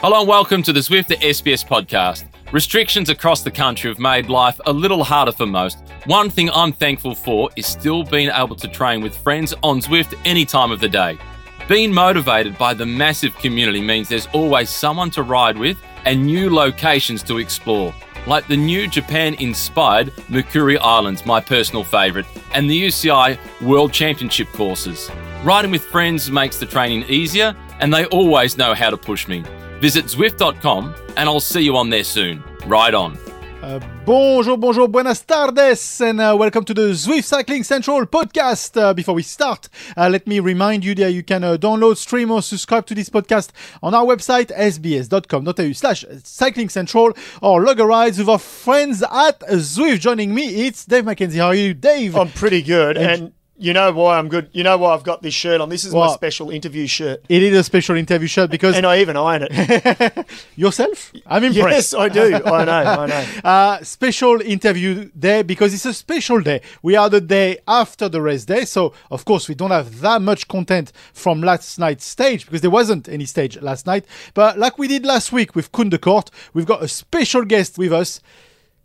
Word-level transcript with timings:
Hello 0.00 0.20
and 0.20 0.28
welcome 0.28 0.62
to 0.62 0.72
the 0.72 0.78
Zwift 0.78 1.08
the 1.08 1.16
SBS 1.16 1.66
podcast. 1.66 2.24
Restrictions 2.52 3.10
across 3.10 3.42
the 3.42 3.50
country 3.50 3.90
have 3.90 3.98
made 3.98 4.28
life 4.28 4.60
a 4.64 4.72
little 4.72 5.02
harder 5.02 5.32
for 5.32 5.44
most. 5.44 5.76
One 6.06 6.30
thing 6.30 6.50
I'm 6.50 6.70
thankful 6.70 7.16
for 7.16 7.50
is 7.56 7.66
still 7.66 8.04
being 8.04 8.30
able 8.32 8.54
to 8.54 8.68
train 8.68 9.00
with 9.00 9.16
friends 9.16 9.54
on 9.64 9.80
Zwift 9.80 10.16
any 10.24 10.44
time 10.44 10.70
of 10.70 10.78
the 10.78 10.88
day. 10.88 11.18
Being 11.68 11.92
motivated 11.92 12.56
by 12.56 12.74
the 12.74 12.86
massive 12.86 13.36
community 13.38 13.80
means 13.80 14.08
there's 14.08 14.28
always 14.28 14.70
someone 14.70 15.10
to 15.10 15.24
ride 15.24 15.58
with 15.58 15.76
and 16.04 16.24
new 16.24 16.48
locations 16.48 17.24
to 17.24 17.38
explore, 17.38 17.92
like 18.28 18.46
the 18.46 18.56
new 18.56 18.86
Japan 18.86 19.34
inspired 19.40 20.12
Makuri 20.28 20.78
Islands, 20.80 21.26
my 21.26 21.40
personal 21.40 21.82
favourite, 21.82 22.28
and 22.54 22.70
the 22.70 22.86
UCI 22.86 23.36
World 23.62 23.92
Championship 23.92 24.46
courses. 24.52 25.10
Riding 25.42 25.72
with 25.72 25.82
friends 25.82 26.30
makes 26.30 26.56
the 26.56 26.66
training 26.66 27.02
easier, 27.08 27.56
and 27.80 27.92
they 27.92 28.04
always 28.06 28.56
know 28.56 28.74
how 28.74 28.90
to 28.90 28.96
push 28.96 29.26
me. 29.26 29.42
Visit 29.80 30.06
Zwift.com 30.06 30.94
and 31.16 31.28
I'll 31.28 31.40
see 31.40 31.62
you 31.62 31.76
on 31.76 31.90
there 31.90 32.04
soon. 32.04 32.42
Ride 32.66 32.94
on. 32.94 33.18
Uh, 33.60 33.80
bonjour, 34.04 34.56
bonjour, 34.56 34.86
buenas 34.86 35.20
tardes, 35.20 36.00
and 36.00 36.20
uh, 36.20 36.34
welcome 36.38 36.64
to 36.64 36.72
the 36.72 36.92
Zwift 36.92 37.24
Cycling 37.24 37.64
Central 37.64 38.06
podcast. 38.06 38.80
Uh, 38.80 38.94
before 38.94 39.16
we 39.16 39.22
start, 39.22 39.68
uh, 39.96 40.08
let 40.08 40.28
me 40.28 40.38
remind 40.38 40.84
you 40.84 40.94
that 40.94 41.12
you 41.12 41.24
can 41.24 41.42
uh, 41.42 41.56
download, 41.56 41.96
stream, 41.96 42.30
or 42.30 42.40
subscribe 42.40 42.86
to 42.86 42.94
this 42.94 43.10
podcast 43.10 43.50
on 43.82 43.94
our 43.94 44.04
website, 44.04 44.56
sbs.com.au 44.56 45.72
slash 45.72 46.04
cycling 46.22 46.68
central, 46.68 47.12
or 47.42 47.62
log 47.62 47.80
a 47.80 47.84
ride 47.84 48.16
with 48.16 48.28
our 48.28 48.38
friends 48.38 49.02
at 49.02 49.40
Zwift. 49.40 49.98
Joining 50.00 50.32
me, 50.32 50.66
it's 50.66 50.84
Dave 50.84 51.04
McKenzie. 51.04 51.38
How 51.38 51.46
are 51.46 51.54
you, 51.54 51.74
Dave? 51.74 52.14
I'm 52.16 52.30
pretty 52.30 52.62
good, 52.62 52.96
and, 52.96 53.22
and 53.22 53.32
you 53.58 53.72
know 53.72 53.90
why 53.92 54.18
I'm 54.18 54.28
good. 54.28 54.48
You 54.52 54.62
know 54.62 54.76
why 54.78 54.94
I've 54.94 55.02
got 55.02 55.22
this 55.22 55.34
shirt 55.34 55.60
on. 55.60 55.68
This 55.68 55.84
is 55.84 55.92
my 55.92 56.00
What? 56.00 56.14
special 56.14 56.50
interview 56.50 56.86
shirt, 56.86 57.24
It 57.28 57.42
is 57.42 57.56
a 57.56 57.64
special 57.64 57.96
interview 57.96 58.28
shirt 58.28 58.50
because 58.50 58.76
and 58.76 58.86
I 58.86 59.00
even 59.00 59.16
iron 59.16 59.46
it. 59.50 60.26
yourself, 60.56 61.12
I'm 61.26 61.44
impressed. 61.44 61.92
yes, 61.92 61.94
I 61.94 62.08
do. 62.08 62.34
I 62.36 62.64
know. 62.64 62.72
I 62.72 63.06
know. 63.06 63.24
uh, 63.44 63.82
special 63.82 64.40
interview 64.40 65.10
day 65.18 65.42
because 65.42 65.74
it's 65.74 65.84
a 65.86 65.94
special 65.94 66.40
day. 66.40 66.60
We 66.82 66.96
are 66.96 67.08
the 67.10 67.20
day 67.20 67.58
after 67.66 68.08
the 68.08 68.20
race 68.22 68.44
day, 68.44 68.64
so 68.64 68.92
of 69.10 69.24
course 69.24 69.48
we 69.48 69.54
don't 69.54 69.70
have 69.70 70.00
that 70.00 70.22
much 70.22 70.48
content 70.48 70.92
from 71.12 71.40
last 71.42 71.78
night's 71.78 72.04
stage 72.04 72.44
because 72.46 72.60
there 72.60 72.70
wasn't 72.70 73.08
any 73.08 73.24
stage 73.24 73.60
last 73.60 73.86
night. 73.86 74.04
But 74.34 74.58
like 74.58 74.78
we 74.78 74.88
did 74.88 75.04
last 75.04 75.32
week 75.32 75.54
with 75.54 75.72
Koen 75.72 75.88
de 75.90 75.98
Kort, 75.98 76.30
we've 76.54 76.66
got 76.66 76.82
a 76.82 76.88
special 76.88 77.44
guest 77.44 77.78
with 77.78 77.92
us, 77.92 78.20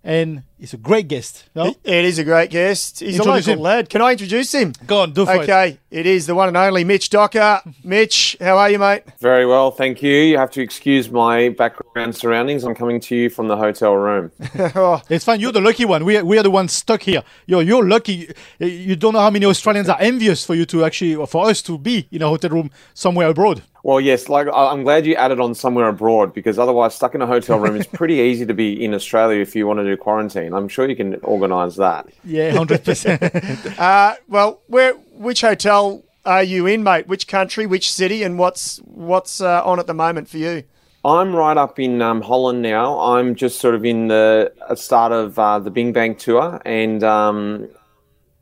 and 0.03 0.43
it's 0.59 0.73
a 0.73 0.77
great 0.77 1.07
guest. 1.07 1.45
No? 1.55 1.65
It- 1.67 1.77
it 1.83 2.05
is 2.05 2.19
a 2.19 2.23
great 2.23 2.49
guest. 2.49 2.99
He's 2.99 3.15
Introduce 3.17 3.47
a 3.47 3.51
local 3.51 3.53
him. 3.53 3.59
lad. 3.59 3.89
Can 3.89 4.01
I 4.01 4.11
introduce 4.11 4.51
him? 4.53 4.73
Go 4.85 5.01
on, 5.01 5.11
do 5.13 5.25
for 5.25 5.33
it. 5.35 5.41
Okay, 5.43 5.77
it 5.91 6.05
is 6.05 6.25
the 6.27 6.35
one 6.35 6.47
and 6.49 6.57
only 6.57 6.83
Mitch 6.83 7.09
Docker. 7.09 7.61
Mitch, 7.83 8.35
how 8.39 8.57
are 8.57 8.69
you, 8.69 8.79
mate? 8.79 9.03
Very 9.19 9.45
well, 9.45 9.71
thank 9.71 10.01
you. 10.01 10.13
You 10.13 10.37
have 10.37 10.51
to 10.51 10.61
excuse 10.61 11.09
my 11.09 11.49
background 11.49 12.15
surroundings. 12.15 12.63
I'm 12.63 12.75
coming 12.75 12.99
to 13.01 13.15
you 13.15 13.29
from 13.29 13.47
the 13.47 13.57
hotel 13.57 13.95
room. 13.95 14.31
oh, 14.75 15.01
It's 15.09 15.25
fine. 15.25 15.39
You're 15.39 15.51
the 15.51 15.61
lucky 15.61 15.85
one. 15.85 16.05
We 16.05 16.17
are, 16.17 16.25
we 16.25 16.37
are 16.37 16.43
the 16.43 16.51
ones 16.51 16.73
stuck 16.73 17.03
here. 17.03 17.23
You're, 17.45 17.61
you're 17.61 17.87
lucky. 17.87 18.33
You 18.59 18.95
don't 18.95 19.13
know 19.13 19.19
how 19.21 19.29
many 19.29 19.45
Australians 19.45 19.89
are 19.89 19.97
envious 19.99 20.45
for 20.45 20.55
you 20.55 20.65
to 20.65 20.83
actually, 20.85 21.15
or 21.15 21.27
for 21.27 21.47
us 21.49 21.61
to 21.63 21.77
be 21.77 22.07
in 22.11 22.21
a 22.21 22.27
hotel 22.27 22.51
room 22.51 22.71
somewhere 22.93 23.27
abroad. 23.29 23.63
Well, 23.83 23.99
yes, 23.99 24.29
like 24.29 24.47
I'm 24.53 24.83
glad 24.83 25.05
you 25.05 25.15
added 25.15 25.41
on 25.41 25.53
somewhere 25.53 25.89
abroad 25.89 26.33
because 26.33 26.57
otherwise, 26.57 26.95
stuck 26.95 27.15
in 27.15 27.21
a 27.21 27.27
hotel 27.27 27.59
room 27.59 27.75
is 27.75 27.85
pretty 27.85 28.15
easy 28.15 28.45
to 28.45 28.53
be 28.53 28.81
in 28.81 28.93
Australia 28.93 29.41
if 29.41 29.57
you 29.57 29.67
want 29.67 29.79
to 29.79 29.83
do 29.83 29.97
quarantine. 29.97 30.53
I'm 30.53 30.69
sure 30.69 30.87
you 30.87 30.95
can 30.95 31.15
organise 31.15 31.75
that. 31.75 32.07
Yeah, 32.23 32.53
hundred 32.53 32.85
percent. 32.85 33.21
uh, 33.79 34.15
well, 34.29 34.61
where? 34.67 34.93
Which 34.93 35.41
hotel 35.41 36.01
are 36.25 36.43
you 36.43 36.65
in, 36.65 36.81
mate? 36.81 37.07
Which 37.07 37.27
country? 37.27 37.65
Which 37.65 37.91
city? 37.91 38.23
And 38.23 38.39
what's 38.39 38.77
what's 38.85 39.41
uh, 39.41 39.61
on 39.65 39.79
at 39.79 39.87
the 39.87 39.93
moment 39.93 40.29
for 40.29 40.37
you? 40.37 40.63
I'm 41.03 41.35
right 41.35 41.57
up 41.57 41.77
in 41.77 42.01
um, 42.01 42.21
Holland 42.21 42.61
now. 42.61 42.97
I'm 42.97 43.35
just 43.35 43.59
sort 43.59 43.75
of 43.75 43.83
in 43.83 44.07
the 44.07 44.53
uh, 44.65 44.75
start 44.75 45.11
of 45.11 45.37
uh, 45.37 45.59
the 45.59 45.69
BinckBank 45.69 46.19
tour, 46.19 46.61
and 46.63 47.03
um, 47.03 47.67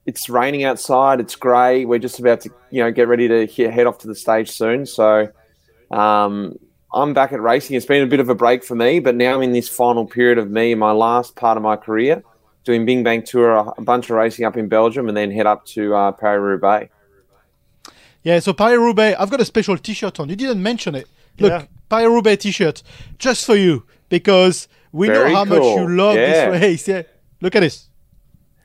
it's 0.05 0.29
raining 0.29 0.63
outside. 0.63 1.19
It's 1.19 1.35
grey. 1.35 1.85
We're 1.85 1.99
just 1.99 2.19
about 2.19 2.41
to, 2.41 2.49
you 2.71 2.83
know, 2.83 2.91
get 2.91 3.07
ready 3.07 3.27
to 3.27 3.71
head 3.71 3.85
off 3.87 3.99
to 3.99 4.07
the 4.07 4.15
stage 4.15 4.49
soon. 4.51 4.85
So 4.85 5.29
um, 5.91 6.57
I'm 6.93 7.13
back 7.13 7.31
at 7.33 7.41
racing. 7.41 7.75
It's 7.75 7.85
been 7.85 8.03
a 8.03 8.07
bit 8.07 8.19
of 8.19 8.29
a 8.29 8.35
break 8.35 8.63
for 8.63 8.75
me, 8.75 8.99
but 8.99 9.15
now 9.15 9.35
I'm 9.35 9.41
in 9.43 9.51
this 9.51 9.69
final 9.69 10.05
period 10.05 10.37
of 10.37 10.49
me, 10.49 10.73
my 10.75 10.91
last 10.91 11.35
part 11.35 11.55
of 11.57 11.63
my 11.63 11.75
career, 11.75 12.23
doing 12.63 12.85
BinckBank 12.85 13.25
tour, 13.25 13.51
a, 13.51 13.63
a 13.77 13.81
bunch 13.81 14.09
of 14.09 14.15
racing 14.15 14.45
up 14.45 14.57
in 14.57 14.67
Belgium, 14.67 15.07
and 15.07 15.15
then 15.15 15.31
head 15.31 15.45
up 15.45 15.65
to 15.67 15.93
uh, 15.95 16.11
Paris 16.11 16.41
Roubaix. 16.41 16.91
Yeah, 18.23 18.39
so 18.39 18.53
Paris 18.53 18.77
Roubaix, 18.77 19.19
I've 19.19 19.31
got 19.31 19.41
a 19.41 19.45
special 19.45 19.77
T-shirt 19.77 20.19
on. 20.19 20.29
You 20.29 20.35
didn't 20.35 20.61
mention 20.61 20.95
it. 20.95 21.07
Look, 21.39 21.51
Yeah. 21.51 21.65
Paris 21.89 22.07
Roubaix 22.09 22.43
T-shirt, 22.43 22.83
just 23.17 23.45
for 23.45 23.55
you 23.55 23.83
because 24.09 24.67
we 24.91 25.07
Very 25.07 25.29
know 25.29 25.35
how 25.37 25.45
much 25.45 25.63
you 25.63 25.87
love 25.89 26.15
Yeah. 26.15 26.49
this 26.51 26.61
race. 26.61 26.87
Yeah, 26.87 27.01
look 27.41 27.55
at 27.55 27.61
this. 27.61 27.87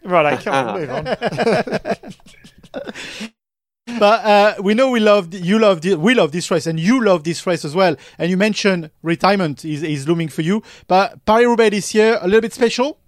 Right, 0.07 0.27
I 0.27 0.37
can't 0.37 0.81
move 0.81 0.91
on. 0.91 1.07
But 3.99 4.25
uh, 4.25 4.55
we 4.61 4.75
know 4.75 4.91
we 4.91 4.99
love 4.99 5.33
you 5.33 5.61
love 5.61 5.85
we 5.85 6.15
love 6.15 6.33
this 6.33 6.51
race 6.51 6.67
and 6.67 6.79
you 6.79 7.03
love 7.03 7.23
this 7.23 7.47
race 7.47 7.65
as 7.65 7.75
well. 7.75 7.97
And 8.19 8.29
you 8.29 8.37
mentioned 8.37 8.91
retirement 9.03 9.65
is, 9.65 9.85
is 9.85 10.09
looming 10.09 10.29
for 10.29 10.43
you. 10.43 10.63
But 10.89 11.25
Paris 11.25 11.47
Roubaix 11.47 11.71
this 11.71 11.95
year 11.95 12.19
a 12.21 12.27
little 12.27 12.41
bit 12.41 12.53
special. 12.53 12.99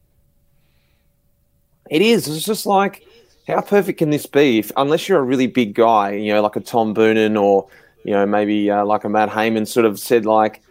It 1.90 2.00
is. 2.00 2.28
It's 2.28 2.44
just 2.44 2.64
like, 2.64 3.04
how 3.48 3.60
perfect 3.60 3.98
can 3.98 4.10
this 4.10 4.26
be? 4.26 4.60
If, 4.60 4.70
unless 4.76 5.08
you're 5.08 5.18
a 5.18 5.22
really 5.22 5.48
big 5.48 5.74
guy, 5.74 6.12
you 6.12 6.32
know, 6.32 6.42
like 6.42 6.56
a 6.56 6.60
Tom 6.60 6.94
Boonen 6.94 7.40
or, 7.40 7.66
you 8.04 8.12
know, 8.12 8.24
maybe 8.24 8.70
uh, 8.70 8.84
like 8.84 9.04
a 9.04 9.08
Matt 9.08 9.30
Hayman 9.30 9.66
sort 9.66 9.84
of 9.84 9.98
said, 9.98 10.26
like, 10.26 10.62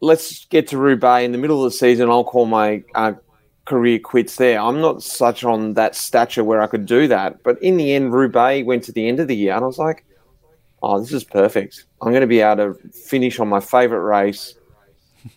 let's 0.00 0.46
get 0.46 0.68
to 0.68 0.78
Roubaix 0.78 1.24
in 1.24 1.32
the 1.32 1.38
middle 1.38 1.64
of 1.64 1.70
the 1.70 1.76
season. 1.76 2.08
I'll 2.08 2.24
call 2.24 2.46
my 2.46 2.84
uh, 2.94 3.14
career 3.66 3.98
quits 3.98 4.36
there. 4.36 4.58
I'm 4.58 4.80
not 4.80 5.02
such 5.02 5.44
on 5.44 5.74
that 5.74 5.94
stature 5.94 6.42
where 6.42 6.62
I 6.62 6.66
could 6.66 6.86
do 6.86 7.06
that. 7.08 7.42
But 7.42 7.62
in 7.62 7.76
the 7.76 7.92
end, 7.92 8.12
Roubaix 8.12 8.64
went 8.64 8.84
to 8.84 8.92
the 8.92 9.06
end 9.06 9.20
of 9.20 9.28
the 9.28 9.36
year, 9.36 9.54
and 9.54 9.62
I 9.62 9.66
was 9.66 9.78
like, 9.78 10.04
oh, 10.82 11.00
this 11.00 11.12
is 11.12 11.24
perfect. 11.24 11.84
I'm 12.00 12.12
going 12.12 12.22
to 12.22 12.26
be 12.26 12.40
able 12.40 12.74
to 12.74 12.88
finish 12.90 13.38
on 13.38 13.48
my 13.48 13.60
favorite 13.60 14.02
race. 14.02 14.54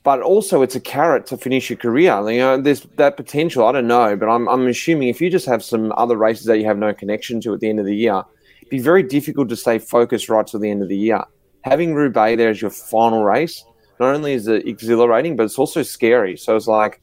But 0.03 0.21
also, 0.21 0.61
it's 0.61 0.75
a 0.75 0.79
carrot 0.79 1.25
to 1.27 1.37
finish 1.37 1.67
your 1.67 1.77
career. 1.77 2.13
You 2.29 2.37
know, 2.37 2.61
there's 2.61 2.81
that 2.97 3.17
potential. 3.17 3.65
I 3.65 3.71
don't 3.71 3.87
know, 3.87 4.15
but 4.15 4.29
I'm, 4.29 4.47
I'm 4.47 4.67
assuming 4.67 5.07
if 5.07 5.19
you 5.19 5.31
just 5.31 5.47
have 5.47 5.63
some 5.63 5.91
other 5.97 6.15
races 6.15 6.45
that 6.45 6.59
you 6.59 6.65
have 6.65 6.77
no 6.77 6.93
connection 6.93 7.41
to 7.41 7.55
at 7.55 7.59
the 7.59 7.69
end 7.69 7.79
of 7.79 7.87
the 7.87 7.95
year, 7.95 8.21
it'd 8.59 8.69
be 8.69 8.77
very 8.77 9.01
difficult 9.01 9.49
to 9.49 9.55
stay 9.55 9.79
focused 9.79 10.29
right 10.29 10.45
till 10.45 10.59
the 10.59 10.69
end 10.69 10.83
of 10.83 10.89
the 10.89 10.95
year. 10.95 11.23
Having 11.63 11.95
Roubaix 11.95 12.37
there 12.37 12.49
as 12.49 12.61
your 12.61 12.69
final 12.69 13.23
race, 13.23 13.65
not 13.99 14.13
only 14.13 14.33
is 14.33 14.47
it 14.47 14.67
exhilarating, 14.67 15.35
but 15.35 15.45
it's 15.45 15.57
also 15.57 15.81
scary. 15.81 16.37
So 16.37 16.55
it's 16.55 16.67
like, 16.67 17.01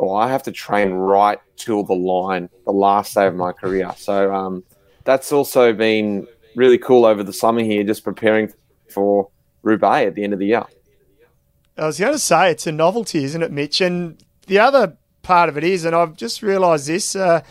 oh, 0.00 0.14
I 0.14 0.28
have 0.28 0.42
to 0.44 0.52
train 0.52 0.92
right 0.92 1.38
till 1.56 1.84
the 1.84 1.94
line, 1.94 2.48
the 2.64 2.72
last 2.72 3.14
day 3.14 3.26
of 3.26 3.34
my 3.34 3.52
career. 3.52 3.92
So 3.96 4.32
um, 4.34 4.64
that's 5.04 5.30
also 5.32 5.72
been 5.72 6.26
really 6.56 6.78
cool 6.78 7.04
over 7.04 7.22
the 7.22 7.32
summer 7.32 7.62
here, 7.62 7.84
just 7.84 8.02
preparing 8.02 8.52
for 8.88 9.28
Roubaix 9.62 10.08
at 10.08 10.14
the 10.14 10.24
end 10.24 10.32
of 10.32 10.38
the 10.38 10.46
year. 10.46 10.64
I 11.76 11.86
was 11.86 11.98
going 11.98 12.12
to 12.12 12.18
say 12.18 12.50
it's 12.50 12.66
a 12.66 12.72
novelty, 12.72 13.24
isn't 13.24 13.42
it, 13.42 13.52
Mitch? 13.52 13.80
And 13.80 14.22
the 14.46 14.58
other 14.58 14.96
part 15.22 15.48
of 15.48 15.56
it 15.56 15.64
is, 15.64 15.84
and 15.84 15.94
I've 15.94 16.16
just 16.16 16.42
realised 16.42 16.86
this. 16.86 17.14
Uh, 17.14 17.42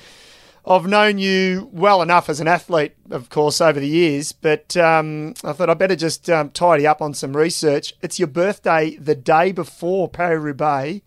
I've 0.66 0.86
known 0.86 1.18
you 1.18 1.70
well 1.72 2.02
enough 2.02 2.30
as 2.30 2.40
an 2.40 2.48
athlete, 2.48 2.94
of 3.10 3.30
course, 3.30 3.62
over 3.62 3.80
the 3.80 3.88
years, 3.88 4.34
but 4.34 4.76
um, 4.78 5.34
I 5.44 5.54
thought 5.54 5.70
I'd 5.70 5.80
better 5.80 5.96
just 5.96 6.30
um, 6.30 6.52
tidy 6.52 6.86
up 6.86 7.02
on 7.02 7.14
some 7.14 7.36
research. 7.36 7.96
It's 8.02 8.20
your 8.20 8.28
birthday 8.28 8.96
the 8.98 9.16
day 9.16 9.52
before 9.52 10.10
Paris 10.10 10.44
Roubaix, 10.44 11.02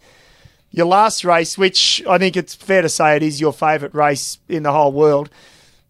your 0.72 0.86
last 0.86 1.24
race, 1.24 1.56
which 1.56 2.02
I 2.08 2.18
think 2.18 2.36
it's 2.36 2.54
fair 2.54 2.82
to 2.82 2.88
say 2.88 3.14
it 3.14 3.22
is 3.22 3.40
your 3.40 3.52
favourite 3.52 3.94
race 3.94 4.38
in 4.48 4.62
the 4.64 4.72
whole 4.72 4.92
world. 4.92 5.30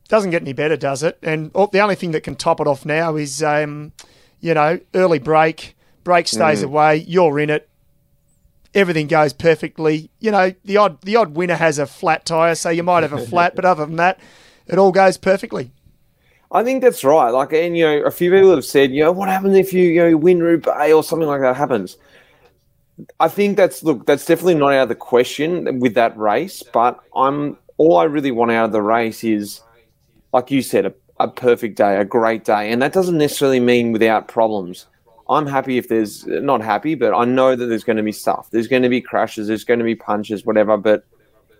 Doesn't 0.09 0.31
get 0.31 0.43
any 0.43 0.53
better, 0.53 0.77
does 0.77 1.03
it? 1.03 1.19
And 1.23 1.53
the 1.53 1.81
only 1.81 1.95
thing 1.95 2.11
that 2.11 2.23
can 2.23 2.35
top 2.35 2.61
it 2.61 2.67
off 2.67 2.85
now 2.85 3.17
is, 3.17 3.43
um, 3.43 3.93
you 4.41 4.53
know, 4.53 4.81
early 4.93 5.21
break, 5.21 5.77
break 6.05 6.27
stays 6.29 6.63
away, 6.63 6.97
you're 6.97 7.39
in 7.39 7.49
it, 7.49 7.71
everything 8.75 9.07
goes 9.07 9.33
perfectly. 9.33 10.11
You 10.19 10.33
know, 10.33 10.53
the 10.65 10.77
odd 10.77 11.01
the 11.03 11.17
odd 11.17 11.35
winner 11.35 11.55
has 11.55 11.79
a 11.79 11.87
flat 11.87 12.27
tire, 12.27 12.57
so 12.57 12.69
you 12.69 12.83
might 12.83 13.05
have 13.05 13.13
a 13.13 13.25
flat, 13.27 13.55
but 13.55 13.65
other 13.65 13.87
than 13.87 13.97
that, 13.97 14.19
it 14.67 14.79
all 14.79 14.93
goes 14.93 15.17
perfectly. 15.17 15.71
I 16.51 16.63
think 16.63 16.83
that's 16.83 17.03
right. 17.03 17.31
Like, 17.31 17.53
and 17.55 17.77
you 17.77 17.85
know, 17.85 18.03
a 18.03 18.11
few 18.11 18.31
people 18.31 18.55
have 18.55 18.65
said, 18.65 18.93
you 18.93 19.03
know, 19.03 19.13
what 19.13 19.31
happens 19.31 19.57
if 19.57 19.73
you, 19.73 19.85
you 19.85 20.11
know, 20.11 20.17
win 20.19 20.43
Roubaix 20.43 20.93
or 20.93 21.03
something 21.03 21.29
like 21.29 21.41
that 21.41 21.57
happens? 21.57 21.97
I 23.21 23.29
think 23.29 23.57
that's 23.57 23.83
look, 23.83 24.07
that's 24.07 24.27
definitely 24.27 24.55
not 24.55 24.73
out 24.73 24.85
of 24.85 24.89
the 24.89 24.95
question 24.95 25.81
with 25.81 25.95
that 25.95 26.17
race. 26.17 26.63
But 26.63 27.01
I'm 27.17 27.57
all 27.79 27.97
I 27.99 28.05
really 28.05 28.31
want 28.31 28.51
out 28.53 28.67
of 28.67 28.73
the 28.73 28.83
race 28.83 29.25
is, 29.25 29.61
like 30.33 30.51
you 30.51 30.63
said, 30.63 30.87
a, 30.87 30.95
a 31.19 31.29
perfect 31.29 31.77
day, 31.77 31.97
a 31.97 32.05
great 32.05 32.45
day, 32.45 32.71
and 32.71 32.83
that 32.83 32.93
doesn't 32.93 33.19
necessarily 33.19 33.61
mean 33.61 33.93
without 33.93 34.29
problems. 34.29 34.87
I'm 35.29 35.47
happy 35.47 35.79
if 35.79 35.89
there's 35.89 36.27
not 36.27 36.61
happy, 36.63 36.95
but 36.95 37.15
I 37.15 37.25
know 37.25 37.57
that 37.57 37.67
there's 37.67 37.85
going 37.85 37.97
to 37.97 38.03
be 38.03 38.13
stuff. 38.13 38.51
There's 38.51 38.69
going 38.69 38.83
to 38.83 38.89
be 38.89 39.01
crashes. 39.01 39.49
There's 39.49 39.65
going 39.65 39.79
to 39.79 39.85
be 39.85 39.95
punches, 39.95 40.45
whatever. 40.45 40.77
But 40.77 41.05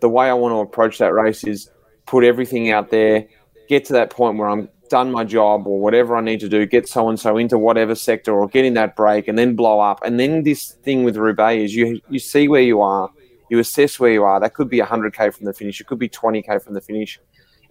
the 0.01 0.09
way 0.09 0.29
I 0.29 0.35
want 0.35 0.53
to 0.53 0.59
approach 0.59 0.99
that 0.99 1.15
race 1.15 1.45
is 1.45 1.71
put 2.07 2.25
everything 2.25 2.71
out 2.71 2.91
there, 2.91 3.27
get 3.69 3.85
to 3.87 3.95
that 3.95 4.11
point 4.11 4.37
where 4.37 4.49
I'm 4.49 4.69
done 4.93 5.11
my 5.11 5.25
job 5.25 5.67
or 5.67 5.81
whatever 5.81 6.15
I 6.15 6.21
need 6.21 6.41
to 6.41 6.51
do, 6.51 6.67
get 6.67 6.87
so 6.87 7.09
and 7.09 7.19
so 7.19 7.39
into 7.39 7.57
whatever 7.57 7.95
sector 7.95 8.35
or 8.39 8.47
get 8.47 8.67
in 8.67 8.75
that 8.75 8.95
break 8.95 9.27
and 9.27 9.39
then 9.39 9.57
blow 9.57 9.81
up. 9.81 10.01
And 10.05 10.21
then 10.21 10.43
this 10.43 10.73
thing 10.85 11.03
with 11.03 11.17
Roubaix 11.17 11.65
is 11.65 11.75
you 11.75 11.99
you 12.11 12.19
see 12.19 12.47
where 12.47 12.61
you 12.61 12.83
are, 12.83 13.09
you 13.49 13.59
assess 13.59 13.99
where 13.99 14.13
you 14.13 14.23
are. 14.23 14.39
That 14.39 14.53
could 14.53 14.69
be 14.69 14.81
100k 14.81 15.35
from 15.35 15.47
the 15.47 15.55
finish, 15.55 15.81
it 15.81 15.87
could 15.87 15.99
be 15.99 16.11
20k 16.11 16.63
from 16.63 16.75
the 16.75 16.83
finish. 16.83 17.19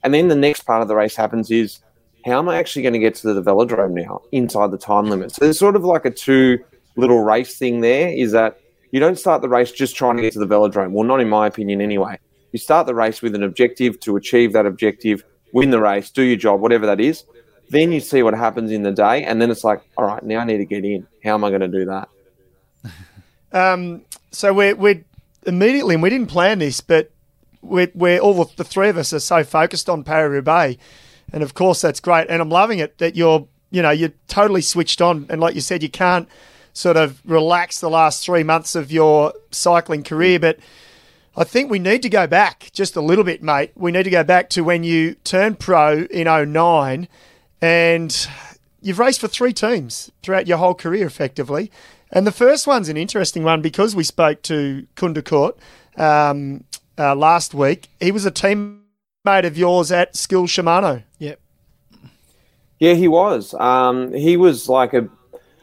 And 0.03 0.15
then 0.15 0.29
the 0.29 0.35
next 0.35 0.61
part 0.61 0.81
of 0.81 0.87
the 0.87 0.95
race 0.95 1.15
happens 1.15 1.51
is 1.51 1.79
how 2.25 2.39
am 2.39 2.49
I 2.49 2.57
actually 2.57 2.81
going 2.81 2.93
to 2.93 2.99
get 3.07 3.13
to 3.15 3.33
the 3.33 3.43
velodrome 3.43 3.91
now 3.91 4.21
inside 4.31 4.71
the 4.71 4.79
time 4.79 5.07
limit? 5.07 5.31
So 5.31 5.45
there's 5.45 5.59
sort 5.59 5.75
of 5.75 5.83
like 5.83 6.05
a 6.05 6.11
two 6.11 6.57
little 6.95 7.21
race 7.21 7.55
thing 7.55 7.81
there 7.81 8.09
is 8.09 8.31
that 8.31 8.59
you 8.91 8.99
don't 8.99 9.17
start 9.17 9.43
the 9.43 9.49
race 9.49 9.71
just 9.71 9.95
trying 9.95 10.17
to 10.17 10.23
get 10.23 10.33
to 10.33 10.39
the 10.39 10.47
velodrome. 10.47 10.91
Well, 10.91 11.03
not 11.03 11.21
in 11.21 11.29
my 11.29 11.45
opinion 11.45 11.81
anyway. 11.81 12.17
You 12.51 12.59
start 12.59 12.87
the 12.87 12.95
race 12.95 13.21
with 13.21 13.35
an 13.35 13.43
objective 13.43 13.99
to 14.01 14.17
achieve 14.17 14.53
that 14.53 14.65
objective, 14.65 15.23
win 15.53 15.69
the 15.69 15.79
race, 15.79 16.09
do 16.09 16.21
your 16.23 16.37
job, 16.37 16.61
whatever 16.61 16.85
that 16.85 16.99
is. 16.99 17.23
Then 17.69 17.91
you 17.91 17.99
see 17.99 18.21
what 18.21 18.33
happens 18.33 18.71
in 18.71 18.83
the 18.83 18.91
day, 18.91 19.23
and 19.23 19.41
then 19.41 19.49
it's 19.49 19.63
like, 19.63 19.81
all 19.97 20.05
right, 20.05 20.21
now 20.23 20.39
I 20.39 20.45
need 20.45 20.57
to 20.57 20.65
get 20.65 20.83
in. 20.83 21.07
How 21.23 21.35
am 21.35 21.43
I 21.43 21.49
going 21.49 21.61
to 21.61 21.67
do 21.67 21.85
that? 21.85 22.09
Um, 23.53 24.03
so 24.31 24.53
we're, 24.53 24.75
we're 24.75 25.03
immediately, 25.45 25.95
and 25.95 26.01
we 26.01 26.09
didn't 26.09 26.27
plan 26.27 26.59
this, 26.59 26.79
but 26.79 27.11
we're, 27.61 27.91
we're 27.93 28.17
all 28.19 28.45
the 28.45 28.63
three 28.63 28.87
of 28.87 28.95
us 28.95 29.11
are 29.11 29.19
so 29.19 29.43
focused 29.43 29.89
on 29.89 30.05
Paris 30.05 30.31
Roubaix, 30.31 30.81
and 31.33 31.43
of 31.43 31.53
course 31.53 31.81
that's 31.81 31.99
great. 31.99 32.27
And 32.29 32.41
I'm 32.41 32.47
loving 32.47 32.79
it 32.79 32.97
that 32.99 33.17
you're, 33.17 33.45
you 33.69 33.81
know, 33.81 33.89
you're 33.89 34.13
totally 34.29 34.61
switched 34.61 35.01
on, 35.01 35.25
and 35.29 35.41
like 35.41 35.53
you 35.53 35.59
said, 35.59 35.83
you 35.83 35.89
can't 35.89 36.29
sort 36.71 36.95
of 36.95 37.21
relax 37.25 37.81
the 37.81 37.89
last 37.89 38.23
three 38.23 38.43
months 38.43 38.73
of 38.73 38.89
your 38.89 39.33
cycling 39.51 40.03
career, 40.03 40.39
but. 40.39 40.59
I 41.35 41.45
think 41.45 41.71
we 41.71 41.79
need 41.79 42.01
to 42.01 42.09
go 42.09 42.27
back 42.27 42.71
just 42.73 42.95
a 42.95 43.01
little 43.01 43.23
bit, 43.23 43.41
mate. 43.41 43.71
We 43.75 43.91
need 43.91 44.03
to 44.03 44.09
go 44.09 44.23
back 44.23 44.49
to 44.51 44.61
when 44.61 44.83
you 44.83 45.15
turned 45.23 45.59
pro 45.59 46.03
in 46.11 46.25
09 46.25 47.07
and 47.61 48.27
you've 48.81 48.99
raced 48.99 49.21
for 49.21 49.29
three 49.29 49.53
teams 49.53 50.11
throughout 50.23 50.47
your 50.47 50.57
whole 50.57 50.73
career, 50.73 51.05
effectively. 51.05 51.71
And 52.11 52.27
the 52.27 52.31
first 52.33 52.67
one's 52.67 52.89
an 52.89 52.97
interesting 52.97 53.43
one 53.43 53.61
because 53.61 53.95
we 53.95 54.03
spoke 54.03 54.41
to 54.43 54.85
Koen 54.95 55.15
um, 55.95 56.65
uh, 56.97 57.15
last 57.15 57.53
week. 57.53 57.87
He 58.01 58.11
was 58.11 58.25
a 58.25 58.31
teammate 58.31 58.81
of 59.25 59.57
yours 59.57 59.91
at 59.91 60.17
Skil 60.17 60.47
Shimano. 60.47 61.03
Yep. 61.19 61.39
Yeah, 62.79 62.93
he 62.95 63.07
was. 63.07 63.53
Um, 63.53 64.13
he 64.13 64.35
was 64.35 64.67
like 64.67 64.93
a 64.93 65.07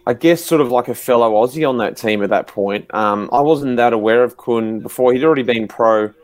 I 0.08 0.14
guess 0.14 0.42
sort 0.42 0.62
of 0.62 0.72
like 0.72 0.88
a 0.88 0.94
fellow 0.94 1.34
Aussie 1.34 1.68
on 1.68 1.76
that 1.78 1.98
team 1.98 2.22
at 2.22 2.30
that 2.30 2.46
point. 2.46 2.92
Um, 2.94 3.28
I 3.30 3.42
wasn't 3.42 3.76
that 3.76 3.92
aware 3.92 4.24
of 4.24 4.38
Koen 4.38 4.80
before. 4.80 5.12
He'd 5.12 5.22
already 5.22 5.42
been 5.42 5.68
pro 5.68 6.14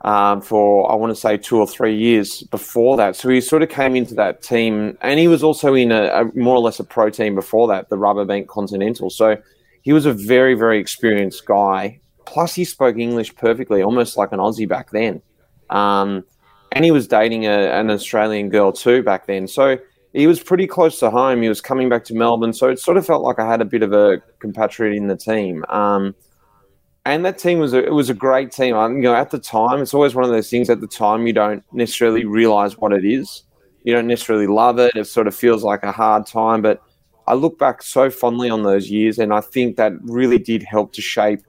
um, 0.00 0.40
for, 0.40 0.90
I 0.90 0.94
want 0.94 1.10
to 1.10 1.20
say, 1.20 1.36
two 1.36 1.58
or 1.58 1.66
three 1.66 1.94
years 1.94 2.44
before 2.44 2.96
that. 2.96 3.14
So 3.14 3.28
he 3.28 3.42
sort 3.42 3.62
of 3.62 3.68
came 3.68 3.94
into 3.94 4.14
that 4.14 4.40
team, 4.40 4.96
and 5.02 5.20
he 5.20 5.28
was 5.28 5.42
also 5.42 5.74
in 5.74 5.92
a, 5.92 6.04
a 6.04 6.24
more 6.34 6.56
or 6.56 6.60
less 6.60 6.80
a 6.80 6.84
pro 6.84 7.10
team 7.10 7.34
before 7.34 7.68
that, 7.68 7.90
the 7.90 7.98
Rabobank 7.98 8.46
Continental. 8.46 9.10
So 9.10 9.36
he 9.82 9.92
was 9.92 10.06
a 10.06 10.14
very, 10.14 10.54
very 10.54 10.78
experienced 10.78 11.44
guy. 11.44 12.00
Plus, 12.24 12.54
he 12.54 12.64
spoke 12.64 12.96
English 12.96 13.36
perfectly, 13.36 13.82
almost 13.82 14.16
like 14.16 14.32
an 14.32 14.38
Aussie 14.38 14.66
back 14.66 14.92
then. 14.92 15.20
Um, 15.68 16.24
and 16.72 16.86
he 16.86 16.90
was 16.90 17.06
dating 17.06 17.44
a, 17.44 17.50
an 17.50 17.90
Australian 17.90 18.48
girl 18.48 18.72
too 18.72 19.02
back 19.02 19.26
then. 19.26 19.46
So 19.46 19.76
he 20.16 20.26
was 20.26 20.42
pretty 20.42 20.66
close 20.66 20.98
to 21.00 21.10
home. 21.10 21.42
He 21.42 21.48
was 21.48 21.60
coming 21.60 21.90
back 21.90 22.02
to 22.04 22.14
Melbourne, 22.14 22.54
so 22.54 22.70
it 22.70 22.78
sort 22.78 22.96
of 22.96 23.04
felt 23.04 23.22
like 23.22 23.38
I 23.38 23.46
had 23.46 23.60
a 23.60 23.66
bit 23.66 23.82
of 23.82 23.92
a 23.92 24.22
compatriot 24.38 24.96
in 24.96 25.08
the 25.08 25.16
team. 25.16 25.62
Um, 25.68 26.14
and 27.04 27.22
that 27.26 27.36
team 27.36 27.58
was 27.58 27.74
a, 27.74 27.84
it 27.84 27.92
was 27.92 28.08
a 28.08 28.14
great 28.14 28.50
team. 28.50 28.74
I, 28.74 28.88
you 28.88 29.02
know, 29.02 29.14
at 29.14 29.30
the 29.30 29.38
time, 29.38 29.82
it's 29.82 29.92
always 29.92 30.14
one 30.14 30.24
of 30.24 30.30
those 30.30 30.48
things. 30.48 30.70
At 30.70 30.80
the 30.80 30.86
time, 30.86 31.26
you 31.26 31.34
don't 31.34 31.62
necessarily 31.70 32.24
realize 32.24 32.78
what 32.78 32.94
it 32.94 33.04
is. 33.04 33.42
You 33.84 33.92
don't 33.92 34.06
necessarily 34.06 34.46
love 34.46 34.78
it. 34.78 34.96
It 34.96 35.06
sort 35.06 35.26
of 35.26 35.34
feels 35.34 35.62
like 35.62 35.82
a 35.82 35.92
hard 35.92 36.26
time, 36.26 36.62
but 36.62 36.82
I 37.28 37.34
look 37.34 37.58
back 37.58 37.82
so 37.82 38.08
fondly 38.08 38.48
on 38.48 38.62
those 38.62 38.90
years, 38.90 39.18
and 39.18 39.34
I 39.34 39.42
think 39.42 39.76
that 39.76 39.92
really 40.00 40.38
did 40.38 40.62
help 40.62 40.94
to 40.94 41.02
shape 41.02 41.42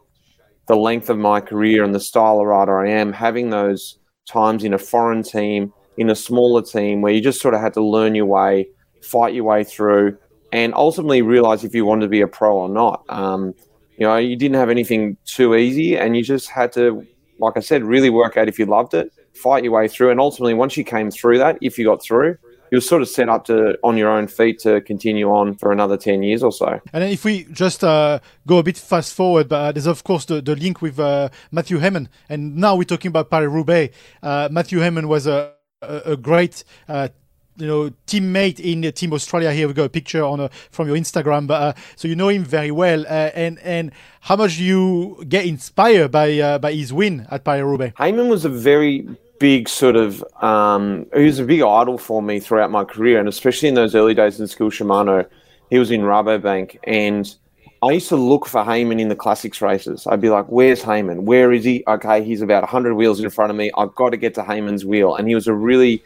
the 0.67 0.75
length 0.75 1.09
of 1.09 1.17
my 1.17 1.39
career 1.39 1.85
and 1.85 1.95
the 1.95 2.01
style 2.01 2.41
of 2.41 2.47
rider 2.47 2.85
I 2.85 2.89
am. 2.89 3.13
Having 3.13 3.49
those 3.49 3.97
times 4.27 4.65
in 4.65 4.73
a 4.73 4.77
foreign 4.77 5.23
team 5.23 5.71
in 5.97 6.09
a 6.09 6.15
smaller 6.15 6.61
team 6.61 7.01
where 7.01 7.11
you 7.11 7.21
just 7.21 7.41
sort 7.41 7.53
of 7.53 7.61
had 7.61 7.73
to 7.73 7.83
learn 7.83 8.15
your 8.15 8.25
way, 8.25 8.67
fight 9.01 9.33
your 9.33 9.43
way 9.43 9.63
through, 9.63 10.17
and 10.51 10.73
ultimately 10.75 11.21
realize 11.21 11.63
if 11.63 11.75
you 11.75 11.85
wanted 11.85 12.05
to 12.05 12.09
be 12.09 12.21
a 12.21 12.27
pro 12.27 12.55
or 12.55 12.69
not. 12.69 13.03
Um, 13.09 13.53
you 13.97 14.05
know, 14.05 14.17
you 14.17 14.35
didn't 14.35 14.55
have 14.55 14.69
anything 14.69 15.17
too 15.25 15.55
easy, 15.55 15.97
and 15.97 16.15
you 16.15 16.23
just 16.23 16.49
had 16.49 16.71
to, 16.73 17.05
like 17.39 17.57
I 17.57 17.61
said, 17.61 17.83
really 17.83 18.09
work 18.09 18.37
out 18.37 18.47
if 18.47 18.59
you 18.59 18.65
loved 18.65 18.93
it, 18.93 19.11
fight 19.33 19.63
your 19.63 19.73
way 19.73 19.87
through, 19.87 20.11
and 20.11 20.19
ultimately, 20.19 20.53
once 20.53 20.77
you 20.77 20.83
came 20.83 21.09
through 21.09 21.39
that, 21.39 21.57
if 21.61 21.77
you 21.77 21.85
got 21.85 22.01
through, 22.03 22.37
you 22.71 22.77
were 22.77 22.81
sort 22.81 23.01
of 23.01 23.07
set 23.07 23.29
up 23.29 23.45
to 23.45 23.77
on 23.83 23.97
your 23.97 24.09
own 24.09 24.27
feet 24.27 24.59
to 24.59 24.81
continue 24.81 25.29
on 25.29 25.55
for 25.55 25.71
another 25.71 25.97
10 25.97 26.21
years 26.21 26.43
or 26.43 26.51
so. 26.51 26.79
And 26.93 27.03
if 27.03 27.23
we 27.23 27.45
just 27.45 27.83
uh, 27.83 28.19
go 28.45 28.57
a 28.57 28.63
bit 28.63 28.77
fast 28.77 29.13
forward, 29.13 29.47
but 29.47 29.55
uh, 29.55 29.71
there's 29.71 29.87
of 29.87 30.03
course 30.03 30.25
the, 30.25 30.41
the 30.41 30.55
link 30.55 30.81
with 30.81 30.99
uh, 30.99 31.29
Matthew 31.51 31.79
Hayman, 31.79 32.09
and 32.29 32.57
now 32.57 32.75
we're 32.75 32.83
talking 32.83 33.09
about 33.09 33.29
Paris 33.29 33.49
Roubaix. 33.49 33.95
Uh, 34.21 34.49
Matthew 34.51 34.79
Hayman 34.79 35.07
was 35.07 35.27
a 35.27 35.53
a, 35.81 36.17
great 36.17 36.63
uh, 36.87 37.09
you 37.57 37.67
know 37.67 37.89
teammate 38.05 38.59
in 38.59 38.91
Team 38.93 39.13
Australia. 39.13 39.51
Here 39.51 39.67
we 39.67 39.73
got 39.73 39.85
a 39.85 39.89
picture 39.89 40.23
on 40.23 40.39
a, 40.39 40.49
from 40.71 40.87
your 40.87 40.97
Instagram, 40.97 41.47
but 41.47 41.61
uh, 41.61 41.73
so 41.95 42.07
you 42.07 42.15
know 42.15 42.29
him 42.29 42.43
very 42.43 42.71
well. 42.71 43.01
Uh, 43.01 43.31
and 43.33 43.59
and 43.59 43.91
how 44.21 44.35
much 44.35 44.57
you 44.57 45.23
get 45.27 45.45
inspired 45.45 46.11
by 46.11 46.37
uh, 46.39 46.59
by 46.59 46.73
his 46.73 46.93
win 46.93 47.27
at 47.29 47.43
Paris 47.43 47.63
Roubaix? 47.63 47.93
Hayman 47.97 48.27
was 48.27 48.45
a 48.45 48.49
very 48.49 49.07
big 49.39 49.69
sort 49.69 49.95
of 49.95 50.23
um, 50.41 51.05
he 51.15 51.23
was 51.23 51.39
a 51.39 51.45
big 51.45 51.61
idol 51.61 51.97
for 51.97 52.21
me 52.21 52.39
throughout 52.39 52.71
my 52.71 52.83
career, 52.83 53.19
and 53.19 53.29
especially 53.29 53.69
in 53.69 53.75
those 53.75 53.95
early 53.95 54.13
days 54.13 54.39
in 54.39 54.47
Skil 54.47 54.69
Shimano. 54.69 55.27
He 55.69 55.77
was 55.77 55.91
in 55.91 56.01
Rabobank 56.01 56.77
and 56.85 57.35
I 57.83 57.91
used 57.91 58.09
to 58.09 58.15
look 58.15 58.47
for 58.47 58.63
Hayman 58.63 58.99
in 58.99 59.07
the 59.07 59.15
classics 59.15 59.61
races. 59.61 60.07
I'd 60.07 60.21
be 60.21 60.29
like, 60.29 60.45
"Where's 60.47 60.81
Hayman? 60.81 61.25
Where 61.25 61.51
is 61.53 61.63
he? 61.63 61.83
Okay, 61.87 62.23
he's 62.23 62.41
about 62.41 62.63
100 62.63 62.95
wheels 62.95 63.19
in 63.19 63.29
front 63.29 63.51
of 63.51 63.55
me. 63.55 63.71
I've 63.77 63.93
got 63.93 64.09
to 64.09 64.17
get 64.17 64.33
to 64.35 64.43
Hayman's 64.43 64.83
wheel." 64.83 65.15
And 65.15 65.27
he 65.27 65.35
was 65.35 65.47
a 65.47 65.53
really 65.53 66.03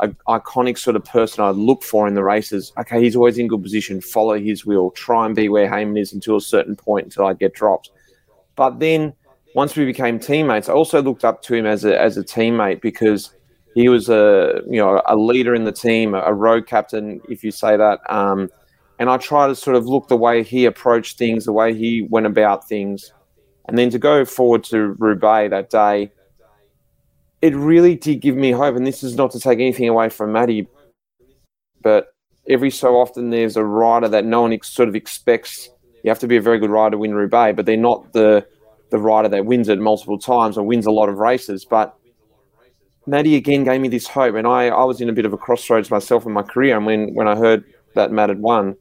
a, 0.00 0.08
iconic 0.28 0.78
sort 0.78 0.96
of 0.96 1.04
person 1.04 1.42
I'd 1.42 1.56
look 1.56 1.82
for 1.82 2.06
in 2.06 2.14
the 2.14 2.22
races. 2.22 2.72
Okay, 2.78 3.02
he's 3.02 3.16
always 3.16 3.38
in 3.38 3.48
good 3.48 3.62
position. 3.62 4.00
Follow 4.00 4.38
his 4.38 4.66
wheel. 4.66 4.90
Try 4.90 5.24
and 5.24 5.34
be 5.34 5.48
where 5.48 5.68
Hayman 5.68 5.96
is 5.96 6.12
until 6.12 6.36
a 6.36 6.40
certain 6.40 6.76
point 6.76 7.06
until 7.06 7.26
I 7.26 7.32
get 7.32 7.54
dropped. 7.54 7.90
But 8.56 8.78
then 8.80 9.14
once 9.54 9.76
we 9.76 9.86
became 9.86 10.18
teammates, 10.18 10.68
I 10.68 10.74
also 10.74 11.00
looked 11.00 11.24
up 11.24 11.42
to 11.42 11.54
him 11.54 11.64
as 11.64 11.84
a 11.84 11.98
as 11.98 12.18
a 12.18 12.22
teammate 12.22 12.82
because 12.82 13.30
he 13.74 13.88
was 13.88 14.08
a 14.08 14.62
you 14.68 14.78
know 14.78 15.00
a 15.06 15.16
leader 15.16 15.54
in 15.54 15.64
the 15.64 15.72
team, 15.72 16.14
a 16.14 16.32
road 16.34 16.66
captain, 16.66 17.20
if 17.30 17.42
you 17.42 17.50
say 17.50 17.76
that. 17.76 18.00
Um, 18.12 18.50
and 18.98 19.10
I 19.10 19.16
try 19.16 19.46
to 19.48 19.54
sort 19.54 19.76
of 19.76 19.86
look 19.86 20.08
the 20.08 20.16
way 20.16 20.42
he 20.42 20.64
approached 20.64 21.18
things, 21.18 21.44
the 21.44 21.52
way 21.52 21.74
he 21.74 22.06
went 22.10 22.26
about 22.26 22.68
things, 22.68 23.12
and 23.66 23.78
then 23.78 23.90
to 23.90 23.98
go 23.98 24.24
forward 24.24 24.64
to 24.64 24.94
Roubaix 24.98 25.50
that 25.50 25.70
day, 25.70 26.12
it 27.40 27.54
really 27.54 27.94
did 27.94 28.20
give 28.20 28.36
me 28.36 28.52
hope. 28.52 28.76
And 28.76 28.86
this 28.86 29.02
is 29.02 29.16
not 29.16 29.30
to 29.32 29.40
take 29.40 29.58
anything 29.58 29.88
away 29.88 30.08
from 30.08 30.32
Matty, 30.32 30.68
but 31.82 32.08
every 32.48 32.70
so 32.70 32.96
often 32.96 33.30
there's 33.30 33.56
a 33.56 33.64
rider 33.64 34.08
that 34.08 34.24
no 34.24 34.42
one 34.42 34.58
sort 34.62 34.88
of 34.88 34.94
expects. 34.94 35.68
You 36.02 36.10
have 36.10 36.18
to 36.20 36.28
be 36.28 36.36
a 36.36 36.42
very 36.42 36.58
good 36.58 36.70
rider 36.70 36.92
to 36.92 36.98
win 36.98 37.14
Roubaix, 37.14 37.56
but 37.56 37.66
they're 37.66 37.76
not 37.76 38.12
the 38.12 38.46
the 38.90 38.98
rider 38.98 39.28
that 39.28 39.46
wins 39.46 39.68
it 39.68 39.80
multiple 39.80 40.18
times 40.18 40.56
or 40.56 40.62
wins 40.62 40.86
a 40.86 40.90
lot 40.90 41.08
of 41.08 41.18
races. 41.18 41.64
But 41.64 41.96
Matty 43.06 43.34
again 43.34 43.64
gave 43.64 43.80
me 43.80 43.88
this 43.88 44.06
hope, 44.06 44.34
and 44.34 44.46
I, 44.46 44.68
I 44.68 44.84
was 44.84 45.00
in 45.00 45.08
a 45.08 45.12
bit 45.12 45.26
of 45.26 45.32
a 45.32 45.38
crossroads 45.38 45.90
myself 45.90 46.26
in 46.26 46.32
my 46.32 46.42
career. 46.42 46.76
And 46.76 46.86
when, 46.86 47.12
when 47.14 47.26
I 47.26 47.34
heard 47.34 47.64
that 47.94 48.12
Matt 48.12 48.28
had 48.28 48.40
won, 48.40 48.76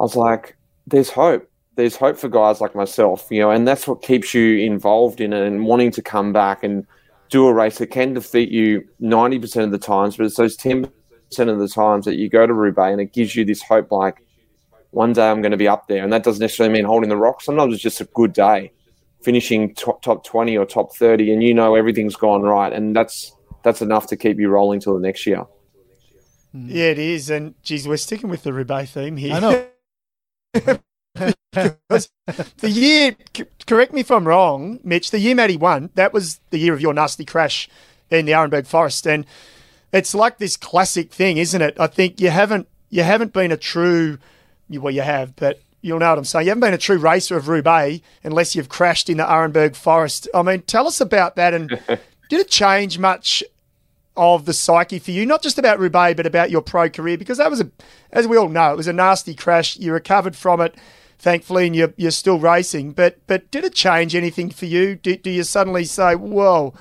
I 0.00 0.02
was 0.02 0.16
like, 0.16 0.56
there's 0.86 1.10
hope. 1.10 1.46
There's 1.76 1.94
hope 1.94 2.16
for 2.16 2.28
guys 2.28 2.60
like 2.60 2.74
myself, 2.74 3.28
you 3.30 3.40
know, 3.40 3.50
and 3.50 3.68
that's 3.68 3.86
what 3.86 4.02
keeps 4.02 4.34
you 4.34 4.58
involved 4.58 5.20
in 5.20 5.32
it 5.32 5.46
and 5.46 5.64
wanting 5.64 5.90
to 5.92 6.02
come 6.02 6.32
back 6.32 6.64
and 6.64 6.86
do 7.28 7.46
a 7.46 7.54
race 7.54 7.78
that 7.78 7.88
can 7.88 8.14
defeat 8.14 8.50
you 8.50 8.88
90% 9.00 9.64
of 9.64 9.70
the 9.70 9.78
times, 9.78 10.16
but 10.16 10.26
it's 10.26 10.36
those 10.36 10.56
10% 10.56 10.90
of 11.38 11.58
the 11.58 11.68
times 11.68 12.06
that 12.06 12.16
you 12.16 12.28
go 12.28 12.46
to 12.46 12.52
Roubaix 12.52 12.92
and 12.92 13.00
it 13.00 13.12
gives 13.12 13.36
you 13.36 13.44
this 13.44 13.62
hope 13.62 13.92
like, 13.92 14.24
one 14.90 15.12
day 15.12 15.30
I'm 15.30 15.42
going 15.42 15.52
to 15.52 15.58
be 15.58 15.68
up 15.68 15.86
there. 15.86 16.02
And 16.02 16.12
that 16.12 16.24
doesn't 16.24 16.40
necessarily 16.40 16.74
mean 16.74 16.84
holding 16.84 17.08
the 17.08 17.16
rock. 17.16 17.40
Sometimes 17.40 17.72
it's 17.72 17.82
just 17.82 18.00
a 18.00 18.06
good 18.06 18.32
day, 18.32 18.72
finishing 19.22 19.74
top, 19.74 20.02
top 20.02 20.24
20 20.24 20.56
or 20.56 20.66
top 20.66 20.96
30, 20.96 21.32
and 21.32 21.42
you 21.42 21.54
know 21.54 21.76
everything's 21.76 22.16
gone 22.16 22.42
right. 22.42 22.72
And 22.72 22.96
that's 22.96 23.32
that's 23.62 23.82
enough 23.82 24.06
to 24.08 24.16
keep 24.16 24.40
you 24.40 24.48
rolling 24.48 24.80
till 24.80 24.94
the 24.94 25.00
next 25.00 25.26
year. 25.26 25.44
Yeah, 26.52 26.86
it 26.86 26.98
is. 26.98 27.30
And 27.30 27.54
geez, 27.62 27.86
we're 27.86 27.98
sticking 27.98 28.28
with 28.28 28.42
the 28.42 28.52
Roubaix 28.52 28.90
theme 28.90 29.16
here. 29.16 29.34
I 29.34 29.40
know. 29.40 29.66
the 30.54 31.34
year, 32.62 33.16
correct 33.66 33.92
me 33.92 34.00
if 34.00 34.10
I'm 34.10 34.26
wrong, 34.26 34.80
Mitch, 34.84 35.10
the 35.10 35.18
year 35.18 35.34
Matty 35.34 35.56
won, 35.56 35.90
that 35.94 36.12
was 36.12 36.40
the 36.50 36.58
year 36.58 36.74
of 36.74 36.80
your 36.80 36.94
nasty 36.94 37.24
crash 37.24 37.68
in 38.10 38.26
the 38.26 38.32
Arenberg 38.32 38.66
Forest. 38.66 39.06
And 39.06 39.26
it's 39.92 40.14
like 40.14 40.38
this 40.38 40.56
classic 40.56 41.12
thing, 41.12 41.36
isn't 41.36 41.62
it? 41.62 41.78
I 41.78 41.86
think 41.86 42.20
you 42.20 42.30
haven't 42.30 42.68
you 42.90 43.02
haven't 43.02 43.32
been 43.32 43.52
a 43.52 43.56
true 43.56 44.18
well, 44.68 44.92
you 44.92 45.02
have, 45.02 45.34
but 45.36 45.60
you'll 45.82 45.98
know 45.98 46.10
what 46.10 46.18
I'm 46.18 46.24
saying. 46.24 46.46
You 46.46 46.50
haven't 46.50 46.60
been 46.60 46.74
a 46.74 46.78
true 46.78 46.98
racer 46.98 47.36
of 47.36 47.48
Roubaix 47.48 48.04
unless 48.22 48.54
you've 48.54 48.68
crashed 48.68 49.10
in 49.10 49.16
the 49.16 49.24
Arenberg 49.24 49.74
Forest. 49.74 50.28
I 50.34 50.42
mean, 50.42 50.62
tell 50.62 50.86
us 50.86 51.00
about 51.00 51.36
that 51.36 51.54
and 51.54 51.68
did 52.28 52.40
it 52.40 52.50
change 52.50 52.98
much 52.98 53.42
of 54.16 54.44
the 54.44 54.52
psyche 54.52 54.98
for 54.98 55.12
you, 55.12 55.24
not 55.24 55.42
just 55.42 55.58
about 55.58 55.78
Roubaix, 55.78 56.16
but 56.16 56.26
about 56.26 56.50
your 56.50 56.62
pro 56.62 56.88
career? 56.90 57.16
Because 57.16 57.38
that 57.38 57.50
was 57.50 57.60
a, 57.60 57.70
as 58.12 58.26
we 58.26 58.36
all 58.36 58.48
know, 58.48 58.72
it 58.72 58.76
was 58.76 58.88
a 58.88 58.92
nasty 58.92 59.34
crash. 59.34 59.78
You 59.78 59.92
recovered 59.92 60.36
from 60.36 60.60
it, 60.60 60.74
thankfully, 61.18 61.66
and 61.66 61.76
you're, 61.76 61.94
you're 61.96 62.10
still 62.10 62.38
racing. 62.38 62.92
But 62.92 63.18
but 63.26 63.50
did 63.50 63.64
it 63.64 63.74
change 63.74 64.14
anything 64.14 64.50
for 64.50 64.66
you? 64.66 64.96
Do, 64.96 65.16
do 65.16 65.30
you 65.30 65.44
suddenly 65.44 65.84
say, 65.84 66.14
whoa, 66.14 66.74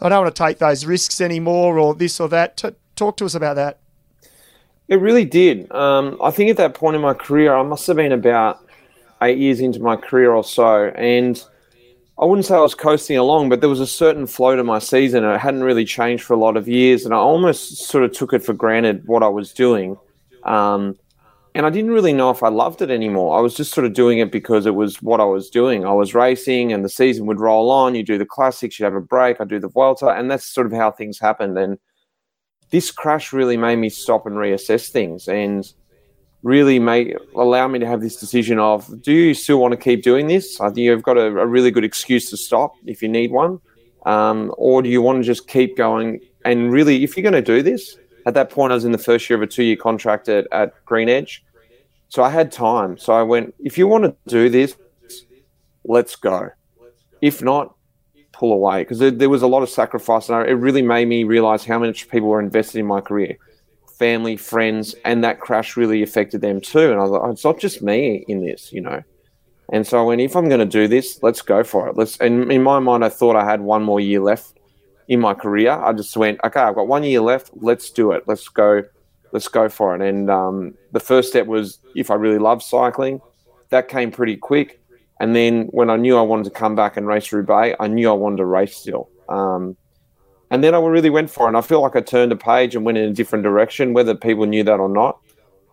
I 0.00 0.08
don't 0.08 0.24
want 0.24 0.34
to 0.34 0.42
take 0.42 0.58
those 0.58 0.84
risks 0.84 1.20
anymore, 1.20 1.78
or 1.78 1.94
this 1.94 2.20
or 2.20 2.28
that? 2.28 2.58
T- 2.58 2.70
talk 2.96 3.16
to 3.16 3.24
us 3.24 3.34
about 3.34 3.56
that. 3.56 3.78
It 4.86 4.96
really 4.96 5.24
did. 5.24 5.72
Um, 5.72 6.18
I 6.22 6.30
think 6.30 6.50
at 6.50 6.58
that 6.58 6.74
point 6.74 6.94
in 6.94 7.02
my 7.02 7.14
career, 7.14 7.54
I 7.54 7.62
must 7.62 7.86
have 7.86 7.96
been 7.96 8.12
about 8.12 8.60
eight 9.22 9.38
years 9.38 9.60
into 9.60 9.80
my 9.80 9.96
career 9.96 10.32
or 10.32 10.44
so, 10.44 10.88
and 10.88 11.42
I 12.24 12.26
wouldn't 12.26 12.46
say 12.46 12.54
I 12.54 12.60
was 12.60 12.74
coasting 12.74 13.18
along, 13.18 13.50
but 13.50 13.60
there 13.60 13.68
was 13.68 13.80
a 13.80 13.86
certain 13.86 14.26
flow 14.26 14.56
to 14.56 14.64
my 14.64 14.78
season, 14.78 15.24
and 15.24 15.34
it 15.34 15.40
hadn't 15.40 15.62
really 15.62 15.84
changed 15.84 16.24
for 16.24 16.32
a 16.32 16.38
lot 16.38 16.56
of 16.56 16.66
years, 16.66 17.04
and 17.04 17.12
I 17.12 17.18
almost 17.18 17.76
sort 17.84 18.02
of 18.02 18.12
took 18.12 18.32
it 18.32 18.42
for 18.42 18.54
granted 18.54 19.06
what 19.06 19.22
I 19.22 19.28
was 19.28 19.52
doing. 19.52 19.98
Um, 20.44 20.96
and 21.54 21.66
I 21.66 21.68
didn't 21.68 21.90
really 21.90 22.14
know 22.14 22.30
if 22.30 22.42
I 22.42 22.48
loved 22.48 22.80
it 22.80 22.90
anymore. 22.90 23.36
I 23.36 23.42
was 23.42 23.54
just 23.54 23.74
sort 23.74 23.86
of 23.86 23.92
doing 23.92 24.20
it 24.20 24.32
because 24.32 24.64
it 24.64 24.74
was 24.74 25.02
what 25.02 25.20
I 25.20 25.24
was 25.24 25.50
doing. 25.50 25.84
I 25.84 25.92
was 25.92 26.14
racing, 26.14 26.72
and 26.72 26.82
the 26.82 26.88
season 26.88 27.26
would 27.26 27.40
roll 27.40 27.70
on. 27.70 27.94
You 27.94 28.02
do 28.02 28.16
the 28.16 28.24
classics, 28.24 28.78
you 28.78 28.86
have 28.86 28.94
a 28.94 29.02
break. 29.02 29.38
I 29.38 29.44
do 29.44 29.60
the 29.60 29.68
Vuelta, 29.68 30.08
and 30.08 30.30
that's 30.30 30.46
sort 30.46 30.66
of 30.66 30.72
how 30.72 30.92
things 30.92 31.18
happened. 31.18 31.58
And 31.58 31.78
this 32.70 32.90
crash 32.90 33.34
really 33.34 33.58
made 33.58 33.76
me 33.76 33.90
stop 33.90 34.24
and 34.24 34.36
reassess 34.36 34.88
things, 34.88 35.28
and 35.28 35.70
really 36.44 36.78
make 36.78 37.16
allow 37.34 37.66
me 37.66 37.78
to 37.78 37.86
have 37.86 38.02
this 38.02 38.16
decision 38.16 38.58
of 38.58 39.02
do 39.02 39.12
you 39.12 39.34
still 39.34 39.58
want 39.58 39.72
to 39.72 39.78
keep 39.78 40.02
doing 40.02 40.28
this? 40.28 40.60
I 40.60 40.66
think 40.66 40.78
you've 40.78 41.02
got 41.02 41.16
a, 41.16 41.26
a 41.26 41.46
really 41.46 41.70
good 41.70 41.84
excuse 41.84 42.30
to 42.30 42.36
stop 42.36 42.76
if 42.84 43.02
you 43.02 43.08
need 43.08 43.32
one, 43.32 43.60
um, 44.06 44.54
or 44.56 44.82
do 44.82 44.88
you 44.90 45.02
want 45.02 45.22
to 45.22 45.24
just 45.24 45.48
keep 45.48 45.76
going? 45.76 46.20
And 46.44 46.70
really, 46.70 47.02
if 47.02 47.16
you're 47.16 47.22
going 47.22 47.32
to 47.32 47.42
do 47.42 47.62
this, 47.62 47.96
at 48.26 48.34
that 48.34 48.50
point, 48.50 48.72
I 48.72 48.74
was 48.74 48.84
in 48.84 48.92
the 48.92 48.98
first 48.98 49.28
year 49.28 49.38
of 49.38 49.42
a 49.42 49.46
two-year 49.46 49.76
contract 49.76 50.28
at, 50.28 50.46
at 50.52 50.72
Green 50.84 51.08
Edge, 51.08 51.42
so 52.10 52.22
I 52.22 52.28
had 52.28 52.52
time. 52.52 52.98
So 52.98 53.14
I 53.14 53.22
went, 53.22 53.54
if 53.58 53.78
you 53.78 53.88
want 53.88 54.04
to 54.04 54.14
do 54.26 54.50
this, 54.50 54.76
let's 55.84 56.14
go. 56.14 56.50
If 57.22 57.42
not, 57.42 57.74
pull 58.32 58.52
away 58.52 58.82
because 58.82 58.98
there, 58.98 59.10
there 59.10 59.30
was 59.30 59.40
a 59.40 59.46
lot 59.46 59.62
of 59.62 59.70
sacrifice, 59.70 60.28
and 60.28 60.46
it 60.46 60.54
really 60.54 60.82
made 60.82 61.08
me 61.08 61.24
realize 61.24 61.64
how 61.64 61.78
much 61.78 62.10
people 62.10 62.28
were 62.28 62.40
invested 62.40 62.80
in 62.80 62.86
my 62.86 63.00
career 63.00 63.38
family, 63.98 64.36
friends, 64.36 64.94
and 65.04 65.22
that 65.24 65.40
crash 65.40 65.76
really 65.76 66.02
affected 66.02 66.40
them 66.40 66.60
too. 66.60 66.90
And 66.90 66.98
I 66.98 67.02
was 67.02 67.10
like, 67.10 67.22
oh, 67.22 67.30
it's 67.30 67.44
not 67.44 67.58
just 67.58 67.82
me 67.82 68.24
in 68.28 68.44
this, 68.44 68.72
you 68.72 68.80
know. 68.80 69.02
And 69.72 69.86
so 69.86 69.98
I 69.98 70.02
went, 70.02 70.20
if 70.20 70.36
I'm 70.36 70.48
going 70.48 70.60
to 70.60 70.66
do 70.66 70.88
this, 70.88 71.22
let's 71.22 71.40
go 71.40 71.64
for 71.64 71.88
it. 71.88 71.96
Let's. 71.96 72.18
And 72.18 72.52
in 72.52 72.62
my 72.62 72.78
mind, 72.80 73.04
I 73.04 73.08
thought 73.08 73.36
I 73.36 73.44
had 73.44 73.60
one 73.60 73.82
more 73.82 74.00
year 74.00 74.20
left 74.20 74.58
in 75.08 75.20
my 75.20 75.34
career. 75.34 75.72
I 75.72 75.92
just 75.92 76.16
went, 76.16 76.40
okay, 76.44 76.60
I've 76.60 76.74
got 76.74 76.88
one 76.88 77.04
year 77.04 77.20
left. 77.20 77.50
Let's 77.54 77.90
do 77.90 78.12
it. 78.12 78.24
Let's 78.26 78.48
go. 78.48 78.82
Let's 79.32 79.48
go 79.48 79.68
for 79.68 79.96
it. 79.96 80.02
And 80.02 80.30
um, 80.30 80.74
the 80.92 81.00
first 81.00 81.30
step 81.30 81.46
was 81.46 81.78
if 81.94 82.10
I 82.10 82.14
really 82.14 82.38
love 82.38 82.62
cycling. 82.62 83.20
That 83.70 83.88
came 83.88 84.10
pretty 84.10 84.36
quick. 84.36 84.80
And 85.18 85.34
then 85.34 85.68
when 85.70 85.90
I 85.90 85.96
knew 85.96 86.16
I 86.16 86.22
wanted 86.22 86.44
to 86.44 86.50
come 86.50 86.76
back 86.76 86.96
and 86.96 87.06
race 87.06 87.32
Roubaix, 87.32 87.76
I 87.80 87.88
knew 87.88 88.08
I 88.10 88.12
wanted 88.12 88.36
to 88.38 88.44
race 88.44 88.76
still. 88.76 89.08
Um, 89.28 89.76
and 90.54 90.62
then 90.62 90.72
I 90.72 90.78
really 90.78 91.10
went 91.10 91.30
for 91.30 91.46
it. 91.46 91.48
And 91.48 91.56
I 91.56 91.62
feel 91.62 91.82
like 91.82 91.96
I 91.96 92.00
turned 92.00 92.30
a 92.30 92.36
page 92.36 92.76
and 92.76 92.84
went 92.84 92.96
in 92.96 93.10
a 93.10 93.12
different 93.12 93.42
direction, 93.42 93.92
whether 93.92 94.14
people 94.14 94.46
knew 94.46 94.62
that 94.62 94.78
or 94.78 94.88
not. 94.88 95.18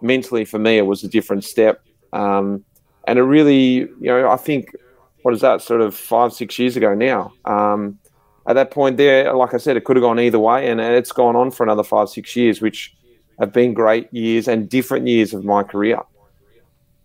Mentally, 0.02 0.44
for 0.44 0.58
me, 0.58 0.80
it 0.80 0.88
was 0.88 1.04
a 1.04 1.08
different 1.08 1.44
step. 1.44 1.84
Um, 2.14 2.66
and 3.08 3.20
it 3.20 3.22
really, 3.22 3.82
you 3.82 3.90
know, 4.02 4.28
I 4.28 4.38
think, 4.38 4.76
what 5.22 5.36
is 5.36 5.42
that, 5.42 5.62
sort 5.62 5.82
of 5.82 5.94
five, 5.96 6.34
six 6.34 6.58
years 6.58 6.76
ago 6.76 6.96
now. 6.96 7.32
Um, 7.46 8.00
at 8.48 8.54
that 8.54 8.72
point 8.72 8.98
there, 8.98 9.32
like 9.36 9.54
I 9.54 9.58
said, 9.58 9.78
it 9.78 9.84
could 9.84 9.98
have 9.98 10.02
gone 10.02 10.20
either 10.20 10.40
way. 10.40 10.68
And 10.68 10.82
it's 10.82 11.12
gone 11.12 11.36
on 11.36 11.52
for 11.52 11.62
another 11.62 11.84
five, 11.84 12.10
six 12.10 12.36
years, 12.36 12.60
which 12.60 12.92
have 13.40 13.54
been 13.54 13.76
great 13.76 14.12
years 14.12 14.48
and 14.48 14.68
different 14.68 15.06
years 15.06 15.32
of 15.32 15.46
my 15.46 15.62
career. 15.62 16.00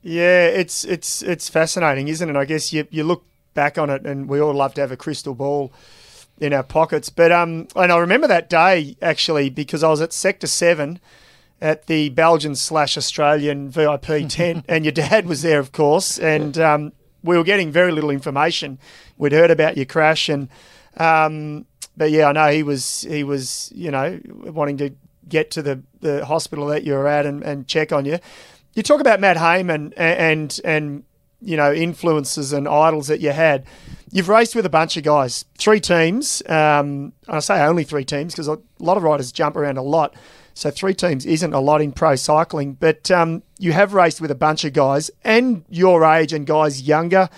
Yeah, 0.02 0.46
it's 0.46 0.84
it's 0.84 1.20
it's 1.20 1.50
fascinating, 1.50 2.08
isn't 2.08 2.30
it? 2.30 2.36
I 2.36 2.46
guess 2.46 2.72
you 2.72 2.86
you 2.90 3.04
look 3.04 3.24
back 3.52 3.76
on 3.76 3.90
it, 3.90 4.06
and 4.06 4.28
we 4.28 4.40
all 4.40 4.54
love 4.54 4.72
to 4.74 4.80
have 4.80 4.92
a 4.92 4.96
crystal 4.96 5.34
ball 5.34 5.72
in 6.38 6.52
our 6.52 6.62
pockets. 6.62 7.10
But 7.10 7.32
um, 7.32 7.68
and 7.74 7.92
I 7.92 7.98
remember 7.98 8.26
that 8.28 8.50
day 8.50 8.96
actually 9.00 9.50
because 9.50 9.82
I 9.82 9.88
was 9.88 10.00
at 10.00 10.12
Sector 10.12 10.46
Seven 10.46 11.00
at 11.60 11.86
the 11.86 12.10
Belgian 12.10 12.54
slash 12.54 12.96
Australian 12.98 13.70
VIP 13.70 14.02
tent, 14.28 14.64
and 14.68 14.84
your 14.84 14.92
dad 14.92 15.26
was 15.26 15.42
there, 15.42 15.58
of 15.58 15.72
course, 15.72 16.18
and 16.18 16.58
um, 16.58 16.92
we 17.22 17.36
were 17.36 17.44
getting 17.44 17.70
very 17.70 17.92
little 17.92 18.10
information. 18.10 18.78
We'd 19.16 19.32
heard 19.32 19.50
about 19.50 19.76
your 19.76 19.86
crash, 19.86 20.28
and 20.28 20.48
um, 20.96 21.66
but 21.96 22.10
yeah, 22.10 22.28
I 22.28 22.32
know 22.32 22.50
he 22.50 22.62
was 22.62 23.02
he 23.02 23.24
was 23.24 23.72
you 23.74 23.90
know 23.90 24.20
wanting 24.26 24.76
to 24.78 24.90
get 25.28 25.50
to 25.52 25.62
the, 25.62 25.82
the 26.00 26.24
hospital 26.24 26.66
that 26.66 26.84
you 26.84 26.92
were 26.92 27.08
at 27.08 27.26
and, 27.26 27.42
and 27.42 27.66
check 27.66 27.92
on 27.92 28.04
you. 28.04 28.18
You 28.74 28.82
talk 28.82 29.00
about 29.00 29.18
Matt 29.20 29.36
Hayman 29.38 29.92
and, 29.96 30.18
and 30.18 30.60
and 30.64 31.04
you 31.46 31.56
know 31.56 31.72
influences 31.72 32.52
and 32.52 32.68
idols 32.68 33.06
that 33.06 33.20
you 33.20 33.30
had. 33.30 33.64
You've 34.10 34.28
raced 34.28 34.54
with 34.54 34.66
a 34.66 34.70
bunch 34.70 34.96
of 34.96 35.04
guys, 35.04 35.44
three 35.58 35.80
teams. 35.80 36.42
Um, 36.48 37.12
I 37.28 37.38
say 37.40 37.60
only 37.62 37.84
three 37.84 38.04
teams 38.04 38.34
because 38.34 38.48
a 38.48 38.58
lot 38.78 38.96
of 38.96 39.02
riders 39.02 39.32
jump 39.32 39.56
around 39.56 39.78
a 39.78 39.82
lot. 39.82 40.14
So 40.54 40.70
three 40.70 40.94
teams 40.94 41.26
isn't 41.26 41.52
a 41.52 41.60
lot 41.60 41.82
in 41.82 41.92
pro 41.92 42.16
cycling, 42.16 42.74
but 42.74 43.10
um, 43.10 43.42
you 43.58 43.72
have 43.72 43.92
raced 43.92 44.20
with 44.20 44.30
a 44.30 44.34
bunch 44.34 44.64
of 44.64 44.72
guys 44.72 45.10
and 45.22 45.64
your 45.68 46.04
age 46.04 46.32
and 46.32 46.46
guys 46.46 46.82
younger. 46.82 47.28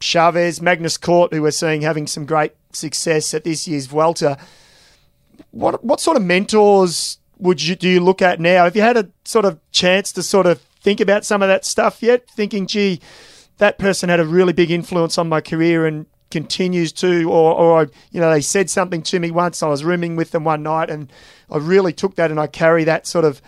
Chaves, 0.00 0.60
Magnus 0.60 0.96
Cort, 0.96 1.32
who 1.32 1.42
we're 1.42 1.50
seeing 1.50 1.82
having 1.82 2.06
some 2.06 2.26
great 2.26 2.52
success 2.72 3.34
at 3.34 3.44
this 3.44 3.68
year's 3.68 3.86
Vuelta. 3.86 4.38
What 5.50 5.84
what 5.84 6.00
sort 6.00 6.16
of 6.16 6.22
mentors 6.22 7.18
would 7.38 7.62
you 7.62 7.76
do 7.76 7.88
you 7.88 8.00
look 8.00 8.22
at 8.22 8.40
now? 8.40 8.64
Have 8.64 8.76
you 8.76 8.82
had 8.82 8.96
a 8.96 9.08
sort 9.24 9.44
of 9.44 9.60
chance 9.70 10.10
to 10.12 10.22
sort 10.22 10.46
of 10.46 10.60
think 10.80 11.00
about 11.00 11.24
some 11.24 11.42
of 11.42 11.48
that 11.48 11.64
stuff 11.64 12.02
yet? 12.02 12.28
Thinking, 12.30 12.66
gee, 12.66 13.00
that 13.58 13.78
person 13.78 14.08
had 14.08 14.20
a 14.20 14.26
really 14.26 14.52
big 14.52 14.70
influence 14.70 15.18
on 15.18 15.28
my 15.28 15.40
career 15.40 15.86
and 15.86 16.06
continues 16.30 16.92
to, 16.92 17.30
or, 17.30 17.54
or 17.54 17.82
I, 17.82 17.86
you 18.10 18.20
know, 18.20 18.30
they 18.30 18.40
said 18.40 18.68
something 18.68 19.02
to 19.02 19.20
me 19.20 19.30
once. 19.30 19.62
I 19.62 19.68
was 19.68 19.84
rooming 19.84 20.16
with 20.16 20.32
them 20.32 20.44
one 20.44 20.62
night, 20.62 20.90
and 20.90 21.12
I 21.50 21.58
really 21.58 21.92
took 21.92 22.16
that 22.16 22.30
and 22.30 22.40
I 22.40 22.46
carry 22.46 22.84
that 22.84 23.06
sort 23.06 23.24
of 23.24 23.40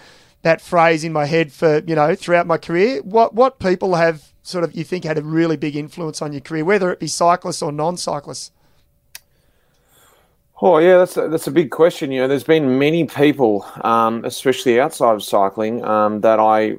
that 0.42 0.60
phrase 0.60 1.02
in 1.02 1.12
my 1.12 1.24
head 1.24 1.52
for 1.52 1.82
you 1.88 1.96
know 1.96 2.14
throughout 2.14 2.46
my 2.46 2.56
career. 2.56 3.02
What 3.02 3.34
what 3.34 3.58
people 3.58 3.96
have 3.96 4.32
sort 4.42 4.62
of 4.62 4.76
you 4.76 4.84
think 4.84 5.02
had 5.04 5.18
a 5.18 5.22
really 5.22 5.56
big 5.56 5.74
influence 5.74 6.22
on 6.22 6.32
your 6.32 6.40
career, 6.40 6.64
whether 6.64 6.92
it 6.92 7.00
be 7.00 7.08
cyclists 7.08 7.62
or 7.62 7.72
non-cyclists? 7.72 8.52
Oh 10.62 10.78
yeah, 10.78 10.98
that's 10.98 11.16
a, 11.16 11.28
that's 11.28 11.48
a 11.48 11.50
big 11.50 11.70
question. 11.70 12.12
You 12.12 12.22
know, 12.22 12.28
there's 12.28 12.44
been 12.44 12.78
many 12.78 13.04
people, 13.04 13.66
um, 13.82 14.24
especially 14.24 14.80
outside 14.80 15.14
of 15.14 15.22
cycling, 15.24 15.84
um, 15.84 16.20
that 16.20 16.38
I 16.38 16.76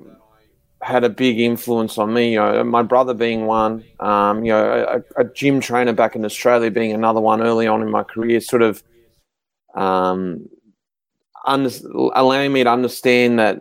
had 0.88 1.03
a 1.03 1.10
big 1.10 1.39
influence 1.39 1.98
on 1.98 2.13
me. 2.13 2.32
You 2.34 2.39
know, 2.39 2.63
my 2.63 2.82
brother 2.82 3.13
being 3.13 3.46
one, 3.46 3.84
um, 4.00 4.46
you 4.46 4.53
know, 4.53 5.03
a, 5.17 5.22
a, 5.22 5.25
gym 5.25 5.60
trainer 5.60 5.91
back 5.91 6.15
in 6.15 6.24
Australia 6.24 6.72
being 6.72 6.94
another 6.94 7.20
one 7.20 7.41
early 7.41 7.67
on 7.67 7.82
in 7.82 7.91
my 7.91 8.03
career, 8.03 8.39
sort 8.39 8.62
of 8.62 8.82
um, 9.75 10.48
under, 11.46 11.70
allowing 12.15 12.53
me 12.53 12.63
to 12.63 12.72
understand 12.72 13.38
that 13.38 13.60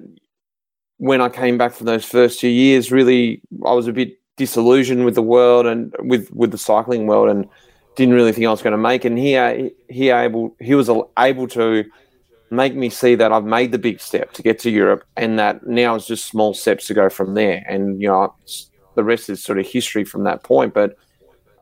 when 0.98 1.20
I 1.20 1.28
came 1.28 1.58
back 1.58 1.74
from 1.74 1.86
those 1.86 2.04
first 2.04 2.38
two 2.38 2.48
years, 2.48 2.92
really, 2.92 3.42
I 3.66 3.72
was 3.72 3.88
a 3.88 3.92
bit 3.92 4.18
disillusioned 4.36 5.04
with 5.04 5.16
the 5.16 5.22
world 5.22 5.66
and 5.66 5.94
with 5.98 6.30
with 6.32 6.52
the 6.52 6.58
cycling 6.58 7.06
world, 7.08 7.28
and 7.28 7.48
didn't 7.96 8.14
really 8.14 8.32
think 8.32 8.46
I 8.46 8.50
was 8.50 8.62
going 8.62 8.72
to 8.72 8.78
make. 8.78 9.04
And 9.04 9.18
he 9.18 9.72
he 9.88 10.10
able 10.10 10.54
he 10.60 10.74
was 10.74 10.88
able 11.18 11.48
to 11.48 11.84
make 12.50 12.74
me 12.74 12.88
see 12.90 13.14
that 13.16 13.32
I've 13.32 13.44
made 13.44 13.72
the 13.72 13.78
big 13.78 14.00
step 14.00 14.32
to 14.32 14.42
get 14.42 14.58
to 14.60 14.70
Europe 14.70 15.04
and 15.16 15.38
that 15.38 15.66
now 15.66 15.94
it's 15.94 16.06
just 16.06 16.26
small 16.26 16.54
steps 16.54 16.86
to 16.86 16.94
go 16.94 17.08
from 17.08 17.34
there. 17.34 17.64
And, 17.68 18.00
you 18.00 18.08
know, 18.08 18.34
the 18.94 19.04
rest 19.04 19.28
is 19.28 19.42
sort 19.42 19.58
of 19.58 19.66
history 19.66 20.04
from 20.04 20.24
that 20.24 20.42
point. 20.42 20.72
But 20.74 20.96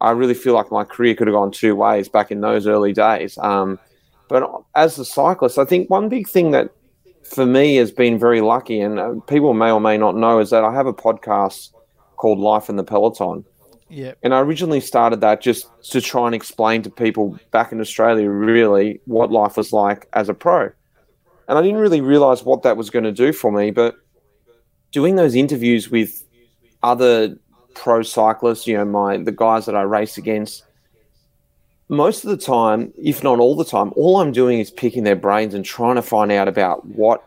I 0.01 0.11
really 0.11 0.35
feel 0.35 0.55
like 0.55 0.71
my 0.71 0.85
career 0.85 1.15
could 1.15 1.27
have 1.27 1.35
gone 1.35 1.51
two 1.51 1.75
ways 1.75 2.09
back 2.09 2.31
in 2.31 2.41
those 2.41 2.67
early 2.67 2.93
days. 2.93 3.39
Um, 3.39 3.79
but 4.29 4.49
as 4.75 4.99
a 4.99 5.05
cyclist, 5.05 5.59
I 5.59 5.65
think 5.65 5.89
one 5.89 6.09
big 6.09 6.29
thing 6.29 6.51
that 6.51 6.71
for 7.25 7.47
me 7.47 7.77
has 7.77 7.91
been 7.91 8.19
very 8.19 8.41
lucky, 8.41 8.81
and 8.81 8.99
uh, 8.99 9.15
people 9.27 9.55
may 9.55 9.71
or 9.71 9.81
may 9.81 9.97
not 9.97 10.17
know, 10.17 10.39
is 10.41 10.51
that 10.51 10.65
I 10.65 10.75
have 10.75 10.87
a 10.87 10.93
podcast 10.93 11.71
called 12.17 12.39
Life 12.39 12.69
in 12.69 12.77
the 12.77 12.85
Peloton. 12.85 13.45
Yeah. 13.89 14.15
And 14.23 14.35
I 14.35 14.41
originally 14.41 14.81
started 14.81 15.21
that 15.21 15.41
just 15.41 15.69
to 15.91 16.01
try 16.01 16.27
and 16.27 16.35
explain 16.35 16.83
to 16.83 16.91
people 16.91 17.39
back 17.51 17.73
in 17.73 17.81
Australia 17.81 18.29
really 18.29 19.01
what 19.05 19.31
life 19.31 19.57
was 19.57 19.73
like 19.73 20.09
as 20.13 20.29
a 20.29 20.35
pro. 20.35 20.71
And 21.47 21.59
I 21.59 21.63
didn't 21.63 21.79
really 21.79 22.01
realize 22.01 22.43
what 22.43 22.63
that 22.63 22.77
was 22.77 22.91
going 22.91 23.05
to 23.05 23.13
do 23.13 23.33
for 23.33 23.53
me, 23.53 23.71
but 23.71 23.97
doing 24.93 25.17
those 25.17 25.35
interviews 25.35 25.91
with 25.91 26.25
other 26.83 27.37
pro 27.75 28.03
cyclists, 28.03 28.67
you 28.67 28.77
know, 28.77 28.85
my 28.85 29.19
the 29.19 29.33
guys 29.33 29.67
that 29.67 29.77
I 29.77 29.83
race 29.83 30.17
against, 30.17 30.65
most 31.89 32.25
of 32.25 32.31
the 32.31 32.37
time, 32.37 32.93
if 32.97 33.23
not 33.23 33.39
all 33.39 33.57
the 33.57 33.65
time, 33.65 33.93
all 33.97 34.17
I'm 34.17 34.33
doing 34.33 34.59
is 34.59 34.71
picking 34.71 35.05
their 35.05 35.17
brains 35.17 35.53
and 35.53 35.65
trying 35.65 35.97
to 35.97 36.03
find 36.03 36.33
out 36.33 36.49
about 36.49 36.87
what 36.87 37.25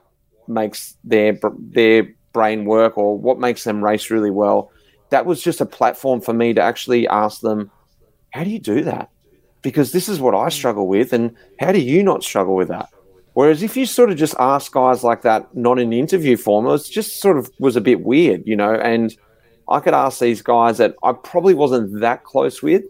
makes 0.47 0.95
their 1.03 1.39
their 1.59 2.07
brain 2.33 2.65
work 2.65 2.97
or 2.97 3.17
what 3.17 3.39
makes 3.39 3.63
them 3.63 3.83
race 3.83 4.09
really 4.09 4.31
well 4.31 4.71
that 5.09 5.25
was 5.25 5.41
just 5.41 5.61
a 5.61 5.65
platform 5.65 6.21
for 6.21 6.33
me 6.33 6.53
to 6.53 6.61
actually 6.61 7.07
ask 7.07 7.41
them, 7.41 7.71
how 8.31 8.43
do 8.43 8.49
you 8.49 8.59
do 8.59 8.83
that? 8.83 9.09
Because 9.61 9.91
this 9.91 10.07
is 10.09 10.19
what 10.19 10.35
I 10.35 10.49
struggle 10.49 10.87
with, 10.87 11.13
and 11.13 11.35
how 11.59 11.71
do 11.71 11.79
you 11.79 12.03
not 12.03 12.23
struggle 12.23 12.55
with 12.55 12.67
that? 12.67 12.89
Whereas 13.33 13.61
if 13.61 13.77
you 13.77 13.85
sort 13.85 14.09
of 14.09 14.17
just 14.17 14.35
ask 14.39 14.71
guys 14.71 15.03
like 15.03 15.21
that, 15.21 15.55
not 15.55 15.79
in 15.79 15.93
interview 15.93 16.37
form, 16.37 16.65
it 16.65 16.69
was 16.69 16.89
just 16.89 17.21
sort 17.21 17.37
of 17.37 17.51
was 17.59 17.75
a 17.75 17.81
bit 17.81 18.01
weird, 18.01 18.43
you 18.47 18.55
know. 18.55 18.73
And 18.73 19.15
I 19.69 19.79
could 19.79 19.93
ask 19.93 20.19
these 20.19 20.41
guys 20.41 20.77
that 20.79 20.95
I 21.03 21.13
probably 21.13 21.53
wasn't 21.53 21.99
that 21.99 22.23
close 22.23 22.63
with. 22.63 22.83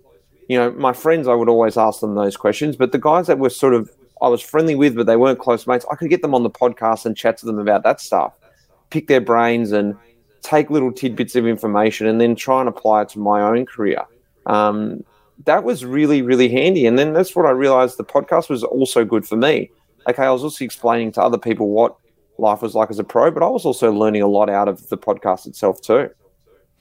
You 0.48 0.58
know, 0.58 0.72
my 0.72 0.94
friends, 0.94 1.28
I 1.28 1.34
would 1.34 1.50
always 1.50 1.76
ask 1.76 2.00
them 2.00 2.16
those 2.16 2.38
questions, 2.38 2.78
but 2.78 2.94
the 2.94 3.00
guys 3.00 3.28
that 3.28 3.40
were 3.40 3.50
sort 3.50 3.74
of 3.74 3.92
I 4.22 4.30
was 4.30 4.42
friendly 4.42 4.76
with, 4.76 4.96
but 4.96 5.06
they 5.06 5.18
weren't 5.18 5.40
close 5.40 5.68
mates, 5.68 5.86
I 5.92 5.96
could 5.96 6.10
get 6.10 6.22
them 6.22 6.34
on 6.34 6.44
the 6.44 6.50
podcast 6.50 7.06
and 7.06 7.16
chat 7.16 7.38
to 7.40 7.46
them 7.46 7.60
about 7.60 7.84
that 7.84 8.00
stuff, 8.02 8.34
pick 8.90 9.08
their 9.08 9.22
brains 9.22 9.72
and 9.72 9.96
take 10.42 10.70
little 10.70 10.92
tidbits 10.92 11.36
of 11.36 11.46
information 11.46 12.08
and 12.08 12.20
then 12.20 12.36
try 12.36 12.60
and 12.60 12.70
apply 12.70 13.04
it 13.04 13.10
to 13.10 13.20
my 13.20 13.42
own 13.42 13.66
career. 13.66 14.04
Um, 14.46 15.04
that 15.46 15.64
was 15.64 15.86
really, 15.86 16.22
really 16.22 16.50
handy. 16.50 16.86
And 16.86 16.98
then 16.98 17.14
that's 17.14 17.36
what 17.36 17.46
I 17.46 17.52
realized 17.52 17.98
the 17.98 18.04
podcast 18.04 18.50
was 18.50 18.64
also 18.64 19.06
good 19.06 19.28
for 19.28 19.36
me. 19.36 19.70
Okay, 20.10 20.24
I 20.24 20.32
was 20.32 20.44
also 20.44 20.64
explaining 20.64 21.12
to 21.14 21.22
other 21.22 21.38
people 21.38 21.70
what 21.70 21.96
life 22.38 22.62
was 22.62 22.76
like 22.76 22.90
as 22.90 23.00
a 23.00 23.04
pro, 23.04 23.30
but 23.32 23.44
I 23.44 23.48
was 23.48 23.66
also 23.66 23.92
learning 23.92 24.22
a 24.22 24.28
lot 24.28 24.50
out 24.50 24.68
of 24.68 24.90
the 24.90 24.98
podcast 24.98 25.48
itself 25.48 25.82
too. 25.82 26.10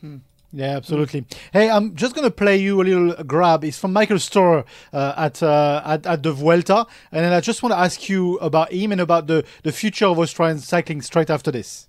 Hmm. 0.00 0.18
Yeah, 0.52 0.76
absolutely. 0.76 1.26
Hey, 1.52 1.68
I'm 1.68 1.94
just 1.96 2.14
going 2.14 2.24
to 2.24 2.30
play 2.30 2.56
you 2.56 2.80
a 2.80 2.84
little 2.84 3.24
grab. 3.24 3.64
It's 3.64 3.78
from 3.78 3.92
Michael 3.92 4.18
Storer 4.18 4.64
uh, 4.92 5.12
at, 5.16 5.42
uh, 5.42 5.82
at 5.84 6.06
at 6.06 6.22
the 6.22 6.32
Vuelta, 6.32 6.86
and 7.12 7.24
then 7.24 7.32
I 7.32 7.40
just 7.40 7.62
want 7.62 7.72
to 7.72 7.78
ask 7.78 8.08
you 8.08 8.38
about 8.38 8.72
him 8.72 8.92
and 8.92 9.00
about 9.00 9.26
the, 9.26 9.44
the 9.64 9.72
future 9.72 10.06
of 10.06 10.18
Australian 10.18 10.60
cycling 10.60 11.02
straight 11.02 11.30
after 11.30 11.50
this. 11.50 11.88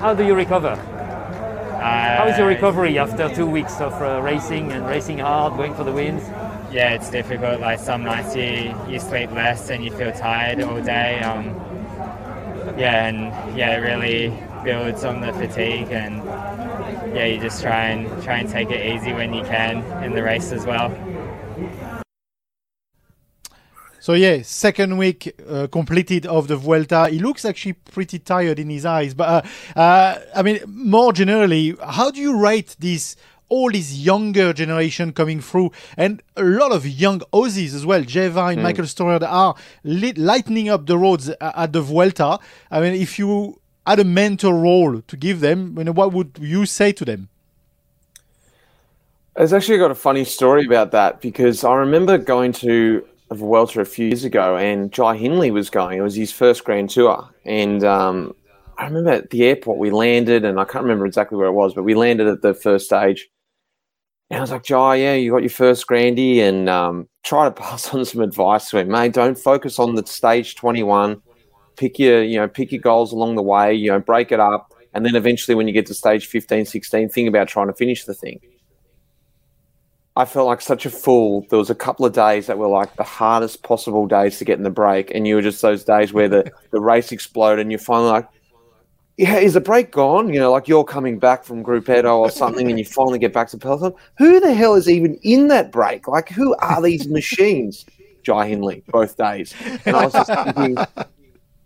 How 0.00 0.14
do 0.14 0.24
you 0.24 0.34
recover? 0.34 0.68
Uh, 0.68 2.16
How 2.16 2.26
is 2.28 2.38
your 2.38 2.46
recovery 2.48 2.98
after 2.98 3.34
two 3.34 3.46
weeks 3.46 3.80
of 3.80 3.92
uh, 4.02 4.20
racing 4.22 4.72
and 4.72 4.86
racing 4.86 5.18
hard, 5.18 5.56
going 5.56 5.74
for 5.74 5.84
the 5.84 5.92
wins? 5.92 6.22
Yeah, 6.72 6.90
it's 6.94 7.10
difficult. 7.10 7.60
Like 7.60 7.78
some 7.78 8.02
nights 8.04 8.34
you 8.34 8.74
you 8.88 8.98
sleep 9.00 9.30
less 9.32 9.70
and 9.70 9.84
you 9.84 9.90
feel 9.90 10.12
tired 10.12 10.62
all 10.62 10.80
day. 10.82 11.20
Um, 11.20 11.46
yeah, 12.78 13.06
and 13.06 13.56
yeah, 13.56 13.76
it 13.76 13.80
really 13.80 14.36
builds 14.64 15.04
on 15.04 15.20
the 15.20 15.32
fatigue 15.32 15.90
and 15.92 16.16
yeah, 17.14 17.24
you 17.26 17.40
just 17.40 17.62
try 17.62 17.86
and 17.86 18.22
try 18.22 18.38
and 18.38 18.48
take 18.48 18.70
it 18.70 18.84
easy 18.94 19.12
when 19.12 19.32
you 19.32 19.42
can 19.44 19.82
in 20.02 20.12
the 20.12 20.22
race 20.22 20.52
as 20.52 20.66
well. 20.66 20.90
So 24.06 24.12
yeah, 24.12 24.42
second 24.42 24.98
week 24.98 25.34
uh, 25.50 25.66
completed 25.66 26.26
of 26.26 26.46
the 26.46 26.56
Vuelta. 26.56 27.08
He 27.08 27.18
looks 27.18 27.44
actually 27.44 27.72
pretty 27.72 28.20
tired 28.20 28.60
in 28.60 28.70
his 28.70 28.86
eyes. 28.86 29.14
But 29.14 29.44
uh, 29.74 29.80
uh, 29.80 30.20
I 30.32 30.42
mean, 30.42 30.60
more 30.68 31.12
generally, 31.12 31.76
how 31.84 32.12
do 32.12 32.20
you 32.20 32.38
rate 32.38 32.76
this? 32.78 33.16
All 33.48 33.68
this 33.72 33.94
younger 33.94 34.52
generation 34.52 35.12
coming 35.12 35.40
through, 35.40 35.72
and 35.96 36.22
a 36.36 36.44
lot 36.44 36.70
of 36.70 36.86
young 36.86 37.18
Aussies 37.32 37.74
as 37.74 37.84
well. 37.84 38.02
Jeva 38.02 38.52
and 38.52 38.60
mm. 38.60 38.62
Michael 38.62 38.86
Storer 38.86 39.24
are 39.24 39.56
lit- 39.82 40.18
lightening 40.18 40.68
up 40.68 40.86
the 40.86 40.96
roads 40.96 41.28
at 41.40 41.72
the 41.72 41.82
Vuelta. 41.82 42.38
I 42.70 42.80
mean, 42.80 42.94
if 42.94 43.18
you 43.18 43.60
had 43.84 43.98
a 43.98 44.04
mentor 44.04 44.54
role 44.54 45.00
to 45.00 45.16
give 45.16 45.40
them, 45.40 45.74
you 45.78 45.82
know, 45.82 45.90
what 45.90 46.12
would 46.12 46.38
you 46.40 46.64
say 46.64 46.92
to 46.92 47.04
them? 47.04 47.28
I've 49.36 49.52
actually 49.52 49.78
got 49.78 49.90
a 49.90 49.96
funny 49.96 50.24
story 50.24 50.64
about 50.64 50.92
that 50.92 51.20
because 51.20 51.64
I 51.64 51.74
remember 51.74 52.18
going 52.18 52.52
to 52.52 53.04
of 53.30 53.38
Vuelta 53.38 53.80
a 53.80 53.84
few 53.84 54.06
years 54.06 54.24
ago, 54.24 54.56
and 54.56 54.92
Jai 54.92 55.16
Hindley 55.16 55.50
was 55.50 55.70
going. 55.70 55.98
It 55.98 56.02
was 56.02 56.14
his 56.14 56.32
first 56.32 56.64
Grand 56.64 56.90
Tour, 56.90 57.28
and 57.44 57.82
um, 57.84 58.34
I 58.78 58.84
remember 58.84 59.10
at 59.10 59.30
the 59.30 59.44
airport 59.44 59.78
we 59.78 59.90
landed, 59.90 60.44
and 60.44 60.60
I 60.60 60.64
can't 60.64 60.84
remember 60.84 61.06
exactly 61.06 61.36
where 61.36 61.48
it 61.48 61.52
was, 61.52 61.74
but 61.74 61.82
we 61.82 61.94
landed 61.94 62.26
at 62.26 62.42
the 62.42 62.54
first 62.54 62.86
stage. 62.86 63.28
And 64.30 64.38
I 64.38 64.40
was 64.40 64.50
like, 64.50 64.64
Jai, 64.64 64.96
yeah, 64.96 65.14
you 65.14 65.30
got 65.30 65.42
your 65.42 65.50
first 65.50 65.86
Grandy, 65.86 66.40
and 66.40 66.68
um, 66.68 67.08
try 67.24 67.44
to 67.44 67.50
pass 67.62 67.92
on 67.92 68.04
some 68.04 68.20
advice 68.20 68.70
to 68.70 68.78
him, 68.78 68.88
mate. 68.88 69.12
Don't 69.12 69.38
focus 69.38 69.78
on 69.78 69.94
the 69.94 70.06
stage 70.06 70.54
twenty-one. 70.56 71.22
Pick 71.76 71.98
your, 71.98 72.22
you 72.22 72.38
know, 72.38 72.48
pick 72.48 72.72
your 72.72 72.80
goals 72.80 73.12
along 73.12 73.34
the 73.34 73.42
way. 73.42 73.74
You 73.74 73.90
know, 73.90 74.00
break 74.00 74.32
it 74.32 74.40
up, 74.40 74.72
and 74.94 75.04
then 75.04 75.14
eventually, 75.14 75.54
when 75.54 75.66
you 75.68 75.74
get 75.74 75.86
to 75.86 75.94
stage 75.94 76.26
15, 76.26 76.64
16, 76.64 77.10
think 77.10 77.28
about 77.28 77.48
trying 77.48 77.66
to 77.66 77.74
finish 77.74 78.04
the 78.04 78.14
thing. 78.14 78.40
I 80.16 80.24
felt 80.24 80.46
like 80.46 80.62
such 80.62 80.86
a 80.86 80.90
fool. 80.90 81.46
There 81.50 81.58
was 81.58 81.68
a 81.68 81.74
couple 81.74 82.06
of 82.06 82.14
days 82.14 82.46
that 82.46 82.56
were 82.56 82.68
like 82.68 82.96
the 82.96 83.04
hardest 83.04 83.62
possible 83.62 84.06
days 84.06 84.38
to 84.38 84.46
get 84.46 84.56
in 84.56 84.64
the 84.64 84.70
break, 84.70 85.10
and 85.14 85.28
you 85.28 85.34
were 85.34 85.42
just 85.42 85.60
those 85.60 85.84
days 85.84 86.12
where 86.12 86.28
the, 86.28 86.50
the 86.70 86.80
race 86.80 87.12
exploded, 87.12 87.60
and 87.60 87.70
you're 87.70 87.78
finally 87.78 88.08
like, 88.08 88.28
"Yeah, 89.18 89.36
is 89.36 89.52
the 89.52 89.60
break 89.60 89.92
gone?" 89.92 90.32
You 90.32 90.40
know, 90.40 90.50
like 90.50 90.68
you're 90.68 90.84
coming 90.84 91.18
back 91.18 91.44
from 91.44 91.62
Gruppetto 91.62 92.16
or 92.16 92.30
something, 92.30 92.70
and 92.70 92.78
you 92.78 92.84
finally 92.86 93.18
get 93.18 93.34
back 93.34 93.48
to 93.48 93.58
Peloton. 93.58 93.92
Who 94.16 94.40
the 94.40 94.54
hell 94.54 94.74
is 94.74 94.88
even 94.88 95.16
in 95.22 95.48
that 95.48 95.70
break? 95.70 96.08
Like, 96.08 96.30
who 96.30 96.56
are 96.56 96.80
these 96.80 97.06
machines? 97.20 97.84
Jai 98.22 98.48
Hindley, 98.48 98.82
both 98.88 99.16
days, 99.16 99.54
and 99.84 99.94
I 99.94 100.04
was 100.06 100.12
just 100.12 100.32
thinking, 100.32 100.76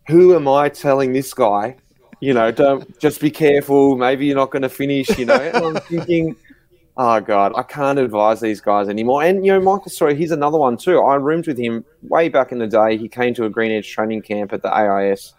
who 0.08 0.34
am 0.34 0.46
I 0.46 0.68
telling 0.68 1.12
this 1.12 1.32
guy? 1.32 1.76
You 2.20 2.34
know, 2.34 2.50
don't 2.50 2.98
just 2.98 3.18
be 3.20 3.30
careful. 3.30 3.96
Maybe 3.96 4.26
you're 4.26 4.36
not 4.36 4.50
going 4.50 4.60
to 4.60 4.68
finish. 4.68 5.08
You 5.16 5.24
know, 5.24 5.40
and 5.40 5.56
I'm 5.56 5.82
thinking 5.82 6.36
Oh 6.96 7.20
god, 7.20 7.52
I 7.56 7.62
can't 7.62 7.98
advise 7.98 8.40
these 8.40 8.60
guys 8.60 8.88
anymore. 8.88 9.22
And 9.22 9.46
you 9.46 9.52
know, 9.52 9.60
Michael 9.60 9.90
Storer, 9.90 10.14
he's 10.14 10.32
another 10.32 10.58
one 10.58 10.76
too. 10.76 11.00
I 11.00 11.14
roomed 11.14 11.46
with 11.46 11.58
him 11.58 11.84
way 12.02 12.28
back 12.28 12.52
in 12.52 12.58
the 12.58 12.66
day. 12.66 12.96
He 12.96 13.08
came 13.08 13.32
to 13.34 13.44
a 13.44 13.50
Green 13.50 13.72
Edge 13.72 13.90
training 13.90 14.22
camp 14.22 14.52
at 14.52 14.62
the 14.62 14.72
AIS, 14.72 15.32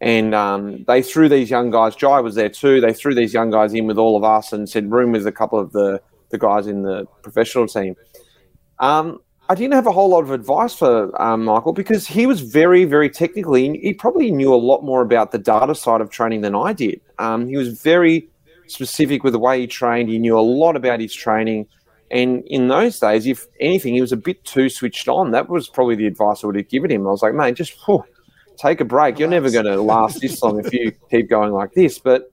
and 0.00 0.34
um, 0.34 0.84
they 0.84 1.02
threw 1.02 1.28
these 1.28 1.50
young 1.50 1.70
guys. 1.70 1.96
Jai 1.96 2.20
was 2.20 2.34
there 2.34 2.50
too. 2.50 2.80
They 2.80 2.92
threw 2.92 3.14
these 3.14 3.32
young 3.32 3.50
guys 3.50 3.72
in 3.74 3.86
with 3.86 3.98
all 3.98 4.16
of 4.16 4.24
us 4.24 4.52
and 4.52 4.68
said 4.68 4.90
room 4.92 5.12
with 5.12 5.26
a 5.26 5.32
couple 5.32 5.58
of 5.58 5.72
the 5.72 6.00
the 6.30 6.38
guys 6.38 6.66
in 6.66 6.82
the 6.82 7.06
professional 7.22 7.66
team. 7.66 7.96
Um, 8.78 9.20
I 9.48 9.54
didn't 9.54 9.74
have 9.74 9.86
a 9.86 9.92
whole 9.92 10.08
lot 10.08 10.22
of 10.22 10.30
advice 10.30 10.74
for 10.74 11.20
um, 11.20 11.44
Michael 11.44 11.74
because 11.74 12.06
he 12.06 12.26
was 12.26 12.40
very, 12.40 12.84
very 12.84 13.10
technically. 13.10 13.78
He 13.78 13.92
probably 13.92 14.30
knew 14.30 14.54
a 14.54 14.56
lot 14.56 14.82
more 14.82 15.02
about 15.02 15.32
the 15.32 15.38
data 15.38 15.74
side 15.74 16.00
of 16.00 16.08
training 16.08 16.40
than 16.40 16.54
I 16.54 16.72
did. 16.72 17.00
Um, 17.18 17.46
he 17.46 17.56
was 17.56 17.80
very 17.80 18.28
specific 18.66 19.24
with 19.24 19.32
the 19.32 19.38
way 19.38 19.60
he 19.60 19.66
trained. 19.66 20.08
He 20.08 20.18
knew 20.18 20.38
a 20.38 20.40
lot 20.40 20.76
about 20.76 21.00
his 21.00 21.14
training. 21.14 21.66
And 22.10 22.44
in 22.46 22.68
those 22.68 22.98
days, 23.00 23.26
if 23.26 23.46
anything, 23.60 23.94
he 23.94 24.00
was 24.00 24.12
a 24.12 24.16
bit 24.16 24.44
too 24.44 24.68
switched 24.68 25.08
on. 25.08 25.30
That 25.32 25.48
was 25.48 25.68
probably 25.68 25.96
the 25.96 26.06
advice 26.06 26.44
I 26.44 26.46
would 26.46 26.56
have 26.56 26.68
given 26.68 26.90
him. 26.90 27.06
I 27.06 27.10
was 27.10 27.22
like, 27.22 27.34
mate, 27.34 27.54
just 27.54 27.74
whew, 27.86 28.04
take 28.56 28.80
a 28.80 28.84
break. 28.84 29.18
You're 29.18 29.28
never 29.28 29.50
going 29.50 29.64
to 29.66 29.80
last 29.80 30.20
this 30.20 30.42
long 30.42 30.64
if 30.64 30.72
you 30.72 30.92
keep 31.10 31.28
going 31.28 31.52
like 31.52 31.72
this. 31.72 31.98
But 31.98 32.30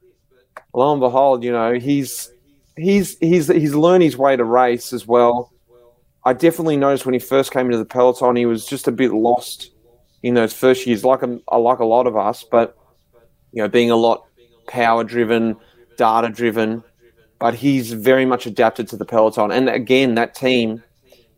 lo 0.73 0.91
and 0.91 1.01
behold, 1.01 1.43
you 1.43 1.51
know, 1.51 1.73
he's 1.73 2.31
he's 2.75 3.17
he's 3.19 3.47
he's 3.47 3.73
learned 3.73 4.03
his 4.03 4.17
way 4.17 4.35
to 4.35 4.43
race 4.43 4.93
as 4.93 5.07
well. 5.07 5.51
I 6.23 6.33
definitely 6.33 6.77
noticed 6.77 7.05
when 7.05 7.13
he 7.13 7.19
first 7.19 7.51
came 7.51 7.65
into 7.65 7.77
the 7.77 7.85
peloton, 7.85 8.35
he 8.35 8.45
was 8.45 8.65
just 8.65 8.87
a 8.87 8.91
bit 8.91 9.11
lost 9.11 9.71
in 10.21 10.35
those 10.35 10.53
first 10.53 10.85
years, 10.85 11.03
like 11.03 11.23
a, 11.23 11.39
like 11.57 11.79
a 11.79 11.85
lot 11.85 12.05
of 12.05 12.15
us. 12.15 12.43
But 12.43 12.77
you 13.51 13.61
know, 13.61 13.67
being 13.67 13.89
a 13.89 13.95
lot 13.95 14.25
power 14.67 15.03
driven, 15.03 15.57
data 16.01 16.29
driven, 16.29 16.83
but 17.37 17.53
he's 17.53 17.93
very 17.93 18.25
much 18.25 18.47
adapted 18.47 18.87
to 18.87 18.97
the 18.97 19.05
peloton. 19.05 19.51
And 19.51 19.69
again, 19.69 20.15
that 20.15 20.33
team, 20.33 20.81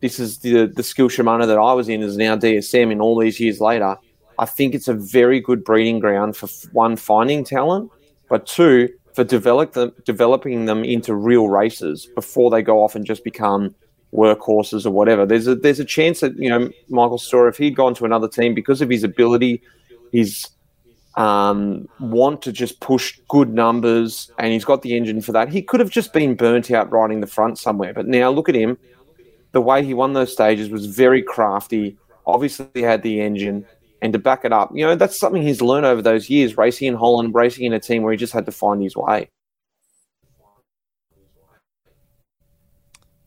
this 0.00 0.18
is 0.18 0.38
the 0.38 0.66
the 0.66 0.82
Skil 0.82 1.10
Shimano 1.10 1.46
that 1.46 1.58
I 1.58 1.74
was 1.74 1.86
in, 1.90 2.02
is 2.02 2.16
now 2.16 2.34
DSM. 2.34 2.90
In 2.90 2.98
all 3.00 3.18
these 3.18 3.38
years 3.38 3.60
later, 3.60 3.96
I 4.38 4.46
think 4.46 4.74
it's 4.74 4.88
a 4.88 4.94
very 4.94 5.38
good 5.38 5.64
breeding 5.64 5.98
ground 6.00 6.34
for 6.34 6.48
one 6.72 6.96
finding 6.96 7.44
talent, 7.44 7.90
but 8.30 8.46
two 8.46 8.88
for 9.12 9.22
develop 9.22 9.74
them, 9.74 9.92
developing 10.06 10.64
them 10.64 10.82
into 10.82 11.14
real 11.14 11.48
races 11.48 12.08
before 12.14 12.50
they 12.50 12.62
go 12.62 12.82
off 12.82 12.96
and 12.96 13.04
just 13.04 13.22
become 13.22 13.74
workhorses 14.14 14.86
or 14.86 14.90
whatever. 14.90 15.26
There's 15.26 15.46
a 15.46 15.54
there's 15.54 15.80
a 15.80 15.84
chance 15.84 16.20
that 16.20 16.38
you 16.38 16.48
know 16.48 16.70
Michael 16.88 17.18
Storer, 17.18 17.48
if 17.48 17.58
he'd 17.58 17.76
gone 17.76 17.94
to 17.96 18.06
another 18.06 18.28
team 18.28 18.54
because 18.54 18.80
of 18.80 18.88
his 18.88 19.04
ability, 19.04 19.60
his 20.10 20.48
um, 21.16 21.88
want 22.00 22.42
to 22.42 22.52
just 22.52 22.80
push 22.80 23.18
good 23.28 23.52
numbers, 23.52 24.30
and 24.38 24.52
he's 24.52 24.64
got 24.64 24.82
the 24.82 24.96
engine 24.96 25.20
for 25.20 25.32
that. 25.32 25.48
He 25.48 25.62
could 25.62 25.80
have 25.80 25.90
just 25.90 26.12
been 26.12 26.34
burnt 26.34 26.70
out 26.70 26.90
riding 26.90 27.20
the 27.20 27.26
front 27.26 27.58
somewhere, 27.58 27.92
but 27.94 28.06
now 28.06 28.30
look 28.30 28.48
at 28.48 28.54
him. 28.54 28.76
The 29.52 29.60
way 29.60 29.84
he 29.84 29.94
won 29.94 30.14
those 30.14 30.32
stages 30.32 30.70
was 30.70 30.86
very 30.86 31.22
crafty. 31.22 31.96
Obviously, 32.26 32.66
he 32.74 32.82
had 32.82 33.02
the 33.02 33.20
engine, 33.20 33.64
and 34.02 34.12
to 34.12 34.18
back 34.18 34.44
it 34.44 34.52
up, 34.52 34.70
you 34.74 34.84
know, 34.84 34.96
that's 34.96 35.18
something 35.18 35.42
he's 35.42 35.62
learned 35.62 35.86
over 35.86 36.02
those 36.02 36.28
years, 36.28 36.56
racing 36.56 36.88
in 36.88 36.94
Holland, 36.94 37.34
racing 37.34 37.64
in 37.64 37.72
a 37.72 37.80
team 37.80 38.02
where 38.02 38.12
he 38.12 38.18
just 38.18 38.32
had 38.32 38.46
to 38.46 38.52
find 38.52 38.82
his 38.82 38.96
way. 38.96 39.30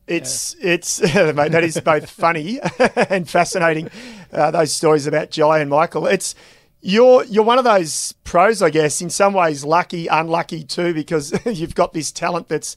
It's 0.08 0.56
it's 0.62 1.02
mate, 1.16 1.52
that 1.52 1.64
is 1.64 1.80
both 1.82 2.10
funny 2.10 2.60
and 3.10 3.30
fascinating. 3.30 3.90
Uh, 4.32 4.52
those 4.52 4.74
stories 4.74 5.06
about 5.06 5.32
Jai 5.32 5.60
and 5.60 5.70
Michael. 5.70 6.08
It's 6.08 6.34
you're 6.82 7.24
you're 7.26 7.44
one 7.44 7.58
of 7.58 7.64
those 7.64 8.14
pros, 8.24 8.62
I 8.62 8.70
guess, 8.70 9.02
in 9.02 9.10
some 9.10 9.34
ways 9.34 9.64
lucky, 9.64 10.08
unlucky 10.08 10.64
too, 10.64 10.94
because 10.94 11.34
you've 11.46 11.76
got 11.76 11.94
this 11.94 12.12
talent 12.12 12.48
that's 12.48 12.76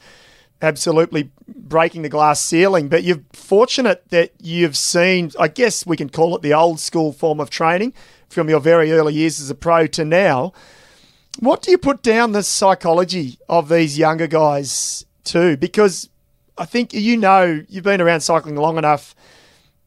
absolutely 0.62 1.30
breaking 1.48 2.02
the 2.02 2.08
glass 2.08 2.40
ceiling. 2.40 2.88
But 2.88 3.02
you're 3.02 3.22
fortunate 3.32 4.08
that 4.10 4.32
you've 4.40 4.76
seen, 4.76 5.30
I 5.38 5.48
guess 5.48 5.86
we 5.86 5.96
can 5.96 6.08
call 6.08 6.36
it 6.36 6.42
the 6.42 6.54
old 6.54 6.80
school 6.80 7.12
form 7.12 7.40
of 7.40 7.50
training 7.50 7.94
from 8.28 8.48
your 8.48 8.60
very 8.60 8.92
early 8.92 9.14
years 9.14 9.40
as 9.40 9.50
a 9.50 9.54
pro 9.54 9.86
to 9.88 10.04
now. 10.04 10.52
What 11.38 11.62
do 11.62 11.70
you 11.70 11.78
put 11.78 12.02
down 12.02 12.32
the 12.32 12.42
psychology 12.42 13.38
of 13.48 13.68
these 13.68 13.98
younger 13.98 14.26
guys 14.26 15.06
too? 15.24 15.56
Because 15.56 16.10
I 16.58 16.64
think 16.64 16.92
you 16.92 17.16
know 17.16 17.64
you've 17.68 17.84
been 17.84 18.00
around 18.00 18.20
cycling 18.20 18.56
long 18.56 18.76
enough. 18.76 19.14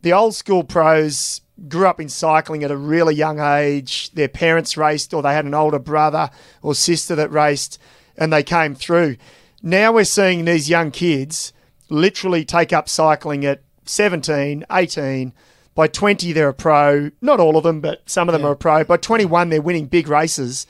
The 0.02 0.14
old 0.14 0.36
school 0.36 0.64
pros 0.64 1.42
grew 1.68 1.88
up 1.88 2.00
in 2.00 2.10
cycling 2.10 2.64
at 2.64 2.72
a 2.72 2.78
really 2.78 3.16
young 3.16 3.40
age. 3.40 4.12
Their 4.12 4.28
parents 4.28 4.78
raced, 4.78 5.14
or 5.14 5.22
they 5.22 5.34
had 5.34 5.46
an 5.46 5.54
older 5.54 5.80
brother 5.80 6.30
or 6.62 6.76
sister 6.76 7.16
that 7.16 7.32
raced, 7.32 7.80
and 8.18 8.32
they 8.32 8.44
came 8.44 8.76
through. 8.76 9.18
Now 9.62 9.92
we're 9.94 10.04
seeing 10.04 10.46
these 10.46 10.70
young 10.70 10.92
kids 10.92 11.54
literally 11.90 12.44
take 12.44 12.74
up 12.74 12.90
cycling 12.90 13.46
at 13.46 13.62
17, 13.86 14.66
18. 14.72 15.34
By 15.76 15.88
20, 15.88 16.34
they're 16.34 16.50
a 16.50 16.54
pro. 16.54 17.12
Not 17.22 17.40
all 17.40 17.58
of 17.58 17.64
them, 17.64 17.82
but 17.82 18.02
some 18.06 18.30
of 18.30 18.34
them 18.34 18.42
Yeah. 18.44 18.50
are 18.50 18.54
a 18.54 18.56
pro. 18.58 18.84
By 18.84 18.98
21, 18.98 19.50
they're 19.50 19.62
winning 19.62 19.86
big 19.88 20.08
races. 20.08 20.68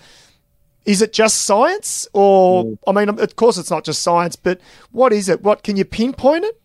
Is 0.86 1.02
it 1.02 1.13
just 1.13 1.43
science? 1.43 2.08
Or, 2.13 2.65
mm. 2.65 2.78
I 2.88 2.91
mean, 2.91 3.10
of 3.10 3.36
course, 3.36 3.58
it's 3.58 3.72
not 3.72 3.84
just 3.84 4.02
science, 4.02 4.36
but 4.36 4.60
what 4.91 5.13
is 5.13 5.30
it? 5.30 5.41
What 5.41 5.63
can 5.63 5.76
you 5.78 5.86
pinpoint 5.86 6.46
it? 6.46 6.60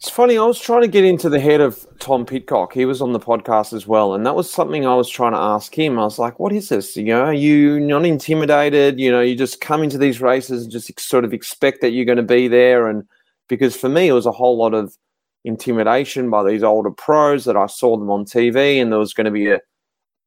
It's 0.00 0.08
funny, 0.08 0.38
I 0.38 0.44
was 0.44 0.58
trying 0.58 0.80
to 0.80 0.88
get 0.88 1.04
into 1.04 1.28
the 1.28 1.38
head 1.38 1.60
of 1.60 1.86
Tom 1.98 2.24
Pidcock. 2.24 2.72
He 2.72 2.86
was 2.86 3.02
on 3.02 3.12
the 3.12 3.20
podcast 3.20 3.74
as 3.74 3.86
well, 3.86 4.14
and 4.14 4.24
that 4.24 4.34
was 4.34 4.50
something 4.50 4.86
I 4.86 4.94
was 4.94 5.10
trying 5.10 5.32
to 5.32 5.38
ask 5.38 5.78
him. 5.78 5.98
I 5.98 6.04
was 6.04 6.18
like, 6.18 6.40
what 6.40 6.54
is 6.54 6.70
this? 6.70 6.96
You 6.96 7.04
know, 7.04 7.24
are 7.24 7.34
you 7.34 7.78
not 7.78 8.06
intimidated? 8.06 8.98
You 8.98 9.10
know, 9.10 9.20
you 9.20 9.36
just 9.36 9.60
come 9.60 9.82
into 9.82 9.98
these 9.98 10.22
races 10.22 10.62
and 10.62 10.72
just 10.72 10.98
sort 10.98 11.26
of 11.26 11.34
expect 11.34 11.82
that 11.82 11.90
you're 11.90 12.06
going 12.06 12.16
to 12.16 12.22
be 12.22 12.48
there. 12.48 12.88
And 12.88 13.06
because 13.46 13.76
for 13.76 13.90
me, 13.90 14.08
it 14.08 14.14
was 14.14 14.24
a 14.24 14.32
whole 14.32 14.56
lot 14.56 14.72
of 14.72 14.96
intimidation 15.44 16.30
by 16.30 16.44
these 16.44 16.62
older 16.62 16.90
pros 16.90 17.44
that 17.44 17.58
I 17.58 17.66
saw 17.66 17.98
them 17.98 18.10
on 18.10 18.24
TV, 18.24 18.80
and 18.80 18.90
there 18.90 18.98
was 18.98 19.12
going 19.12 19.26
to 19.26 19.30
be 19.30 19.50
a 19.50 19.60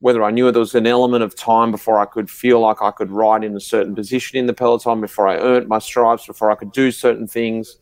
whether 0.02 0.24
I 0.24 0.30
knew 0.30 0.52
there 0.52 0.60
was 0.60 0.76
an 0.76 0.86
element 0.86 1.24
of 1.24 1.36
time 1.36 1.72
before 1.72 1.98
I 1.98 2.06
could 2.06 2.30
feel 2.30 2.60
like 2.60 2.84
I 2.84 2.92
could 2.92 3.10
ride 3.10 3.44
in 3.44 3.56
a 3.56 3.60
certain 3.60 3.96
position 3.96 4.38
in 4.38 4.46
the 4.46 4.54
peloton, 4.54 5.02
before 5.02 5.28
I 5.28 5.38
earned 5.38 5.68
my 5.68 5.80
stripes, 5.80 6.28
before 6.28 6.52
I 6.52 6.56
could 6.56 6.74
do 6.74 6.92
certain 6.92 7.26
things. 7.26 7.78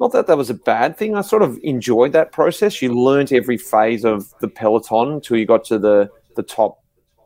Not 0.00 0.12
that 0.12 0.26
that 0.28 0.36
was 0.36 0.50
a 0.50 0.54
bad 0.54 0.96
thing. 0.96 1.16
I 1.16 1.22
sort 1.22 1.42
of 1.42 1.58
enjoyed 1.62 2.12
that 2.12 2.32
process. 2.32 2.80
You 2.80 2.94
learnt 2.94 3.32
every 3.32 3.58
phase 3.58 4.04
of 4.04 4.32
the 4.40 4.48
peloton 4.48 5.12
until 5.12 5.36
you 5.36 5.46
got 5.46 5.64
to 5.66 5.78
the 5.78 6.10
the 6.36 6.42
top 6.42 6.82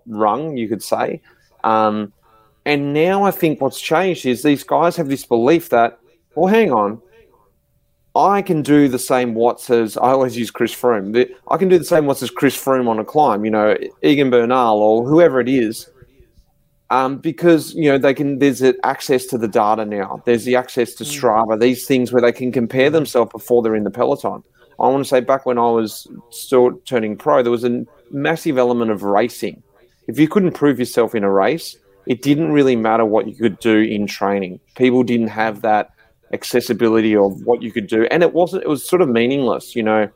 rung, 0.07 0.57
you 0.57 0.69
could 0.69 0.83
say. 0.83 1.21
Um, 1.65 2.13
and 2.65 2.95
now 2.95 3.25
I 3.25 3.31
think 3.31 3.61
what's 3.61 3.81
changed 3.81 4.25
is 4.25 4.43
these 4.43 4.65
guys 4.65 4.97
have 4.97 5.09
this 5.09 5.25
belief 5.25 5.69
that, 5.71 5.99
well, 6.35 6.47
hang 6.47 6.73
on, 6.73 7.03
I 8.15 8.43
can 8.43 8.63
do 8.63 8.89
the 8.89 8.99
same 8.99 9.35
watts 9.35 9.71
as 9.71 9.97
I 9.97 10.11
always 10.11 10.37
use 10.37 10.51
Chris 10.51 10.75
Froome. 10.75 11.29
I 11.51 11.57
can 11.57 11.69
do 11.69 11.79
the 11.79 11.85
same 11.85 12.07
watts 12.07 12.23
as 12.23 12.31
Chris 12.31 12.57
Froome 12.57 12.89
on 12.89 12.99
a 12.99 13.05
climb. 13.05 13.45
You 13.45 13.51
know, 13.51 13.77
Egan 14.03 14.31
Bernal 14.31 14.79
or 14.79 15.07
whoever 15.07 15.41
it 15.41 15.49
is, 15.49 15.89
um, 16.93 17.17
because 17.17 17.75
you 17.75 17.91
know 17.91 17.97
they 17.97 18.13
can. 18.13 18.39
There's 18.39 18.63
access 18.85 19.25
to 19.27 19.39
the 19.39 19.49
data 19.49 19.87
now. 19.87 20.23
There's 20.27 20.45
the 20.45 20.57
access 20.57 20.93
to 20.97 21.05
Strava. 21.05 21.59
These 21.59 21.87
things 21.87 22.13
where 22.13 22.21
they 22.21 22.33
can 22.33 22.53
compare 22.53 22.91
themselves 22.91 23.33
before 23.33 23.63
they're 23.63 23.75
in 23.75 23.85
the 23.85 23.91
peloton. 23.91 24.45
I 24.79 24.89
want 24.89 25.03
to 25.03 25.09
say 25.09 25.21
back 25.21 25.47
when 25.47 25.59
I 25.59 25.71
was 25.71 26.07
still 26.31 26.73
turning 26.85 27.17
pro, 27.17 27.43
there 27.43 27.51
was 27.51 27.65
a 27.65 27.87
massive 28.11 28.59
element 28.59 28.91
of 28.91 29.05
racing. 29.05 29.63
If 30.07 30.19
you 30.19 30.29
couldn't 30.29 30.53
prove 30.53 30.79
yourself 30.79 31.15
in 31.15 31.25
a 31.25 31.31
race, 31.31 31.77
it 32.07 32.21
didn't 32.21 32.53
really 32.53 32.77
matter 32.77 33.07
what 33.07 33.27
you 33.27 33.35
could 33.37 33.59
do 33.59 33.79
in 33.79 34.07
training. 34.07 34.61
People 34.77 35.03
didn't 35.03 35.29
have 35.29 35.63
that 35.63 35.93
accessibility 36.35 37.17
of 37.17 37.41
what 37.47 37.63
you 37.63 37.73
could 37.73 37.87
do, 37.87 38.05
and 38.11 38.23
it 38.23 38.35
wasn't. 38.35 38.65
It 38.65 38.69
was 38.69 38.87
sort 38.87 39.01
of 39.01 39.09
meaningless, 39.09 39.75
you 39.75 39.83
know. 39.83 40.11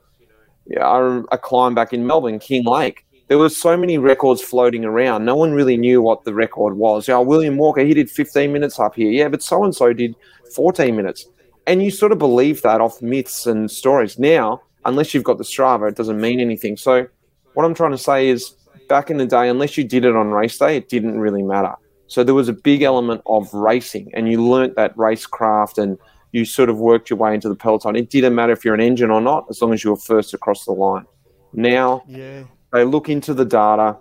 Yeah, 0.67 0.87
I 0.87 0.99
rem- 1.01 1.27
a 1.33 1.39
climb 1.39 1.75
back 1.75 1.95
in 1.95 2.07
Melbourne, 2.07 2.39
Kinglake. 2.39 2.99
There 3.29 3.39
were 3.39 3.49
so 3.49 3.77
many 3.77 3.99
records 3.99 4.41
floating 4.41 4.85
around. 4.85 5.25
No 5.25 5.35
one 5.35 5.53
really 5.53 5.77
knew 5.77 6.01
what 6.01 6.25
the 6.25 6.33
record 6.33 6.77
was. 6.77 7.09
Yeah, 7.09 7.19
William 7.19 7.57
Walker, 7.57 7.81
he 7.81 7.93
did 7.93 8.09
15 8.11 8.53
minutes 8.53 8.79
up 8.79 8.95
here. 8.95 9.11
Yeah, 9.11 9.29
but 9.29 9.43
so 9.43 9.65
and 9.65 9.75
so 9.75 9.93
did 9.93 10.15
14 10.55 10.95
minutes. 10.95 11.27
And 11.67 11.83
you 11.83 11.91
sort 11.91 12.13
of 12.13 12.19
believe 12.19 12.63
that 12.63 12.81
off 12.81 13.03
myths 13.03 13.47
and 13.47 13.69
stories. 13.69 14.19
Now, 14.19 14.63
unless 14.85 15.13
you've 15.13 15.25
got 15.25 15.39
the 15.39 15.45
Strava, 15.45 15.89
it 15.89 15.97
doesn't 15.97 16.21
mean 16.21 16.39
anything. 16.39 16.77
So, 16.77 17.09
what 17.55 17.65
I'm 17.65 17.75
trying 17.75 17.91
to 17.91 17.99
say 17.99 18.29
is, 18.29 18.55
back 18.89 19.11
in 19.11 19.17
the 19.17 19.27
day, 19.27 19.49
unless 19.49 19.77
you 19.77 19.83
did 19.83 20.05
it 20.05 20.15
on 20.15 20.31
race 20.31 20.59
day, 20.59 20.77
it 20.77 20.89
didn't 20.89 21.19
really 21.19 21.43
matter. 21.43 21.75
So 22.09 22.23
there 22.23 22.35
was 22.35 22.49
a 22.49 22.53
big 22.53 22.83
element 22.83 23.23
of 23.27 23.53
racing, 23.53 24.11
and 24.15 24.29
you 24.29 24.47
learnt 24.47 24.77
that 24.77 24.97
racecraft, 24.97 25.79
and 25.79 25.99
you 26.33 26.45
sort 26.45 26.69
of 26.69 26.79
worked 26.79 27.11
your 27.11 27.19
way 27.19 27.35
into 27.35 27.49
the 27.49 27.57
peloton. 27.57 27.97
It 27.97 28.11
didn't 28.11 28.35
matter 28.35 28.53
if 28.53 28.65
you're 28.65 28.75
an 28.75 28.81
engine 28.81 29.11
or 29.11 29.21
not, 29.21 29.47
as 29.51 29.61
long 29.61 29.73
as 29.73 29.83
you 29.83 29.91
were 29.91 29.97
first 29.97 30.35
across 30.35 30.65
the 30.65 30.73
line. 30.73 31.07
Now 31.53 32.05
Yeah. 32.07 32.45
They 32.73 32.85
look 32.85 33.09
into 33.09 33.35
the 33.35 33.45
data. 33.45 33.97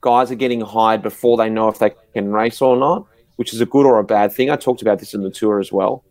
Guys 0.00 0.30
are 0.30 0.36
getting 0.36 0.60
hired 0.60 1.02
before 1.02 1.36
they 1.36 1.48
know 1.48 1.68
if 1.68 1.78
they 1.78 1.92
can 2.14 2.32
race 2.32 2.60
or 2.60 2.76
not, 2.76 3.06
which 3.36 3.52
is 3.52 3.60
a 3.60 3.66
good 3.66 3.86
or 3.86 3.98
a 3.98 4.04
bad 4.04 4.32
thing. 4.32 4.50
I 4.50 4.56
talked 4.56 4.82
about 4.82 4.98
this 4.98 5.14
in 5.14 5.22
the 5.22 5.30
tour 5.30 5.60
as 5.60 5.72
well. 5.72 6.04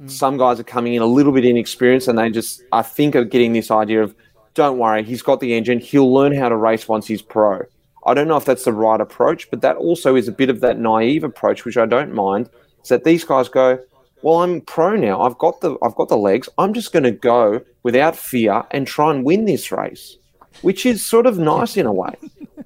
Mm. 0.00 0.10
Some 0.10 0.36
guys 0.36 0.60
are 0.60 0.64
coming 0.64 0.94
in 0.94 1.02
a 1.02 1.06
little 1.06 1.32
bit 1.32 1.44
inexperienced, 1.44 2.08
and 2.08 2.18
they 2.18 2.30
just, 2.30 2.62
I 2.72 2.82
think, 2.82 3.16
are 3.16 3.24
getting 3.24 3.52
this 3.52 3.70
idea 3.70 4.02
of, 4.02 4.14
don't 4.54 4.78
worry, 4.78 5.02
he's 5.02 5.22
got 5.22 5.40
the 5.40 5.54
engine. 5.54 5.78
He'll 5.78 6.12
learn 6.12 6.34
how 6.34 6.48
to 6.48 6.56
race 6.56 6.88
once 6.88 7.06
he's 7.06 7.22
pro. 7.22 7.62
I 8.06 8.14
don't 8.14 8.28
know 8.28 8.36
if 8.36 8.44
that's 8.44 8.64
the 8.64 8.72
right 8.72 9.00
approach, 9.00 9.50
but 9.50 9.60
that 9.60 9.76
also 9.76 10.16
is 10.16 10.26
a 10.26 10.32
bit 10.32 10.50
of 10.50 10.60
that 10.60 10.78
naive 10.78 11.22
approach, 11.22 11.64
which 11.64 11.76
I 11.76 11.86
don't 11.86 12.14
mind. 12.14 12.48
Is 12.82 12.88
that 12.88 13.04
these 13.04 13.24
guys 13.24 13.48
go, 13.48 13.78
well, 14.22 14.42
I'm 14.42 14.60
pro 14.62 14.96
now. 14.96 15.22
I've 15.22 15.38
got 15.38 15.60
the 15.60 15.76
I've 15.82 15.94
got 15.94 16.08
the 16.08 16.16
legs. 16.16 16.48
I'm 16.58 16.72
just 16.74 16.92
going 16.92 17.02
to 17.04 17.10
go 17.10 17.60
without 17.82 18.16
fear 18.16 18.64
and 18.70 18.86
try 18.86 19.10
and 19.10 19.24
win 19.24 19.44
this 19.44 19.70
race, 19.70 20.16
which 20.62 20.84
is 20.86 21.04
sort 21.04 21.26
of 21.26 21.38
nice 21.38 21.76
in 21.76 21.86
a 21.86 21.92
way. 21.92 22.14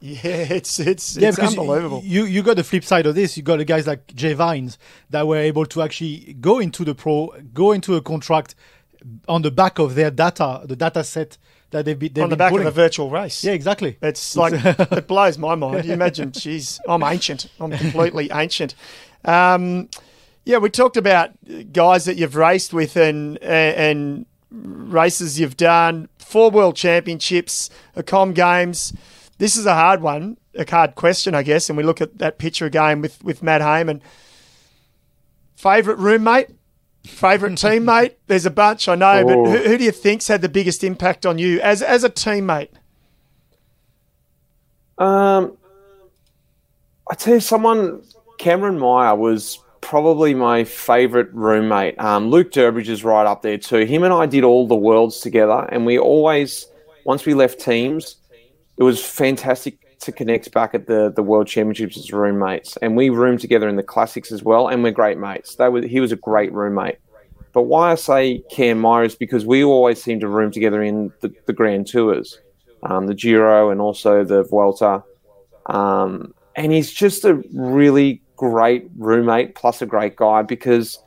Yeah, 0.01 0.47
it's 0.51 0.79
it's 0.81 1.17
Yeah, 1.17 1.31
it's 1.31 1.39
unbelievable. 1.39 2.03
You 2.05 2.25
you 2.25 2.43
got 2.43 2.57
the 2.57 2.65
flip 2.65 2.85
side 2.85 3.07
of 3.07 3.15
this. 3.15 3.37
You 3.37 3.43
got 3.43 3.57
the 3.57 3.65
guys 3.65 3.87
like 3.87 4.15
Jay 4.15 4.35
Vine 4.35 4.71
that 5.11 5.27
were 5.27 5.39
able 5.39 5.65
to 5.67 5.83
actually 5.83 6.35
go 6.41 6.59
into 6.59 6.85
the 6.85 6.95
pro, 6.95 7.31
go 7.53 7.73
into 7.73 7.95
a 7.97 8.03
contract 8.03 8.55
on 9.29 9.43
the 9.43 9.51
back 9.51 9.79
of 9.79 9.95
their 9.95 10.11
data, 10.11 10.63
the 10.65 10.77
data 10.77 11.05
set 11.05 11.39
that 11.71 11.85
they've 11.85 11.99
been 11.99 12.13
they've 12.13 12.25
on 12.25 12.31
the 12.31 12.37
been 12.37 12.39
back 12.39 12.51
pulling. 12.51 12.67
of 12.67 12.73
a 12.77 12.83
virtual 12.83 13.11
race. 13.11 13.43
Yeah, 13.45 13.53
exactly. 13.53 13.97
It's 14.03 14.37
like 14.37 14.53
it 14.65 15.07
blows 15.07 15.39
my 15.39 15.55
mind. 15.55 15.85
You 15.85 15.93
imagine, 15.95 16.33
geez, 16.33 16.81
I'm 16.89 17.03
ancient. 17.03 17.49
I'm 17.59 17.71
completely 17.71 18.31
ancient. 18.35 18.75
Um, 19.25 19.89
yeah, 20.45 20.59
we 20.59 20.69
talked 20.69 20.97
about 20.99 21.31
guys 21.73 22.05
that 22.05 22.17
you've 22.17 22.37
raced 22.37 22.75
with 22.75 22.97
and 22.97 23.39
and 23.39 24.27
races 24.63 25.39
you've 25.41 25.57
done. 25.57 26.09
Four 26.19 26.51
world 26.51 26.77
championships, 26.77 27.71
a 27.97 28.03
com 28.03 28.33
games. 28.33 28.93
This 29.39 29.57
is 29.57 29.67
a 29.67 29.75
hard 29.75 30.01
one, 30.01 30.37
a 30.55 30.69
hard 30.71 30.95
question, 30.95 31.35
I 31.35 31.43
guess. 31.43 31.69
And 31.69 31.77
we 31.77 31.83
look 31.83 32.01
at 32.01 32.19
that 32.19 32.39
picture 32.39 32.67
again 32.67 33.01
with 33.01 33.23
with 33.25 33.43
Matt 33.43 33.61
Hayman. 33.61 34.01
Favorite 35.57 35.99
roommate, 35.99 36.51
favorite 37.05 37.53
teammate. 37.55 38.15
There's 38.27 38.47
a 38.47 38.51
bunch 38.51 38.89
I 38.89 38.95
know, 38.95 39.25
but 39.25 39.37
Oh. 39.37 39.45
who, 39.51 39.59
who 39.59 39.79
do 39.79 39.85
you 39.85 39.93
think's 39.93 40.29
had 40.29 40.43
the 40.43 40.49
biggest 40.49 40.85
impact 40.85 41.25
on 41.27 41.39
you 41.39 41.61
as 41.61 41.83
as 41.83 42.05
a 42.05 42.11
teammate? 42.11 42.69
Um, 44.99 45.57
I 47.11 47.15
tell 47.17 47.35
you, 47.35 47.41
someone, 47.41 48.03
Cameron 48.39 48.79
Meyer 48.79 49.15
was 49.17 49.59
probably 49.85 50.35
my 50.35 50.65
favourite 50.65 51.33
roommate. 51.35 52.01
Um, 52.01 52.31
Luke 52.31 52.51
Durbridge 52.51 52.89
is 52.89 53.05
right 53.05 53.27
up 53.27 53.43
there 53.43 53.59
too. 53.59 53.85
Him 53.85 54.03
and 54.03 54.15
I 54.15 54.25
did 54.25 54.43
all 54.43 54.67
the 54.67 54.75
worlds 54.75 55.21
together, 55.21 55.69
and 55.71 55.85
we 55.85 55.99
always, 55.99 56.67
once 57.05 57.27
we 57.27 57.35
left 57.35 57.61
teams, 57.61 58.17
it 58.79 58.83
was 58.83 59.05
fantastic 59.05 59.79
to 60.01 60.11
connect 60.11 60.51
back 60.53 60.75
at 60.75 60.87
the 60.87 61.13
the 61.15 61.23
World 61.23 61.47
Championships 61.47 61.99
as 61.99 62.11
roommates, 62.13 62.79
and 62.79 62.97
we 62.97 63.11
roomed 63.11 63.41
together 63.41 63.69
in 63.69 63.77
the 63.77 63.83
classics 63.83 64.33
as 64.33 64.43
well, 64.43 64.69
and 64.69 64.83
we're 64.83 64.91
great 64.91 65.19
mates. 65.19 65.57
They 65.57 65.69
were, 65.69 65.83
he 65.83 66.01
was 66.01 66.13
a 66.13 66.17
great 66.17 66.51
roommate. 66.53 66.97
But 67.53 67.65
why 67.65 67.93
I 67.93 67.95
say 67.95 68.43
Cam 68.51 68.81
Meyer 68.81 69.05
is 69.05 69.15
because 69.15 69.47
we 69.47 69.63
always 69.63 70.03
seem 70.03 70.19
to 70.21 70.29
room 70.29 70.51
together 70.51 70.83
in 70.83 71.13
the, 71.21 71.33
the 71.47 71.53
Grand 71.53 71.87
Tours, 71.87 72.39
um, 72.83 73.07
the 73.07 73.15
Giro, 73.15 73.71
and 73.71 73.81
also 73.81 74.25
the 74.25 74.43
Vuelta. 74.45 75.05
Um, 75.67 76.35
and 76.57 76.73
he's 76.73 76.91
just 76.91 77.25
a 77.25 77.35
really 77.53 78.23
great 78.37 78.89
roommate, 78.97 79.55
plus 79.55 79.83
a 79.83 79.87
great 79.87 80.17
guy 80.17 80.43
because 80.43 80.99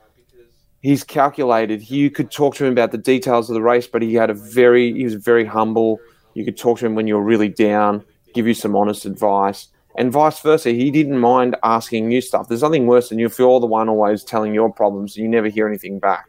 he's 0.80 1.04
calculated. 1.04 1.90
You 1.90 2.10
could 2.10 2.30
talk 2.30 2.54
to 2.56 2.64
him 2.64 2.72
about 2.72 2.92
the 2.92 2.98
details 2.98 3.50
of 3.50 3.54
the 3.54 3.62
race, 3.62 3.86
but 3.86 4.02
he 4.02 4.14
had 4.14 4.30
a 4.30 4.34
very, 4.34 4.92
he 4.92 5.04
was 5.04 5.14
very 5.14 5.44
humble. 5.44 6.00
You 6.34 6.44
could 6.44 6.56
talk 6.56 6.78
to 6.78 6.86
him 6.86 6.94
when 6.94 7.06
you're 7.06 7.22
really 7.22 7.48
down, 7.48 8.04
give 8.34 8.46
you 8.46 8.54
some 8.54 8.76
honest 8.76 9.04
advice, 9.04 9.68
and 9.96 10.12
vice 10.12 10.40
versa. 10.40 10.70
He 10.70 10.90
didn't 10.90 11.18
mind 11.18 11.56
asking 11.62 12.10
you 12.10 12.20
stuff. 12.20 12.48
There's 12.48 12.62
nothing 12.62 12.86
worse 12.86 13.08
than 13.08 13.18
you 13.18 13.26
if 13.26 13.38
you're 13.38 13.60
the 13.60 13.66
one 13.66 13.88
always 13.88 14.22
telling 14.22 14.54
your 14.54 14.72
problems 14.72 15.16
and 15.16 15.24
you 15.24 15.28
never 15.28 15.48
hear 15.48 15.66
anything 15.66 15.98
back. 15.98 16.26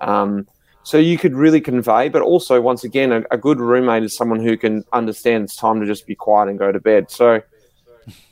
Um, 0.00 0.48
so 0.82 0.98
you 0.98 1.16
could 1.16 1.34
really 1.34 1.62
convey, 1.62 2.10
but 2.10 2.20
also 2.20 2.60
once 2.60 2.84
again, 2.84 3.10
a, 3.10 3.22
a 3.30 3.38
good 3.38 3.58
roommate 3.58 4.02
is 4.02 4.14
someone 4.14 4.40
who 4.40 4.56
can 4.56 4.84
understand 4.92 5.44
it's 5.44 5.56
time 5.56 5.80
to 5.80 5.86
just 5.86 6.06
be 6.06 6.14
quiet 6.14 6.48
and 6.50 6.58
go 6.58 6.72
to 6.72 6.80
bed. 6.80 7.10
So 7.10 7.40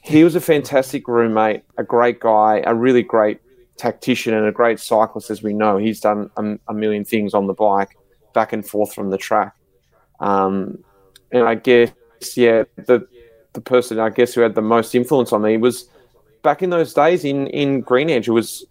he 0.02 0.24
was 0.24 0.34
a 0.34 0.40
fantastic 0.40 1.08
roommate, 1.08 1.62
a 1.78 1.84
great 1.84 2.20
guy, 2.20 2.62
a 2.66 2.74
really 2.74 3.02
great 3.02 3.40
tactician, 3.76 4.34
and 4.34 4.46
a 4.46 4.52
great 4.52 4.78
cyclist, 4.80 5.30
as 5.30 5.42
we 5.42 5.52
know. 5.52 5.76
He's 5.76 6.00
done 6.00 6.30
a, 6.36 6.58
a 6.68 6.74
million 6.74 7.04
things 7.04 7.34
on 7.34 7.46
the 7.46 7.54
bike, 7.54 7.96
back 8.34 8.52
and 8.52 8.66
forth 8.66 8.94
from 8.94 9.10
the 9.10 9.18
track. 9.18 9.54
Um, 10.20 10.82
and 11.30 11.48
I 11.48 11.54
guess, 11.56 11.92
yeah, 12.36 12.64
the 12.76 13.06
the 13.54 13.60
person 13.60 13.98
I 13.98 14.10
guess 14.10 14.34
who 14.34 14.40
had 14.40 14.54
the 14.54 14.62
most 14.62 14.94
influence 14.94 15.32
on 15.32 15.42
me 15.42 15.56
was 15.56 15.86
back 16.42 16.62
in 16.62 16.70
those 16.70 16.94
days 16.94 17.24
in 17.24 17.46
in 17.48 17.80
Green 17.80 18.10
Edge. 18.10 18.28
It 18.28 18.32
was 18.32 18.64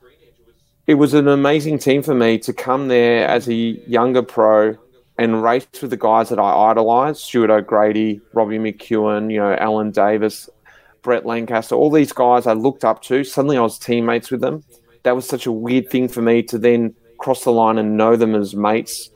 it 0.88 0.96
was 0.96 1.14
an 1.14 1.28
amazing 1.28 1.80
team 1.80 2.04
for 2.04 2.14
me 2.14 2.38
to 2.40 2.54
come 2.54 2.88
there 2.88 3.28
as 3.28 3.48
a 3.48 3.54
younger 3.54 4.22
pro 4.22 4.78
and 5.18 5.44
race 5.44 5.68
with 5.82 5.92
the 5.92 5.98
guys 5.98 6.30
that 6.30 6.40
I 6.40 6.72
idolised: 6.72 7.22
Stuart 7.22 7.50
O'Grady, 7.50 8.22
Robbie 8.34 8.60
McEwen, 8.60 9.32
you 9.32 9.40
know, 9.40 9.54
Allan 9.56 9.92
Davis, 9.92 10.50
Brett 11.02 11.26
Lancaster, 11.26 11.76
all 11.76 11.90
these 11.90 12.14
guys 12.14 12.48
I 12.48 12.54
looked 12.54 12.86
up 12.86 13.02
to. 13.04 13.24
Suddenly, 13.24 13.58
I 13.58 13.62
was 13.62 13.80
teammates 13.80 14.32
with 14.32 14.42
them. 14.42 14.64
That 15.04 15.16
was 15.16 15.28
such 15.28 15.46
a 15.46 15.52
weird 15.52 15.90
thing 15.90 16.08
for 16.08 16.22
me 16.22 16.44
to 16.44 16.58
then 16.58 16.94
cross 17.18 17.44
the 17.44 17.52
line 17.52 17.78
and 17.78 17.98
know 17.98 18.16
them 18.16 18.36
as 18.36 18.56
mates, 18.56 19.10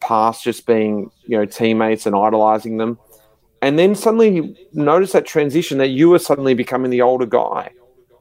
past 0.00 0.44
just 0.44 0.66
being 0.66 1.10
you 1.24 1.36
know 1.36 1.46
teammates 1.46 2.06
and 2.06 2.14
idolising 2.14 2.76
them. 2.76 2.98
And 3.62 3.78
then 3.78 3.94
suddenly 3.94 4.34
you 4.34 4.56
notice 4.72 5.12
that 5.12 5.26
transition 5.26 5.78
that 5.78 5.88
you 5.88 6.08
were 6.08 6.18
suddenly 6.18 6.54
becoming 6.54 6.90
the 6.90 7.02
older 7.02 7.26
guy. 7.26 7.70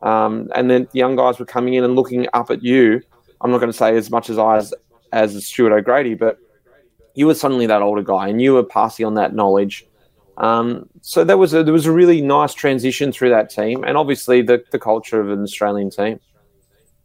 Um, 0.01 0.49
and 0.55 0.69
then 0.69 0.87
the 0.91 0.99
young 0.99 1.15
guys 1.15 1.39
were 1.39 1.45
coming 1.45 1.73
in 1.73 1.83
and 1.83 1.95
looking 1.95 2.27
up 2.33 2.51
at 2.51 2.63
you. 2.63 3.01
I'm 3.41 3.51
not 3.51 3.59
going 3.59 3.71
to 3.71 3.77
say 3.77 3.95
as 3.95 4.09
much 4.09 4.29
as 4.29 4.37
I 4.37 4.57
as, 4.57 4.73
as 5.11 5.45
Stuart 5.45 5.73
O'Grady, 5.73 6.13
but 6.13 6.37
you 7.15 7.27
were 7.27 7.35
suddenly 7.35 7.65
that 7.65 7.81
older 7.81 8.03
guy 8.03 8.27
and 8.27 8.41
you 8.41 8.53
were 8.53 8.63
passing 8.63 9.05
on 9.05 9.15
that 9.15 9.33
knowledge. 9.33 9.85
Um, 10.39 10.89
so 11.01 11.23
there 11.23 11.37
was 11.37 11.53
a, 11.53 11.63
there 11.63 11.73
was 11.73 11.85
a 11.85 11.91
really 11.91 12.21
nice 12.21 12.53
transition 12.53 13.11
through 13.11 13.29
that 13.29 13.49
team, 13.49 13.83
and 13.83 13.97
obviously 13.97 14.41
the, 14.41 14.63
the 14.71 14.79
culture 14.79 15.19
of 15.19 15.29
an 15.29 15.43
Australian 15.43 15.89
team. 15.89 16.19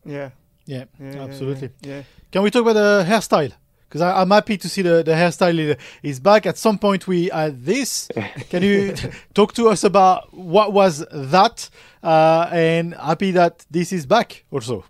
Yeah, 0.05 0.31
Yeah, 0.67 0.85
yeah, 1.01 1.23
absolutely. 1.23 1.71
Yeah, 1.81 2.03
Can 2.31 2.43
we 2.43 2.51
talk 2.51 2.63
about 2.63 2.75
the 2.75 3.05
hairstyle? 3.09 3.53
Because 3.89 4.01
I'm 4.01 4.31
happy 4.31 4.57
to 4.57 4.69
see 4.69 4.83
the, 4.83 5.03
the 5.05 5.13
hairstyle 5.13 5.79
is 6.03 6.19
back. 6.19 6.47
At 6.47 6.59
some 6.59 6.79
point, 6.79 7.07
we 7.07 7.29
had 7.29 7.65
this. 7.65 8.09
Can 8.51 8.63
you 8.63 8.95
talk 9.35 9.53
to 9.55 9.69
us 9.69 9.85
about 9.85 10.35
what 10.35 10.73
was 10.73 11.05
that? 11.13 11.71
Uh, 12.03 12.49
and 12.53 12.95
happy 12.95 13.31
that 13.33 13.65
this 13.71 13.93
is 13.93 14.05
back 14.05 14.45
also. 14.51 14.85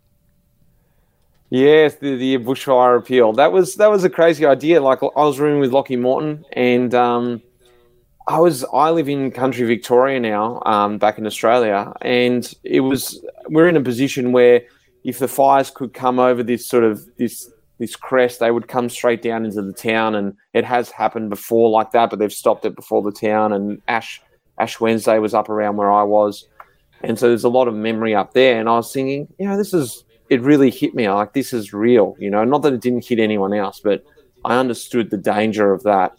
Yes, 1.51 1.97
the, 1.97 2.17
the 2.17 2.39
bushfire 2.39 2.99
appeal. 2.99 3.33
That 3.35 3.53
was 3.53 3.77
that 3.77 3.89
was 3.89 4.05
a 4.05 4.11
crazy 4.11 4.45
idea. 4.47 4.81
Like 4.81 5.03
I 5.03 5.07
was 5.15 5.39
rooming 5.39 5.61
with 5.61 5.73
Lockie 5.73 5.97
Morton, 5.97 6.45
and 6.53 6.95
um, 6.95 7.43
I 8.27 8.39
was 8.41 8.65
I 8.73 8.91
live 8.91 9.09
in 9.09 9.31
country 9.31 9.67
Victoria 9.67 10.19
now, 10.19 10.63
um, 10.65 10.99
back 10.99 11.19
in 11.19 11.27
Australia, 11.27 11.93
and 12.01 12.53
it 12.65 12.81
was 12.81 13.25
we're 13.49 13.69
in 13.69 13.77
a 13.77 13.83
position 13.83 14.33
where 14.33 14.63
if 15.05 15.19
the 15.19 15.29
fires 15.29 15.71
could 15.71 15.93
come 15.93 16.19
over 16.19 16.43
this 16.43 16.67
sort 16.67 16.85
of 16.85 17.07
this 17.19 17.51
this 17.79 17.97
crest, 17.97 18.41
they 18.41 18.51
would 18.51 18.69
come 18.69 18.89
straight 18.89 19.21
down 19.21 19.45
into 19.45 19.61
the 19.61 19.73
town, 19.73 20.15
and 20.15 20.35
it 20.55 20.65
has 20.65 20.91
happened 20.91 21.29
before 21.29 21.69
like 21.69 21.91
that, 21.93 22.09
but 22.09 22.19
they've 22.19 22.33
stopped 22.33 22.65
it 22.65 22.77
before 22.77 23.03
the 23.03 23.13
town. 23.13 23.53
And 23.53 23.83
Ash 23.89 24.23
Ash 24.59 24.81
Wednesday 24.81 25.19
was 25.19 25.35
up 25.35 25.51
around 25.51 25.77
where 25.77 25.93
I 25.93 26.03
was, 26.03 26.49
and 27.03 27.19
so 27.19 27.29
there's 27.29 27.45
a 27.45 27.51
lot 27.51 27.69
of 27.69 27.75
memory 27.75 28.15
up 28.15 28.33
there. 28.33 28.59
And 28.59 28.71
I 28.71 28.77
was 28.77 28.91
thinking, 28.91 29.29
you 29.39 29.47
know, 29.47 29.59
this 29.59 29.75
is 29.75 30.03
it 30.31 30.41
really 30.41 30.71
hit 30.71 30.95
me. 30.95 31.11
Like 31.11 31.35
this 31.35 31.53
is 31.53 31.75
real, 31.75 32.17
you 32.19 32.31
know. 32.31 32.45
Not 32.45 32.63
that 32.63 32.73
it 32.73 32.81
didn't 32.81 33.05
hit 33.05 33.19
anyone 33.19 33.53
else, 33.53 33.81
but 33.85 34.03
I 34.47 34.57
understood 34.57 35.11
the 35.11 35.19
danger 35.19 35.75
of 35.75 35.83
that. 35.83 36.19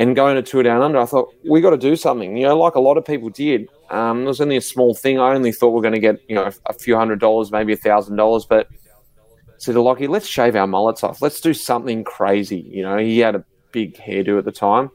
And 0.00 0.16
going 0.16 0.36
to 0.36 0.42
tour 0.42 0.62
down 0.62 0.80
under, 0.80 0.98
I 0.98 1.04
thought 1.04 1.34
we 1.46 1.60
got 1.60 1.70
to 1.70 1.76
do 1.76 1.94
something. 1.94 2.34
You 2.34 2.44
know, 2.46 2.56
like 2.56 2.74
a 2.74 2.80
lot 2.80 2.96
of 2.96 3.04
people 3.04 3.28
did. 3.28 3.68
Um, 3.90 4.22
it 4.22 4.26
was 4.26 4.40
only 4.40 4.56
a 4.56 4.62
small 4.62 4.94
thing. 4.94 5.20
I 5.20 5.34
only 5.34 5.52
thought 5.52 5.70
we 5.70 5.80
are 5.80 5.82
going 5.82 5.92
to 5.94 6.00
get 6.00 6.20
you 6.26 6.34
know 6.34 6.50
a 6.64 6.72
few 6.72 6.96
hundred 6.96 7.20
dollars, 7.20 7.52
maybe 7.52 7.74
a 7.74 7.76
thousand 7.76 8.16
dollars, 8.16 8.46
but 8.46 8.66
said 9.58 9.72
to 9.72 9.82
Lockie, 9.82 10.06
let's 10.06 10.26
shave 10.26 10.56
our 10.56 10.66
mullets 10.66 11.04
off. 11.04 11.20
Let's 11.20 11.38
do 11.38 11.52
something 11.52 12.02
crazy. 12.02 12.60
You 12.60 12.82
know, 12.82 12.96
he 12.96 13.18
had 13.18 13.34
a 13.34 13.44
big 13.72 13.94
hairdo 13.98 14.38
at 14.38 14.46
the 14.46 14.52
time, 14.52 14.90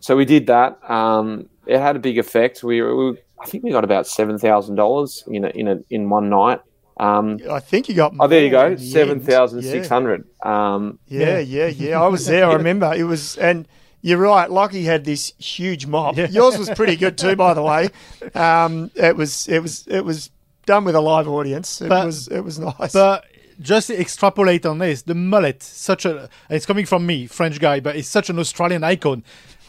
so 0.00 0.14
we 0.14 0.26
did 0.26 0.46
that. 0.48 0.78
Um, 0.90 1.48
it 1.66 1.78
had 1.78 1.96
a 1.96 2.00
big 2.00 2.18
effect. 2.18 2.62
We, 2.62 2.82
we 2.82 3.16
I 3.40 3.46
think 3.46 3.64
we 3.64 3.70
got 3.70 3.82
about 3.82 4.06
seven 4.06 4.36
thousand 4.38 4.74
dollars 4.74 5.24
in 5.26 5.46
a, 5.46 5.48
in 5.48 5.68
a, 5.68 5.78
in 5.88 6.10
one 6.10 6.28
night. 6.28 6.60
Um, 6.98 7.38
I 7.50 7.60
think 7.60 7.88
you 7.88 7.94
got. 7.94 8.12
oh, 8.20 8.26
there 8.26 8.44
you 8.44 8.50
go, 8.50 8.76
seven 8.76 9.20
thousand 9.20 9.62
six 9.62 9.88
hundred. 9.88 10.24
the 10.24 10.44
seven 10.44 10.52
end. 10.52 10.52
thousand 10.76 10.82
six 10.82 10.84
hundred. 10.84 10.84
Um, 10.84 10.98
Yeah, 11.08 11.38
yeah, 11.38 11.66
yeah. 11.68 12.02
I 12.02 12.08
was 12.08 12.26
there. 12.26 12.46
I 12.46 12.52
remember 12.54 12.92
it 12.94 13.04
was, 13.04 13.38
and 13.38 13.66
you're 14.04 14.18
right. 14.18 14.50
Lockie 14.50 14.84
had 14.84 15.04
this 15.06 15.32
huge 15.38 15.86
mop. 15.86 16.16
Yours 16.18 16.58
was 16.58 16.68
pretty 16.70 16.94
good 16.94 17.16
too, 17.16 17.36
by 17.36 17.54
the 17.54 17.62
way. 17.62 17.88
Um, 18.34 18.90
it 18.94 19.16
was, 19.16 19.48
it 19.48 19.60
was, 19.60 19.86
it 19.86 20.04
was 20.04 20.28
done 20.66 20.84
with 20.84 20.94
a 20.94 21.00
live 21.00 21.26
audience. 21.26 21.80
It 21.80 21.88
But- 21.88 22.04
was, 22.04 22.28
it 22.28 22.40
was 22.40 22.58
nice. 22.58 22.92
But 22.92 23.24
just 23.60 23.88
extrapolate 23.88 24.66
on 24.66 24.76
this. 24.78 25.02
The 25.02 25.14
mullet, 25.14 25.62
such 25.62 26.04
a 26.04 26.28
it's 26.50 26.66
coming 26.66 26.84
from 26.84 27.06
me, 27.06 27.26
French 27.26 27.58
guy, 27.60 27.80
but 27.80 27.96
it's 27.96 28.08
such 28.08 28.28
an 28.28 28.38
Australian 28.38 28.84
icon. 28.84 29.24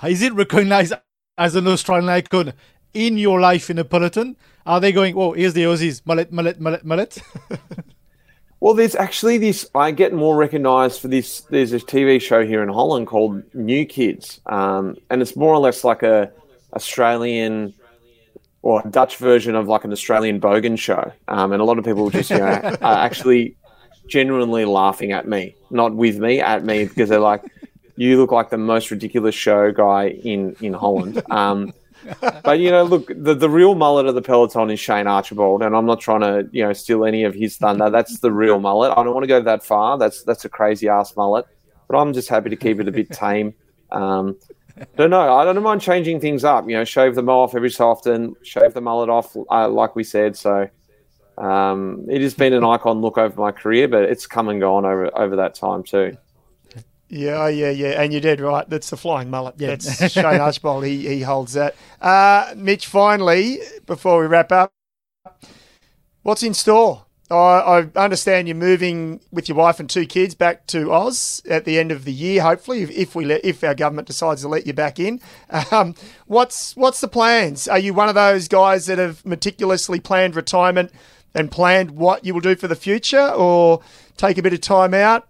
Is 0.06 0.22
it 0.22 0.34
recognized 0.34 0.94
as 1.38 1.56
an 1.56 1.66
Australian 1.68 2.10
icon 2.10 2.52
in 2.94 3.18
your 3.18 3.40
life 3.40 3.70
in 3.70 3.80
a 3.80 3.86
peloton? 3.86 4.36
Are 4.66 4.82
they 4.82 4.92
going, 4.92 5.16
oh, 5.18 5.32
here's 5.32 5.54
the 5.54 5.64
Aussies, 5.64 6.02
mullet, 6.06 6.34
mullet, 6.34 6.60
mullet, 6.60 6.84
mullet? 6.84 7.18
Well, 8.60 8.74
there's 8.74 8.96
actually 8.96 9.38
this. 9.38 9.70
I 9.76 9.92
get 9.92 10.14
more 10.14 10.36
recognised 10.36 11.02
for 11.02 11.08
this. 11.08 11.42
There's 11.42 11.74
a 11.74 11.80
TV 11.80 12.22
show 12.22 12.46
here 12.46 12.64
in 12.64 12.70
Holland 12.70 13.08
called 13.08 13.44
New 13.54 13.86
Kids, 13.86 14.40
um, 14.46 14.98
and 15.10 15.22
it's 15.22 15.36
more 15.36 15.54
or 15.54 15.60
less 15.60 15.84
like 15.84 16.04
a 16.04 16.32
Australian 16.74 17.74
or 18.62 18.82
Dutch 18.90 19.18
version 19.18 19.56
of 19.56 19.68
like 19.68 19.84
an 19.84 19.92
Australian 19.92 20.40
Bogan 20.42 20.80
show. 20.80 21.12
Um, 21.28 21.52
and 21.52 21.62
a 21.62 21.66
lot 21.66 21.78
of 21.78 21.86
people 21.86 22.10
just 22.10 22.32
you 22.32 22.38
know 22.38 22.46
are 22.82 22.98
actually 22.98 23.56
genuinely 24.08 24.66
laughing 24.66 25.12
at 25.12 25.28
me, 25.28 25.56
not 25.70 25.94
with 25.94 26.18
me, 26.18 26.40
at 26.40 26.64
me 26.64 26.86
because 26.86 27.10
they're 27.10 27.20
like, 27.20 27.44
"You 27.98 28.18
look 28.18 28.32
like 28.32 28.50
the 28.50 28.58
most 28.58 28.90
ridiculous 28.90 29.36
show 29.36 29.72
guy 29.72 30.10
in 30.24 30.56
in 30.62 30.74
Holland." 30.74 31.22
Um, 31.30 31.74
but 32.44 32.60
you 32.60 32.72
know, 32.72 32.84
look, 32.84 33.08
the, 33.08 33.34
the 33.34 33.50
real 33.50 33.76
mullet 33.76 34.06
of 34.06 34.16
the 34.16 34.22
peloton 34.22 34.70
is 34.70 34.80
Shane 34.80 35.08
Archbold, 35.08 35.62
and 35.62 35.76
I'm 35.76 35.86
not 35.86 36.00
trying 36.00 36.22
to 36.22 36.48
you 36.52 36.64
know 36.64 36.74
steal 36.74 37.06
any 37.06 37.24
of 37.24 37.34
his 37.34 37.58
thunder. 37.58 37.90
That's 37.90 38.20
the 38.20 38.32
real 38.32 38.60
mullet. 38.60 38.92
I 38.92 39.04
don't 39.04 39.14
want 39.14 39.24
to 39.24 39.28
go 39.28 39.42
that 39.42 39.64
far. 39.64 39.98
That's 39.98 40.24
that's 40.24 40.46
a 40.46 40.50
crazy 40.50 40.88
ass 40.88 41.16
mullet, 41.16 41.46
but 41.88 41.98
I'm 41.98 42.14
just 42.14 42.30
happy 42.30 42.50
to 42.50 42.56
keep 42.56 42.80
it 42.80 42.88
a 42.88 42.92
bit 42.92 43.12
tame. 43.12 43.54
Um, 43.92 44.38
don't 44.98 45.10
know. 45.10 45.34
I 45.34 45.46
don't 45.46 45.62
mind 45.64 45.82
changing 45.82 46.20
things 46.20 46.44
up. 46.44 46.68
You 46.70 46.78
know, 46.78 46.84
shave 46.84 47.16
them 47.16 47.30
off 47.30 47.56
every 47.56 47.70
so 47.70 47.90
often. 47.90 48.36
Shave 48.44 48.74
the 48.74 48.82
mullet 48.82 49.10
off, 49.10 49.36
uh, 49.50 49.70
like 49.70 49.96
we 49.96 50.04
said. 50.04 50.36
So 50.36 50.70
um, 51.38 52.06
it 52.10 52.22
has 52.22 52.34
been 52.34 52.54
an 52.54 52.64
icon 52.64 53.02
look 53.02 53.18
over 53.18 53.40
my 53.40 53.52
career, 53.52 53.88
but 53.88 54.04
it's 54.04 54.28
come 54.28 54.50
and 54.50 54.60
gone 54.60 54.86
over 54.86 55.18
over 55.18 55.36
that 55.38 55.56
time 55.56 55.84
too. 55.84 56.18
Yeah, 57.16 57.48
yeah, 57.48 57.70
yeah. 57.70 58.02
And 58.02 58.12
you're 58.12 58.22
dead 58.22 58.42
right. 58.42 58.70
That's 58.70 58.90
the 58.90 58.98
flying 58.98 59.30
mullet. 59.30 59.56
Yeah. 59.58 59.70
That's 59.70 60.12
Shane 60.12 60.26
Archbold. 60.26 60.84
He, 60.84 61.08
he 61.08 61.22
holds 61.22 61.54
that. 61.54 61.74
Uh, 62.02 62.54
Mitch, 62.58 62.88
finally, 62.88 63.60
before 63.86 64.20
we 64.20 64.28
wrap 64.28 64.52
up, 64.52 64.74
what's 66.24 66.44
in 66.44 66.54
store? 66.54 67.06
I, 67.32 67.88
I 67.96 68.00
understand 68.00 68.50
you're 68.50 68.56
moving 68.56 69.22
with 69.32 69.48
your 69.48 69.58
wife 69.58 69.80
and 69.80 69.90
two 69.90 70.06
kids 70.06 70.36
back 70.36 70.68
to 70.68 70.92
Oz 70.92 71.42
at 71.50 71.64
the 71.64 71.80
end 71.80 71.92
of 71.92 72.04
the 72.04 72.12
year, 72.12 72.42
hopefully, 72.42 72.84
if, 72.84 72.92
if 72.92 73.16
we 73.16 73.24
let, 73.26 73.46
if 73.46 73.64
our 73.64 73.74
government 73.74 74.08
decides 74.08 74.42
to 74.42 74.48
let 74.48 74.68
you 74.68 74.74
back 74.74 75.00
in. 75.00 75.22
Um, 75.72 75.96
what's 76.28 76.76
what's 76.76 77.02
the 77.02 77.08
plans? 77.08 77.68
Are 77.68 77.80
you 77.80 77.94
one 77.94 78.10
of 78.10 78.16
those 78.16 78.48
guys 78.48 78.88
that 78.88 79.00
have 79.00 79.26
meticulously 79.26 80.00
planned 80.00 80.36
retirement 80.36 80.92
and 81.34 81.50
planned 81.50 81.92
what 81.92 82.26
you 82.26 82.34
will 82.34 82.42
do 82.42 82.56
for 82.56 82.68
the 82.68 82.76
future, 82.76 83.30
or 83.30 83.82
take 84.18 84.38
a 84.38 84.44
bit 84.44 84.54
of 84.54 84.62
time 84.62 84.94
out, 84.94 85.28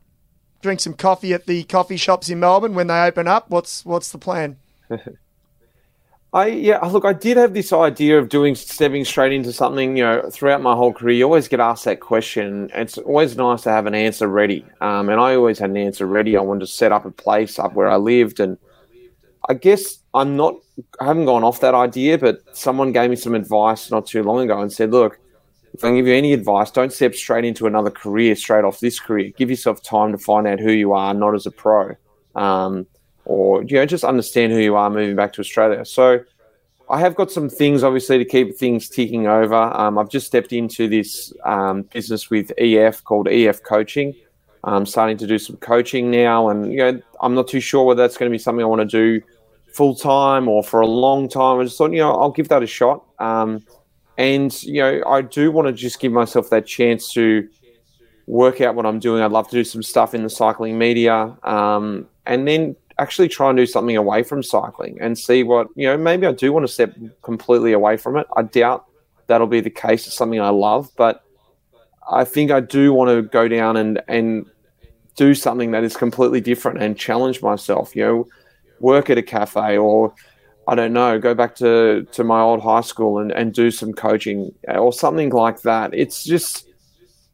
drink 0.65 0.79
some 0.79 0.95
coffee 0.95 1.33
at 1.33 1.45
the 1.45 1.63
coffee 1.63 1.95
shops 1.95 2.27
in 2.27 2.39
Melbourne 2.39 2.73
when 2.73 2.87
they 2.87 2.99
open 3.03 3.27
up? 3.27 3.49
What's 3.49 3.85
what's 3.85 4.11
the 4.11 4.17
plan? 4.17 4.57
I 6.33 6.47
yeah, 6.47 6.79
look, 6.79 7.05
I 7.05 7.13
did 7.13 7.37
have 7.37 7.53
this 7.53 7.71
idea 7.71 8.17
of 8.17 8.29
doing 8.29 8.55
stepping 8.55 9.05
straight 9.05 9.31
into 9.31 9.53
something. 9.53 9.95
You 9.95 10.03
know, 10.03 10.29
throughout 10.31 10.61
my 10.61 10.75
whole 10.75 10.91
career, 10.91 11.15
you 11.15 11.23
always 11.23 11.47
get 11.47 11.59
asked 11.59 11.85
that 11.85 11.99
question. 11.99 12.71
It's 12.73 12.97
always 12.97 13.37
nice 13.37 13.61
to 13.61 13.69
have 13.69 13.85
an 13.85 13.93
answer 13.93 14.27
ready, 14.27 14.65
um, 14.81 15.07
and 15.09 15.19
I 15.19 15.35
always 15.35 15.59
had 15.59 15.69
an 15.69 15.77
answer 15.77 16.05
ready. 16.05 16.35
I 16.35 16.41
wanted 16.41 16.61
to 16.61 16.67
set 16.67 16.91
up 16.91 17.05
a 17.05 17.11
place 17.11 17.59
up 17.59 17.73
where 17.73 17.89
I 17.89 17.97
lived, 17.97 18.39
and 18.39 18.57
I 19.47 19.53
guess 19.53 19.99
I'm 20.13 20.35
not. 20.35 20.55
I 20.99 21.05
haven't 21.05 21.25
gone 21.25 21.43
off 21.43 21.61
that 21.61 21.75
idea, 21.75 22.17
but 22.17 22.41
someone 22.51 22.91
gave 22.91 23.09
me 23.11 23.15
some 23.15 23.35
advice 23.35 23.91
not 23.91 24.07
too 24.07 24.23
long 24.23 24.41
ago 24.41 24.59
and 24.59 24.73
said, 24.73 24.91
"Look, 24.91 25.19
if 25.75 25.83
I 25.83 25.89
can 25.89 25.97
give 25.97 26.07
you 26.07 26.13
any 26.13 26.31
advice, 26.31 26.71
don't 26.71 26.93
step 26.93 27.13
straight 27.15 27.43
into 27.43 27.67
another 27.67 27.91
career 27.91 28.35
straight 28.35 28.63
off 28.63 28.79
this 28.79 28.97
career. 28.97 29.31
Give 29.35 29.49
yourself 29.49 29.83
time 29.83 30.13
to 30.13 30.17
find 30.17 30.47
out 30.47 30.59
who 30.59 30.71
you 30.71 30.93
are, 30.93 31.13
not 31.13 31.35
as 31.35 31.45
a 31.45 31.51
pro." 31.51 31.95
Um, 32.33 32.87
or 33.25 33.63
you 33.63 33.75
know 33.75 33.85
just 33.85 34.03
understand 34.03 34.53
who 34.53 34.59
you 34.59 34.75
are 34.75 34.89
moving 34.89 35.15
back 35.15 35.33
to 35.33 35.41
Australia. 35.41 35.83
So 35.83 36.21
I 36.89 36.99
have 36.99 37.15
got 37.15 37.29
some 37.29 37.49
things 37.49 37.83
obviously 37.83 38.17
to 38.19 38.25
keep 38.25 38.57
things 38.57 38.87
ticking 38.87 39.27
over. 39.27 39.55
Um, 39.55 39.97
I've 39.97 40.09
just 40.09 40.27
stepped 40.27 40.53
into 40.53 40.87
this 40.87 41.33
um, 41.43 41.83
business 41.83 42.29
with 42.29 42.53
EF 42.57 43.03
called 43.03 43.27
EF 43.27 43.63
Coaching. 43.63 44.13
I'm 44.63 44.85
starting 44.85 45.17
to 45.17 45.27
do 45.27 45.37
some 45.37 45.57
coaching 45.57 46.09
now, 46.09 46.49
and 46.49 46.71
you 46.71 46.77
know 46.77 47.01
I'm 47.19 47.35
not 47.35 47.49
too 47.49 47.59
sure 47.59 47.83
whether 47.83 48.01
that's 48.01 48.17
going 48.17 48.31
to 48.31 48.33
be 48.33 48.39
something 48.39 48.63
I 48.63 48.67
want 48.67 48.89
to 48.89 49.19
do 49.19 49.25
full 49.73 49.93
time 49.93 50.47
or 50.47 50.63
for 50.63 50.79
a 50.79 50.87
long 50.87 51.27
time. 51.27 51.59
I 51.59 51.63
just 51.65 51.77
thought 51.77 51.91
you 51.91 51.99
know 51.99 52.13
I'll 52.13 52.31
give 52.31 52.47
that 52.47 52.63
a 52.63 52.67
shot. 52.67 53.03
Um, 53.19 53.65
and 54.17 54.63
you 54.63 54.81
know 54.81 55.03
I 55.05 55.21
do 55.21 55.51
want 55.51 55.67
to 55.67 55.73
just 55.73 55.99
give 55.99 56.11
myself 56.11 56.49
that 56.49 56.65
chance 56.65 57.11
to 57.13 57.47
work 58.27 58.61
out 58.61 58.75
what 58.75 58.85
I'm 58.85 58.99
doing. 58.99 59.21
I'd 59.21 59.31
love 59.31 59.47
to 59.49 59.55
do 59.55 59.63
some 59.63 59.83
stuff 59.83 60.13
in 60.13 60.23
the 60.23 60.29
cycling 60.29 60.77
media, 60.77 61.35
um, 61.43 62.07
and 62.25 62.47
then 62.47 62.75
actually 62.97 63.27
try 63.27 63.49
and 63.49 63.57
do 63.57 63.65
something 63.65 63.97
away 63.97 64.23
from 64.23 64.41
cycling 64.41 64.97
and 65.01 65.17
see 65.17 65.43
what 65.43 65.67
you 65.75 65.87
know. 65.87 65.97
Maybe 65.97 66.25
I 66.25 66.31
do 66.31 66.51
want 66.53 66.65
to 66.65 66.71
step 66.71 66.95
completely 67.21 67.73
away 67.73 67.97
from 67.97 68.17
it. 68.17 68.27
I 68.35 68.43
doubt 68.43 68.85
that'll 69.27 69.47
be 69.47 69.61
the 69.61 69.69
case. 69.69 70.07
It's 70.07 70.15
something 70.15 70.39
I 70.39 70.49
love, 70.49 70.89
but 70.95 71.23
I 72.11 72.23
think 72.23 72.51
I 72.51 72.59
do 72.59 72.93
want 72.93 73.09
to 73.09 73.21
go 73.21 73.47
down 73.47 73.77
and 73.77 74.01
and 74.07 74.45
do 75.15 75.33
something 75.33 75.71
that 75.71 75.83
is 75.83 75.95
completely 75.95 76.41
different 76.41 76.81
and 76.81 76.97
challenge 76.97 77.41
myself. 77.41 77.95
You 77.95 78.05
know, 78.05 78.27
work 78.79 79.09
at 79.09 79.17
a 79.17 79.23
cafe 79.23 79.77
or 79.77 80.13
I 80.67 80.75
don't 80.75 80.93
know, 80.93 81.19
go 81.19 81.33
back 81.35 81.55
to, 81.57 82.07
to 82.11 82.23
my 82.23 82.41
old 82.41 82.61
high 82.61 82.81
school 82.81 83.19
and, 83.19 83.31
and 83.31 83.53
do 83.53 83.69
some 83.71 83.93
coaching 83.93 84.53
or 84.67 84.91
something 84.91 85.29
like 85.29 85.61
that. 85.61 85.93
It's 85.93 86.23
just, 86.23 86.67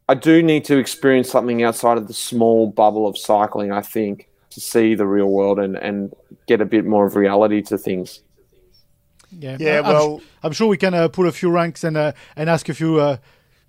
I 0.08 0.14
do 0.14 0.42
need 0.42 0.64
to 0.66 0.76
experience 0.76 1.30
something 1.30 1.62
outside 1.62 1.96
of 1.96 2.08
the 2.08 2.14
small 2.14 2.66
bubble 2.66 3.06
of 3.06 3.16
cycling, 3.16 3.72
I 3.72 3.80
think, 3.80 4.28
to 4.50 4.60
see 4.60 4.94
the 4.94 5.06
real 5.06 5.28
world 5.28 5.58
and, 5.58 5.76
and 5.76 6.12
get 6.46 6.60
a 6.60 6.66
bit 6.66 6.84
more 6.84 7.06
of 7.06 7.16
reality 7.16 7.62
to 7.62 7.78
things. 7.78 8.20
Yeah, 9.30 9.56
Yeah, 9.58 9.78
I'm, 9.78 9.84
well- 9.84 10.20
I'm 10.42 10.52
sure 10.52 10.68
we 10.68 10.76
can 10.76 10.92
uh, 10.92 11.08
pull 11.08 11.26
a 11.26 11.32
few 11.32 11.50
ranks 11.50 11.84
and 11.84 11.96
uh, 11.96 12.12
and 12.36 12.50
ask 12.50 12.68
a 12.68 12.74
few. 12.74 13.00
Uh, 13.00 13.16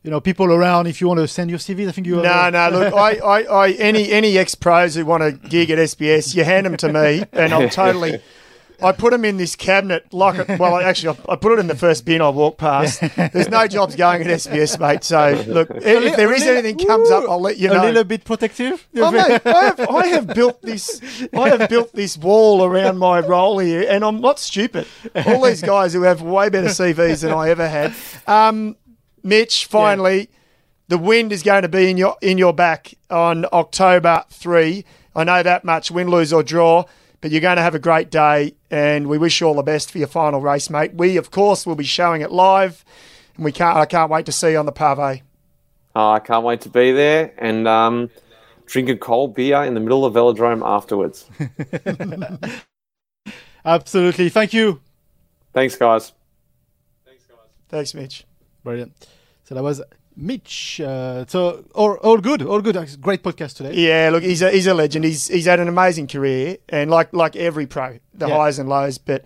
you 0.04 0.12
know, 0.12 0.20
people 0.20 0.48
around. 0.52 0.88
If 0.88 1.00
you 1.00 1.08
want 1.08 1.22
to 1.22 1.28
send 1.30 1.50
your 1.50 1.60
CV, 1.60 1.88
I 1.88 1.92
think 1.94 2.06
you. 2.06 2.18
No, 2.18 2.50
no. 2.50 2.70
Look, 2.70 2.94
I, 3.08 3.16
I, 3.20 3.42
I 3.44 3.72
any 3.72 4.12
any 4.12 4.38
ex 4.38 4.54
pros 4.54 4.96
who 4.96 5.06
want 5.06 5.24
to 5.24 5.32
gig 5.48 5.70
at 5.72 5.78
SBS, 5.80 6.36
you 6.36 6.44
hand 6.44 6.66
them 6.66 6.76
to 6.76 6.92
me, 6.92 7.24
and 7.32 7.54
I'll 7.54 7.70
totally. 7.84 8.22
I 8.82 8.92
put 8.92 9.12
them 9.12 9.26
in 9.26 9.38
this 9.38 9.56
cabinet 9.56 10.14
like 10.14 10.38
it, 10.40 10.60
well. 10.60 10.78
Actually, 10.78 11.18
I 11.30 11.36
put 11.36 11.54
it 11.54 11.60
in 11.60 11.68
the 11.68 11.76
first 11.76 12.06
bin 12.06 12.22
I 12.22 12.30
walk 12.30 12.58
past. 12.58 13.02
There's 13.16 13.50
no 13.50 13.68
jobs 13.68 13.96
going 13.96 14.22
at 14.22 14.28
SBS, 14.28 14.80
mate. 14.80 15.04
So 15.04 15.44
look, 15.48 15.70
if 15.72 16.16
there 16.16 16.34
is 16.34 16.44
anything 16.44 16.86
comes 16.86 17.10
up, 17.10 17.30
I'll 17.30 17.42
let 17.42 17.58
you 17.58 17.68
know. 17.70 17.84
A 17.84 17.88
little 17.88 18.04
bit 18.04 18.24
protective. 18.26 18.88
Oh, 18.96 19.12
mate, 19.12 19.42
I 19.46 19.64
have, 19.66 19.80
I 19.82 20.08
have 20.08 20.28
built 20.28 20.62
this. 20.62 21.02
I 21.34 21.50
have 21.50 21.70
built 21.70 21.94
this 21.94 22.18
wall 22.18 22.64
around 22.64 22.98
my 22.98 23.20
role 23.20 23.60
here, 23.60 23.86
and 23.88 24.04
I'm 24.04 24.22
not 24.22 24.40
stupid. 24.40 24.88
All 25.26 25.42
these 25.44 25.62
guys 25.62 25.94
who 25.94 26.04
have 26.04 26.22
way 26.22 26.50
better 26.50 26.68
CVs 26.68 27.22
than 27.22 27.32
I 27.32 27.50
ever 27.50 27.68
had. 27.68 27.94
Um, 28.28 28.76
Mitch, 29.24 29.66
finally, 29.66 30.30
the 30.88 30.98
wind 30.98 31.32
is 31.32 31.44
going 31.44 31.62
to 31.62 31.70
be 31.70 31.90
in 31.90 31.98
your 31.98 32.18
in 32.22 32.38
your 32.38 32.54
back 32.54 32.94
on 33.10 33.46
October 33.54 34.26
three. 34.30 34.86
I 35.16 35.24
know 35.24 35.44
that 35.44 35.64
much. 35.64 35.92
Win, 35.92 36.10
lose 36.10 36.34
or 36.34 36.44
draw. 36.44 36.86
But 37.24 37.32
you're 37.32 37.40
going 37.40 37.56
to 37.56 37.62
have 37.62 37.74
a 37.74 37.80
great 37.80 38.12
day, 38.12 38.54
and 38.70 39.08
we 39.08 39.18
wish 39.18 39.40
you 39.40 39.48
all 39.48 39.54
the 39.54 39.64
best 39.64 39.90
for 39.90 39.98
your 39.98 40.08
final 40.08 40.42
race, 40.42 40.70
mate. 40.70 40.94
We, 40.94 41.16
of 41.16 41.32
course, 41.32 41.66
will 41.66 41.78
be 41.78 41.86
showing 41.86 42.22
it 42.22 42.34
live, 42.34 42.84
and 43.38 43.46
we 43.46 43.54
can't. 43.54 43.78
I 43.78 43.86
can't 43.86 44.12
wait 44.12 44.26
to 44.26 44.34
see 44.34 44.52
you 44.52 44.58
on 44.58 44.66
the 44.66 44.74
pave. 44.74 45.22
Oh, 45.96 46.12
I 46.12 46.20
can't 46.20 46.44
wait 46.44 46.60
to 46.62 46.70
be 46.70 46.92
there 46.92 47.34
and 47.38 47.66
um, 47.66 48.10
drink 48.66 48.90
a 48.90 48.98
cold 48.98 49.36
beer 49.36 49.64
in 49.64 49.74
the 49.74 49.80
middle 49.80 50.04
of 50.04 50.16
Velodrome 50.16 50.64
afterwards. 50.66 51.26
Absolutely. 53.66 54.28
Thank 54.28 54.52
you. 54.52 54.82
Thanks, 55.54 55.78
guys. 55.78 56.12
Thanks, 57.06 57.26
guys. 57.26 57.38
Thanks, 57.70 57.94
Mitch. 57.94 58.26
Brilliant. 58.66 59.08
So 59.46 59.56
that 59.56 59.64
was 59.64 59.82
Mitch. 60.16 60.80
Uh, 60.82 61.26
so 61.28 61.66
all, 61.74 61.94
all 61.96 62.18
good, 62.18 62.42
all 62.42 62.62
good. 62.62 62.76
Great 63.02 63.24
podcast 63.24 63.56
today. 63.56 63.74
Yeah, 63.76 64.10
look, 64.12 64.24
he's 64.24 64.42
a 64.42 64.52
he's 64.52 64.68
a 64.68 64.74
legend. 64.74 65.06
He's 65.06 65.28
he's 65.28 65.46
had 65.46 65.60
an 65.60 65.68
amazing 65.68 66.08
career, 66.08 66.58
and 66.70 66.90
like 66.92 67.14
like 67.14 67.36
every 67.36 67.66
pro, 67.68 68.00
the 68.14 68.28
Yeah. 68.28 68.36
highs 68.38 68.60
and 68.60 68.70
lows. 68.70 68.98
But 68.98 69.26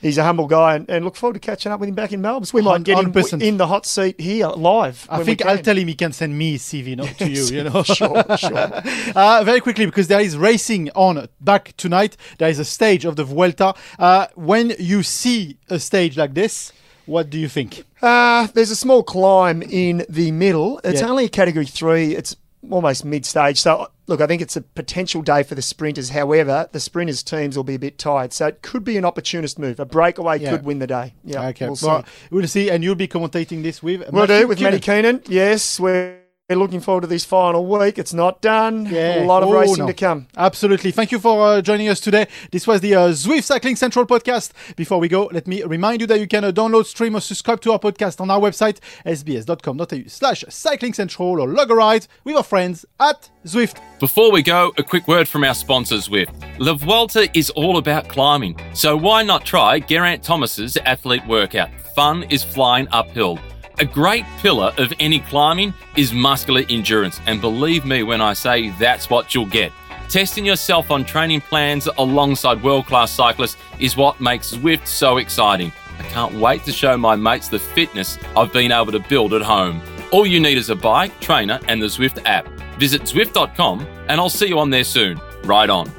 he's 0.00 0.18
a 0.18 0.22
humble 0.24 0.46
guy, 0.46 0.76
and, 0.76 0.88
and 0.90 1.04
look 1.04 1.16
forward 1.16 1.34
to 1.34 1.40
catching 1.40 1.72
up 1.72 1.80
with 1.80 1.88
him 1.88 1.94
back 1.94 2.12
in 2.12 2.20
Melbourne. 2.20 2.44
So 2.44 2.56
we 2.56 2.62
might 2.62 2.82
get 2.84 2.98
him 2.98 3.12
100%. 3.12 3.42
in 3.42 3.56
the 3.56 3.66
hot 3.66 3.86
seat 3.86 4.20
here 4.20 4.48
live. 4.48 5.06
I 5.10 5.22
think 5.24 5.44
I'll 5.44 5.58
tell 5.58 5.76
him 5.76 5.88
he 5.88 5.94
can 5.94 6.12
send 6.12 6.36
me 6.36 6.52
his 6.52 6.62
CV, 6.62 6.96
not 6.96 7.08
to 7.18 7.28
you. 7.30 7.44
You 7.44 7.64
know. 7.64 7.82
Sure, 7.82 8.24
sure. 8.36 8.82
Uh, 9.16 9.42
very 9.44 9.60
quickly, 9.60 9.86
because 9.86 10.08
there 10.08 10.20
is 10.20 10.36
racing 10.36 10.90
on 10.94 11.28
back 11.40 11.74
tonight. 11.76 12.16
There 12.38 12.48
is 12.48 12.58
a 12.58 12.64
stage 12.64 13.04
of 13.04 13.16
the 13.16 13.24
Vuelta. 13.24 13.74
Uh, 13.98 14.26
when 14.34 14.74
you 14.78 15.02
see 15.02 15.56
a 15.68 15.78
stage 15.78 16.16
like 16.16 16.34
this, 16.34 16.72
what 17.06 17.30
do 17.30 17.38
you 17.38 17.48
think? 17.48 17.84
Uh, 18.04 18.46
there's 18.48 18.70
a 18.70 18.76
small 18.76 19.02
climb 19.02 19.62
in 19.62 20.04
the 20.08 20.30
middle. 20.30 20.78
It's 20.84 21.00
only 21.02 21.24
a 21.24 21.28
category 21.28 21.64
three. 21.66 22.14
It's 22.14 22.36
almost 22.70 23.04
mid 23.04 23.24
stage. 23.24 23.60
So, 23.60 23.88
look, 24.06 24.20
I 24.20 24.26
think 24.26 24.42
it's 24.42 24.56
a 24.56 24.60
potential 24.60 25.22
day 25.22 25.42
for 25.42 25.54
the 25.54 25.62
sprinters. 25.62 26.10
However, 26.10 26.68
the 26.72 26.80
sprinters' 26.80 27.22
teams 27.22 27.56
will 27.56 27.64
be 27.64 27.74
a 27.76 27.78
bit 27.78 27.96
tired. 27.98 28.32
So, 28.34 28.48
it 28.48 28.60
could 28.62 28.84
be 28.84 28.96
an 28.98 29.04
opportunist 29.06 29.58
move. 29.58 29.80
A 29.80 29.84
breakaway 29.86 30.38
Yeah. 30.38 30.50
could 30.50 30.64
win 30.64 30.80
the 30.80 30.86
day. 30.86 31.14
Yeah. 31.24 31.46
okay, 31.48 31.66
We'll 31.66 31.76
see. 31.76 31.86
well, 31.86 32.04
we'll 32.30 32.46
see, 32.46 32.70
and 32.70 32.84
you'll 32.84 32.94
be 32.94 33.08
commentating 33.08 33.62
this 33.62 33.82
with. 33.82 34.00
We'll 34.12 34.26
Matthew 34.26 34.40
do 34.40 34.48
with 34.48 34.60
Matty 34.60 34.80
Keenan. 34.80 35.20
Keenan. 35.20 35.34
Yes, 35.34 35.80
we're 35.80 36.18
looking 36.50 36.80
forward 36.80 37.00
to 37.00 37.06
this 37.06 37.24
final 37.24 37.64
week. 37.64 37.98
It's 37.98 38.12
not 38.12 38.42
done. 38.42 38.84
Yeah. 38.86 39.24
A 39.24 39.24
lot 39.24 39.42
of 39.42 39.48
Oh, 39.48 39.60
racing 39.60 39.78
no. 39.78 39.86
to 39.86 39.94
come. 39.94 40.26
Absolutely. 40.36 40.90
Thank 40.90 41.10
you 41.10 41.18
for 41.18 41.40
uh, 41.42 41.62
joining 41.62 41.88
us 41.88 42.00
today. 42.00 42.26
This 42.50 42.66
was 42.66 42.82
the 42.82 42.94
uh, 42.94 43.08
Zwift 43.12 43.44
Cycling 43.44 43.76
Central 43.76 44.04
podcast. 44.04 44.52
Before 44.76 44.98
we 44.98 45.08
go, 45.08 45.30
let 45.32 45.46
me 45.46 45.62
remind 45.62 46.02
you 46.02 46.06
that 46.08 46.20
you 46.20 46.26
can 46.28 46.44
uh, 46.44 46.52
download, 46.52 46.84
stream, 46.84 47.16
or 47.16 47.20
subscribe 47.20 47.62
to 47.62 47.72
our 47.72 47.78
podcast 47.78 48.20
on 48.20 48.30
our 48.30 48.40
website, 48.40 48.78
sbs.com.au 49.06 50.02
slash 50.08 50.44
cycling 50.50 50.92
central, 50.92 51.40
or 51.40 51.48
log 51.48 51.70
a 51.70 51.74
ride 51.74 52.06
with 52.24 52.36
our 52.36 52.42
friends 52.42 52.84
at 53.00 53.30
Zwift. 53.46 53.78
Before 53.98 54.30
we 54.30 54.42
go, 54.42 54.72
a 54.76 54.82
quick 54.82 55.08
word 55.08 55.26
from 55.26 55.44
our 55.44 55.54
sponsor 55.54 55.96
Zwift. 55.96 56.34
La 56.58 56.74
Vuelta 56.74 57.26
is 57.36 57.48
all 57.50 57.78
about 57.78 58.08
climbing, 58.08 58.58
so 58.74 58.96
why 58.98 59.22
not 59.22 59.46
try 59.46 59.78
Geraint 59.80 60.22
Thomas's 60.22 60.76
athlete 60.84 61.26
workout? 61.26 61.70
Fun 61.94 62.24
is 62.24 62.44
flying 62.44 62.86
uphill. 62.92 63.38
A 63.78 63.84
great 63.84 64.24
pillar 64.38 64.72
of 64.78 64.92
any 65.00 65.18
climbing 65.18 65.74
is 65.96 66.12
muscular 66.12 66.62
endurance, 66.68 67.20
and 67.26 67.40
believe 67.40 67.84
me 67.84 68.04
when 68.04 68.20
I 68.20 68.32
say 68.32 68.70
that's 68.78 69.10
what 69.10 69.34
you'll 69.34 69.46
get. 69.46 69.72
Testing 70.08 70.44
yourself 70.44 70.92
on 70.92 71.04
training 71.04 71.40
plans 71.40 71.88
alongside 71.98 72.62
world 72.62 72.86
class 72.86 73.10
cyclists 73.10 73.56
is 73.80 73.96
what 73.96 74.20
makes 74.20 74.54
Zwift 74.54 74.86
so 74.86 75.16
exciting. 75.16 75.72
I 75.98 76.02
can't 76.04 76.34
wait 76.34 76.64
to 76.66 76.72
show 76.72 76.96
my 76.96 77.16
mates 77.16 77.48
the 77.48 77.58
fitness 77.58 78.16
I've 78.36 78.52
been 78.52 78.70
able 78.70 78.92
to 78.92 79.00
build 79.00 79.34
at 79.34 79.42
home. 79.42 79.82
All 80.12 80.24
you 80.24 80.38
need 80.38 80.56
is 80.56 80.70
a 80.70 80.76
bike, 80.76 81.18
trainer, 81.18 81.58
and 81.66 81.82
the 81.82 81.86
Zwift 81.86 82.24
app. 82.26 82.46
Visit 82.78 83.02
Zwift.com, 83.02 83.80
and 84.08 84.20
I'll 84.20 84.30
see 84.30 84.46
you 84.46 84.60
on 84.60 84.70
there 84.70 84.84
soon. 84.84 85.20
Ride 85.42 85.70
on. 85.70 85.90